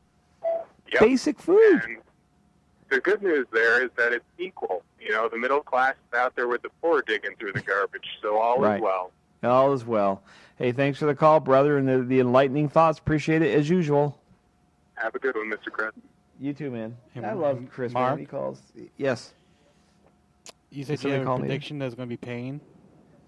Yep. 0.92 1.00
basic 1.00 1.38
food. 1.38 1.82
And 1.84 1.98
the 2.88 3.00
good 3.00 3.22
news 3.22 3.46
there 3.52 3.84
is 3.84 3.90
that 3.96 4.12
it's 4.12 4.24
equal. 4.38 4.82
You 5.00 5.12
know, 5.12 5.28
the 5.28 5.38
middle 5.38 5.60
class 5.60 5.94
is 6.12 6.18
out 6.18 6.34
there 6.34 6.48
with 6.48 6.62
the 6.62 6.70
poor 6.80 7.02
digging 7.06 7.36
through 7.38 7.52
the 7.52 7.60
garbage, 7.60 8.06
so 8.20 8.40
all 8.40 8.58
Right. 8.58 8.76
is 8.76 8.82
well. 8.82 9.12
All 9.42 9.72
is 9.72 9.84
well. 9.84 10.22
Hey, 10.56 10.72
thanks 10.72 10.98
for 10.98 11.06
the 11.06 11.14
call, 11.14 11.40
brother, 11.40 11.76
and 11.78 11.86
the, 11.88 11.98
the 12.02 12.20
enlightening 12.20 12.68
thoughts. 12.68 12.98
Appreciate 12.98 13.42
it 13.42 13.54
as 13.56 13.68
usual. 13.68 14.18
Have 14.94 15.14
a 15.14 15.18
good 15.18 15.34
one, 15.36 15.50
Mr. 15.50 15.70
Chris. 15.70 15.92
You 16.40 16.52
too, 16.52 16.70
man. 16.70 16.96
Hey, 17.12 17.22
I 17.22 17.30
M- 17.30 17.40
love 17.40 17.62
Chris. 17.70 17.92
Man. 17.92 18.18
He 18.18 18.24
calls. 18.24 18.60
Yes. 18.96 19.32
You 20.70 20.84
said 20.84 20.92
you 20.92 20.96
somebody 20.98 21.18
have 21.18 21.26
call 21.26 21.36
a 21.36 21.40
me? 21.40 21.48
prediction 21.48 21.78
there's 21.78 21.94
going 21.94 22.08
to 22.08 22.12
be 22.12 22.16
pain. 22.16 22.60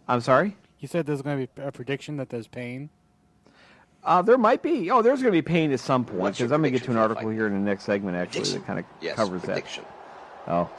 I'm 0.08 0.20
sorry. 0.20 0.56
You 0.80 0.88
said 0.88 1.06
there's 1.06 1.22
going 1.22 1.38
to 1.40 1.46
be 1.46 1.62
a 1.62 1.72
prediction 1.72 2.16
that 2.16 2.30
there's 2.30 2.48
pain. 2.48 2.88
Uh, 4.04 4.22
there 4.22 4.38
might 4.38 4.62
be. 4.62 4.90
Oh, 4.90 5.02
there's 5.02 5.20
going 5.20 5.32
to 5.32 5.36
be 5.36 5.42
pain 5.42 5.70
at 5.72 5.80
some 5.80 6.04
point 6.04 6.36
because 6.36 6.50
I'm 6.52 6.60
going 6.62 6.72
to 6.72 6.78
get 6.78 6.84
to 6.86 6.90
an 6.92 6.96
prediction 6.96 7.08
for 7.08 7.08
the 7.08 7.14
article 7.14 7.30
here 7.30 7.46
in 7.46 7.52
the 7.52 7.58
next 7.58 7.84
segment 7.84 8.16
actually 8.16 8.40
Prediction? 8.40 8.60
that 8.60 8.66
kind 8.66 8.78
of 8.78 8.84
Yes, 9.00 9.16
covers 9.16 9.42
prediction. 9.42 9.84
that. 10.46 10.52
Oh, 10.52 10.70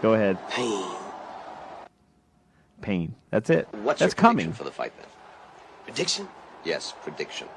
go 0.00 0.14
ahead. 0.14 0.36
Pain. 0.50 0.84
Pain. 2.82 3.14
That's 3.30 3.48
it. 3.48 3.68
What's 3.82 4.00
That's 4.00 4.12
your 4.12 4.16
coming. 4.16 4.46
prediction 4.46 4.52
for 4.52 4.64
the 4.64 4.70
fight 4.72 4.92
then? 4.98 5.06
Prediction? 5.84 6.28
Yes, 6.64 6.92
prediction. 7.02 7.48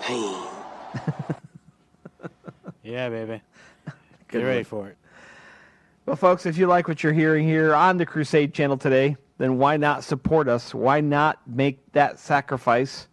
Pain. 0.00 0.42
Yeah, 2.84 3.08
baby. 3.08 3.40
Get 4.28 4.38
ready 4.42 4.58
one. 4.58 4.64
for 4.64 4.88
it. 4.88 4.98
Well, 6.04 6.16
folks, 6.16 6.44
if 6.44 6.58
you 6.58 6.66
like 6.66 6.86
what 6.86 7.02
you're 7.02 7.14
hearing 7.14 7.46
here 7.48 7.74
on 7.74 7.96
the 7.96 8.04
Crusade 8.04 8.52
channel 8.52 8.76
today, 8.76 9.16
then 9.38 9.56
why 9.56 9.78
not 9.78 10.04
support 10.04 10.48
us? 10.48 10.74
Why 10.74 11.00
not 11.00 11.40
make 11.48 11.92
that 11.92 12.18
sacrifice 12.18 13.08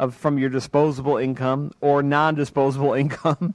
of 0.00 0.16
from 0.16 0.38
your 0.38 0.50
disposable 0.50 1.18
income 1.18 1.70
or 1.80 2.02
non-disposable 2.02 2.92
income 2.94 3.54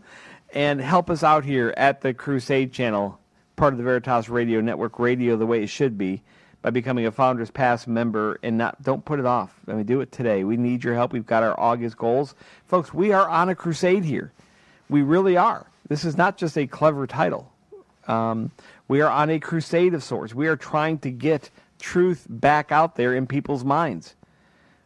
and 0.53 0.79
help 0.79 1.09
us 1.09 1.21
out 1.21 1.43
here 1.43 1.73
at 1.75 1.99
the 1.99 2.13
Crusade 2.13 2.71
channel, 2.71 3.19
part 3.57 3.73
of 3.73 3.79
the 3.79 3.83
Veritas 3.83 4.29
Radio 4.29 4.61
Network 4.61 4.99
radio 4.99 5.35
the 5.35 5.45
way 5.45 5.63
it 5.63 5.67
should 5.67 5.97
be 5.97 6.21
by 6.61 6.69
becoming 6.69 7.07
a 7.07 7.11
Founders 7.11 7.51
Pass 7.51 7.87
member 7.87 8.39
and 8.43 8.57
not 8.57 8.81
don't 8.83 9.03
put 9.03 9.19
it 9.19 9.25
off. 9.25 9.59
I 9.67 9.73
mean, 9.73 9.85
do 9.85 9.99
it 9.99 10.11
today. 10.11 10.43
We 10.43 10.57
need 10.57 10.83
your 10.83 10.93
help. 10.93 11.11
We've 11.11 11.25
got 11.25 11.43
our 11.43 11.59
August 11.59 11.97
goals. 11.97 12.35
Folks, 12.67 12.93
we 12.93 13.11
are 13.11 13.27
on 13.27 13.49
a 13.49 13.55
crusade 13.55 14.05
here. 14.05 14.31
We 14.89 15.01
really 15.01 15.35
are. 15.37 15.65
This 15.89 16.05
is 16.05 16.15
not 16.15 16.37
just 16.37 16.57
a 16.57 16.67
clever 16.67 17.07
title. 17.07 17.51
Um, 18.07 18.51
we 18.87 19.01
are 19.01 19.09
on 19.09 19.29
a 19.29 19.39
crusade 19.39 19.93
of 19.93 20.03
sorts. 20.03 20.35
We 20.35 20.47
are 20.47 20.55
trying 20.55 20.99
to 20.99 21.11
get 21.11 21.49
truth 21.79 22.25
back 22.29 22.71
out 22.71 22.95
there 22.95 23.15
in 23.15 23.27
people's 23.27 23.63
minds. 23.63 24.15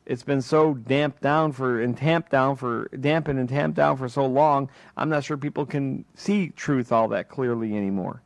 It's 0.06 0.24
been 0.24 0.42
so 0.42 0.74
damped 0.74 1.22
down 1.22 1.52
for 1.52 1.82
and 1.82 1.96
tamped 1.96 2.32
down 2.32 2.56
for 2.56 2.88
dampened 3.00 3.38
and 3.40 3.50
tamped 3.50 3.76
down 3.76 3.98
for 3.98 4.10
so 4.10 4.26
long. 4.26 4.70
I'm 4.98 5.10
not 5.10 5.24
sure 5.24 5.38
people 5.38 5.66
can 5.66 6.06
see 6.16 6.50
truth 6.50 6.92
all 6.92 7.10
that 7.10 7.30
clearly 7.30 7.76
anymore. 7.76 8.22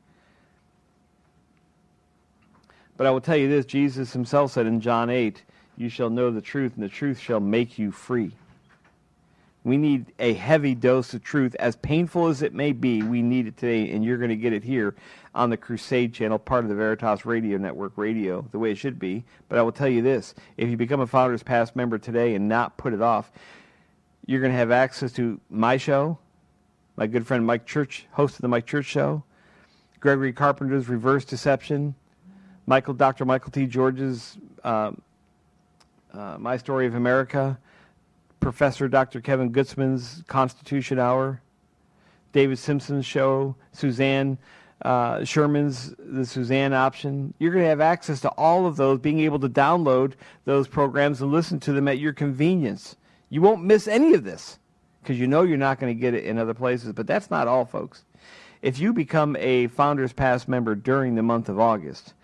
But 2.97 3.07
I 3.07 3.11
will 3.11 3.21
tell 3.21 3.37
you 3.37 3.49
this: 3.49 3.65
Jesus 3.65 4.13
Himself 4.13 4.51
said 4.51 4.65
in 4.65 4.79
John 4.81 5.09
8, 5.09 5.43
"You 5.77 5.89
shall 5.89 6.09
know 6.09 6.31
the 6.31 6.41
truth, 6.41 6.73
and 6.75 6.83
the 6.83 6.89
truth 6.89 7.19
shall 7.19 7.39
make 7.39 7.77
you 7.77 7.91
free." 7.91 8.31
We 9.63 9.77
need 9.77 10.13
a 10.19 10.33
heavy 10.33 10.75
dose 10.75 11.15
of 11.15 11.23
truth, 11.23 11.55
as 11.55 11.75
painful 11.75 12.27
as 12.27 12.43
it 12.43 12.53
may 12.53 12.71
be. 12.71 13.01
We 13.01 13.23
need 13.23 13.47
it 13.47 13.57
today, 13.57 13.89
and 13.91 14.05
you're 14.05 14.19
going 14.19 14.29
to 14.29 14.35
get 14.35 14.53
it 14.53 14.63
here 14.63 14.93
on 15.33 15.49
the 15.49 15.57
Crusade 15.57 16.13
channel, 16.13 16.37
part 16.37 16.63
of 16.63 16.69
the 16.69 16.75
Veritas 16.75 17.25
Radio 17.25 17.57
Network 17.57 17.93
radio, 17.95 18.45
the 18.51 18.59
way 18.59 18.71
it 18.71 18.77
should 18.77 18.99
be. 18.99 19.25
But 19.49 19.57
I 19.57 19.63
will 19.63 19.71
tell 19.71 19.89
you 19.89 20.03
this 20.03 20.35
if 20.55 20.69
you 20.69 20.77
become 20.77 21.01
a 21.01 21.07
Founders 21.07 21.41
Pass 21.41 21.75
member 21.75 21.97
today 21.97 22.35
and 22.35 22.47
not 22.47 22.77
put 22.77 22.93
it 22.93 23.01
off, 23.01 23.31
you're 24.27 24.39
going 24.39 24.53
to 24.53 24.57
have 24.57 24.71
access 24.71 25.11
to 25.13 25.41
my 25.49 25.77
show, 25.77 26.19
my 26.95 27.07
good 27.07 27.25
friend 27.25 27.45
Mike 27.45 27.65
Church, 27.65 28.05
host 28.11 28.35
of 28.35 28.41
the 28.41 28.47
Mike 28.47 28.67
Church 28.67 28.85
Show, 28.85 29.23
Gregory 29.99 30.31
Carpenter's 30.31 30.87
Reverse 30.87 31.25
Deception, 31.25 31.95
Michael, 32.65 32.93
Dr. 32.93 33.25
Michael 33.25 33.51
T. 33.51 33.65
George's 33.67 34.37
uh, 34.63 34.91
uh, 36.13 36.37
My 36.39 36.57
Story 36.57 36.87
of 36.87 36.95
America. 36.95 37.57
Professor 38.39 38.87
Dr. 38.87 39.21
Kevin 39.21 39.51
Gutzman's 39.51 40.23
Constitution 40.27 40.99
Hour, 40.99 41.41
David 42.31 42.59
Simpson's 42.59 43.05
show, 43.05 43.55
Suzanne 43.71 44.37
uh, 44.81 45.23
Sherman's 45.23 45.95
The 45.97 46.25
Suzanne 46.25 46.73
Option. 46.73 47.33
You're 47.39 47.51
going 47.51 47.63
to 47.63 47.69
have 47.69 47.81
access 47.81 48.19
to 48.21 48.29
all 48.29 48.65
of 48.65 48.75
those, 48.75 48.99
being 48.99 49.19
able 49.21 49.39
to 49.39 49.49
download 49.49 50.13
those 50.43 50.67
programs 50.67 51.21
and 51.21 51.31
listen 51.31 51.59
to 51.61 51.73
them 51.73 51.87
at 51.87 51.97
your 51.97 52.13
convenience. 52.13 52.95
You 53.29 53.41
won't 53.41 53.63
miss 53.63 53.87
any 53.87 54.13
of 54.13 54.23
this 54.23 54.59
because 55.01 55.19
you 55.19 55.27
know 55.27 55.43
you're 55.43 55.57
not 55.57 55.79
going 55.79 55.95
to 55.95 55.99
get 55.99 56.13
it 56.13 56.25
in 56.25 56.37
other 56.37 56.53
places. 56.53 56.93
But 56.93 57.07
that's 57.07 57.31
not 57.31 57.47
all, 57.47 57.65
folks. 57.65 58.03
If 58.61 58.79
you 58.79 58.93
become 58.93 59.35
a 59.37 59.67
Founders 59.67 60.13
Pass 60.13 60.47
member 60.47 60.75
during 60.75 61.15
the 61.15 61.23
month 61.23 61.49
of 61.49 61.59
August, 61.59 62.14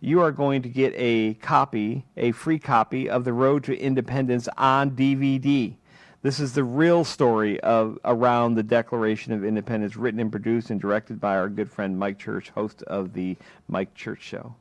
you 0.00 0.20
are 0.22 0.32
going 0.32 0.62
to 0.62 0.68
get 0.68 0.94
a 0.96 1.34
copy, 1.34 2.06
a 2.16 2.32
free 2.32 2.58
copy 2.58 3.08
of 3.08 3.24
The 3.24 3.32
Road 3.32 3.64
to 3.64 3.78
Independence 3.78 4.48
on 4.56 4.92
DVD. 4.92 5.74
This 6.22 6.40
is 6.40 6.54
the 6.54 6.64
real 6.64 7.04
story 7.04 7.60
of 7.60 7.98
around 8.04 8.54
the 8.54 8.62
Declaration 8.62 9.32
of 9.32 9.44
Independence, 9.44 9.96
written 9.96 10.20
and 10.20 10.30
produced 10.30 10.70
and 10.70 10.80
directed 10.80 11.20
by 11.20 11.36
our 11.36 11.48
good 11.48 11.70
friend 11.70 11.98
Mike 11.98 12.18
Church, 12.18 12.50
host 12.50 12.82
of 12.84 13.12
the 13.12 13.36
Mike 13.68 13.94
Church 13.94 14.22
Show. 14.22 14.54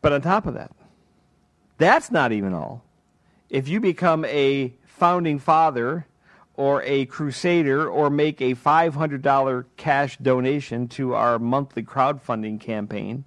But 0.00 0.12
on 0.12 0.20
top 0.22 0.46
of 0.46 0.54
that, 0.54 0.72
that's 1.78 2.10
not 2.10 2.32
even 2.32 2.54
all. 2.54 2.84
If 3.50 3.68
you 3.68 3.80
become 3.80 4.24
a 4.26 4.72
founding 4.84 5.38
father 5.38 6.06
or 6.56 6.82
a 6.82 7.04
crusader 7.06 7.88
or 7.88 8.10
make 8.10 8.40
a 8.40 8.54
$500 8.54 9.64
cash 9.76 10.16
donation 10.18 10.88
to 10.88 11.14
our 11.14 11.38
monthly 11.38 11.82
crowdfunding 11.82 12.60
campaign, 12.60 13.24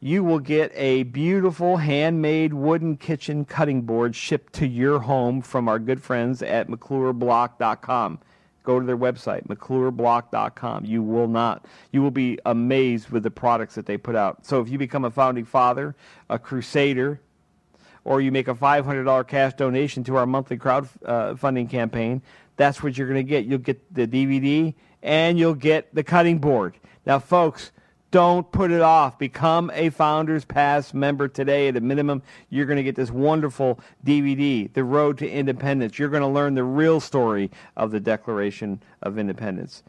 you 0.00 0.22
will 0.22 0.38
get 0.38 0.70
a 0.74 1.02
beautiful 1.04 1.78
handmade 1.78 2.54
wooden 2.54 2.96
kitchen 2.96 3.44
cutting 3.44 3.82
board 3.82 4.14
shipped 4.14 4.52
to 4.52 4.66
your 4.66 5.00
home 5.00 5.42
from 5.42 5.68
our 5.68 5.78
good 5.78 6.00
friends 6.00 6.42
at 6.42 6.68
McClureBlock.com. 6.68 8.20
Go 8.62 8.78
to 8.78 8.86
their 8.86 8.98
website, 8.98 9.46
McClureBlock.com. 9.48 10.84
You 10.84 11.02
will 11.02 11.26
not, 11.26 11.64
you 11.90 12.02
will 12.02 12.10
be 12.10 12.38
amazed 12.44 13.08
with 13.08 13.22
the 13.22 13.30
products 13.30 13.74
that 13.74 13.86
they 13.86 13.96
put 13.96 14.14
out. 14.14 14.44
So 14.44 14.60
if 14.60 14.68
you 14.68 14.78
become 14.78 15.04
a 15.04 15.10
founding 15.10 15.46
father, 15.46 15.96
a 16.28 16.38
crusader, 16.38 17.20
or 18.08 18.22
you 18.22 18.32
make 18.32 18.48
a 18.48 18.54
$500 18.54 19.28
cash 19.28 19.52
donation 19.52 20.02
to 20.02 20.16
our 20.16 20.24
monthly 20.24 20.56
crowdfunding 20.56 21.68
campaign, 21.68 22.22
that's 22.56 22.82
what 22.82 22.96
you're 22.96 23.06
going 23.06 23.18
to 23.18 23.28
get. 23.28 23.44
You'll 23.44 23.58
get 23.58 23.94
the 23.94 24.06
DVD 24.08 24.72
and 25.02 25.38
you'll 25.38 25.54
get 25.54 25.94
the 25.94 26.02
cutting 26.02 26.38
board. 26.38 26.78
Now, 27.04 27.18
folks, 27.18 27.70
don't 28.10 28.50
put 28.50 28.70
it 28.70 28.80
off. 28.80 29.18
Become 29.18 29.70
a 29.74 29.90
Founders 29.90 30.46
Pass 30.46 30.94
member 30.94 31.28
today. 31.28 31.68
At 31.68 31.76
a 31.76 31.82
minimum, 31.82 32.22
you're 32.48 32.64
going 32.64 32.78
to 32.78 32.82
get 32.82 32.96
this 32.96 33.10
wonderful 33.10 33.78
DVD, 34.06 34.72
The 34.72 34.84
Road 34.84 35.18
to 35.18 35.28
Independence. 35.28 35.98
You're 35.98 36.08
going 36.08 36.22
to 36.22 36.28
learn 36.28 36.54
the 36.54 36.64
real 36.64 37.00
story 37.00 37.50
of 37.76 37.90
the 37.90 38.00
Declaration 38.00 38.82
of 39.02 39.18
Independence. 39.18 39.82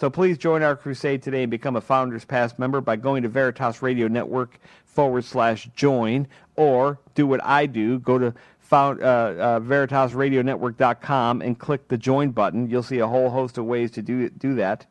So 0.00 0.08
please 0.08 0.38
join 0.38 0.62
our 0.62 0.76
crusade 0.76 1.22
today 1.22 1.42
and 1.42 1.50
become 1.50 1.76
a 1.76 1.80
Founders 1.82 2.24
Pass 2.24 2.58
member 2.58 2.80
by 2.80 2.96
going 2.96 3.22
to 3.22 3.28
Veritas 3.28 3.82
Radio 3.82 4.08
Network 4.08 4.58
forward 4.86 5.26
slash 5.26 5.68
join, 5.76 6.26
or 6.56 6.98
do 7.14 7.26
what 7.26 7.44
I 7.44 7.66
do, 7.66 7.98
go 7.98 8.16
to 8.16 8.32
found, 8.60 9.02
uh, 9.02 9.04
uh, 9.04 9.60
VeritasRadioNetwork.com 9.60 11.42
and 11.42 11.58
click 11.58 11.86
the 11.88 11.98
join 11.98 12.30
button. 12.30 12.70
You'll 12.70 12.82
see 12.82 13.00
a 13.00 13.06
whole 13.06 13.28
host 13.28 13.58
of 13.58 13.66
ways 13.66 13.90
to 13.90 14.00
do 14.00 14.30
do 14.30 14.54
that. 14.54 14.86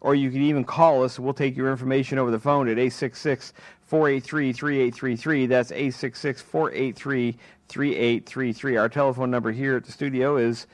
Or 0.00 0.14
you 0.14 0.30
can 0.30 0.40
even 0.40 0.64
call 0.64 1.04
us. 1.04 1.18
We'll 1.18 1.34
take 1.34 1.54
your 1.54 1.70
information 1.70 2.16
over 2.16 2.30
the 2.30 2.40
phone 2.40 2.68
at 2.68 2.78
866 2.78 3.52
483 3.82 4.54
3833. 4.54 5.44
That's 5.44 5.72
866 5.72 6.40
483 6.40 7.36
3833. 7.68 8.76
Our 8.78 8.88
telephone 8.88 9.30
number 9.30 9.52
here 9.52 9.76
at 9.76 9.84
the 9.84 9.92
studio 9.92 10.38
is 10.38 10.66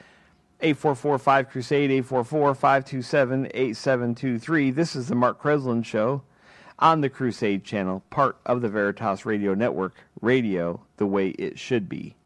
844 0.62 1.44
Crusade, 1.44 1.90
844 1.90 2.54
527 2.54 3.46
8723. 3.46 4.70
This 4.70 4.94
is 4.94 5.08
the 5.08 5.16
Mark 5.16 5.42
Kreslins 5.42 5.84
Show 5.84 6.22
on 6.78 7.00
the 7.00 7.08
Crusade 7.08 7.64
Channel, 7.64 8.04
part 8.10 8.36
of 8.46 8.62
the 8.62 8.68
Veritas 8.68 9.26
Radio 9.26 9.54
Network. 9.54 9.94
Radio 10.20 10.80
the 10.98 11.06
way 11.06 11.30
it 11.30 11.58
should 11.58 11.88
be. 11.88 12.14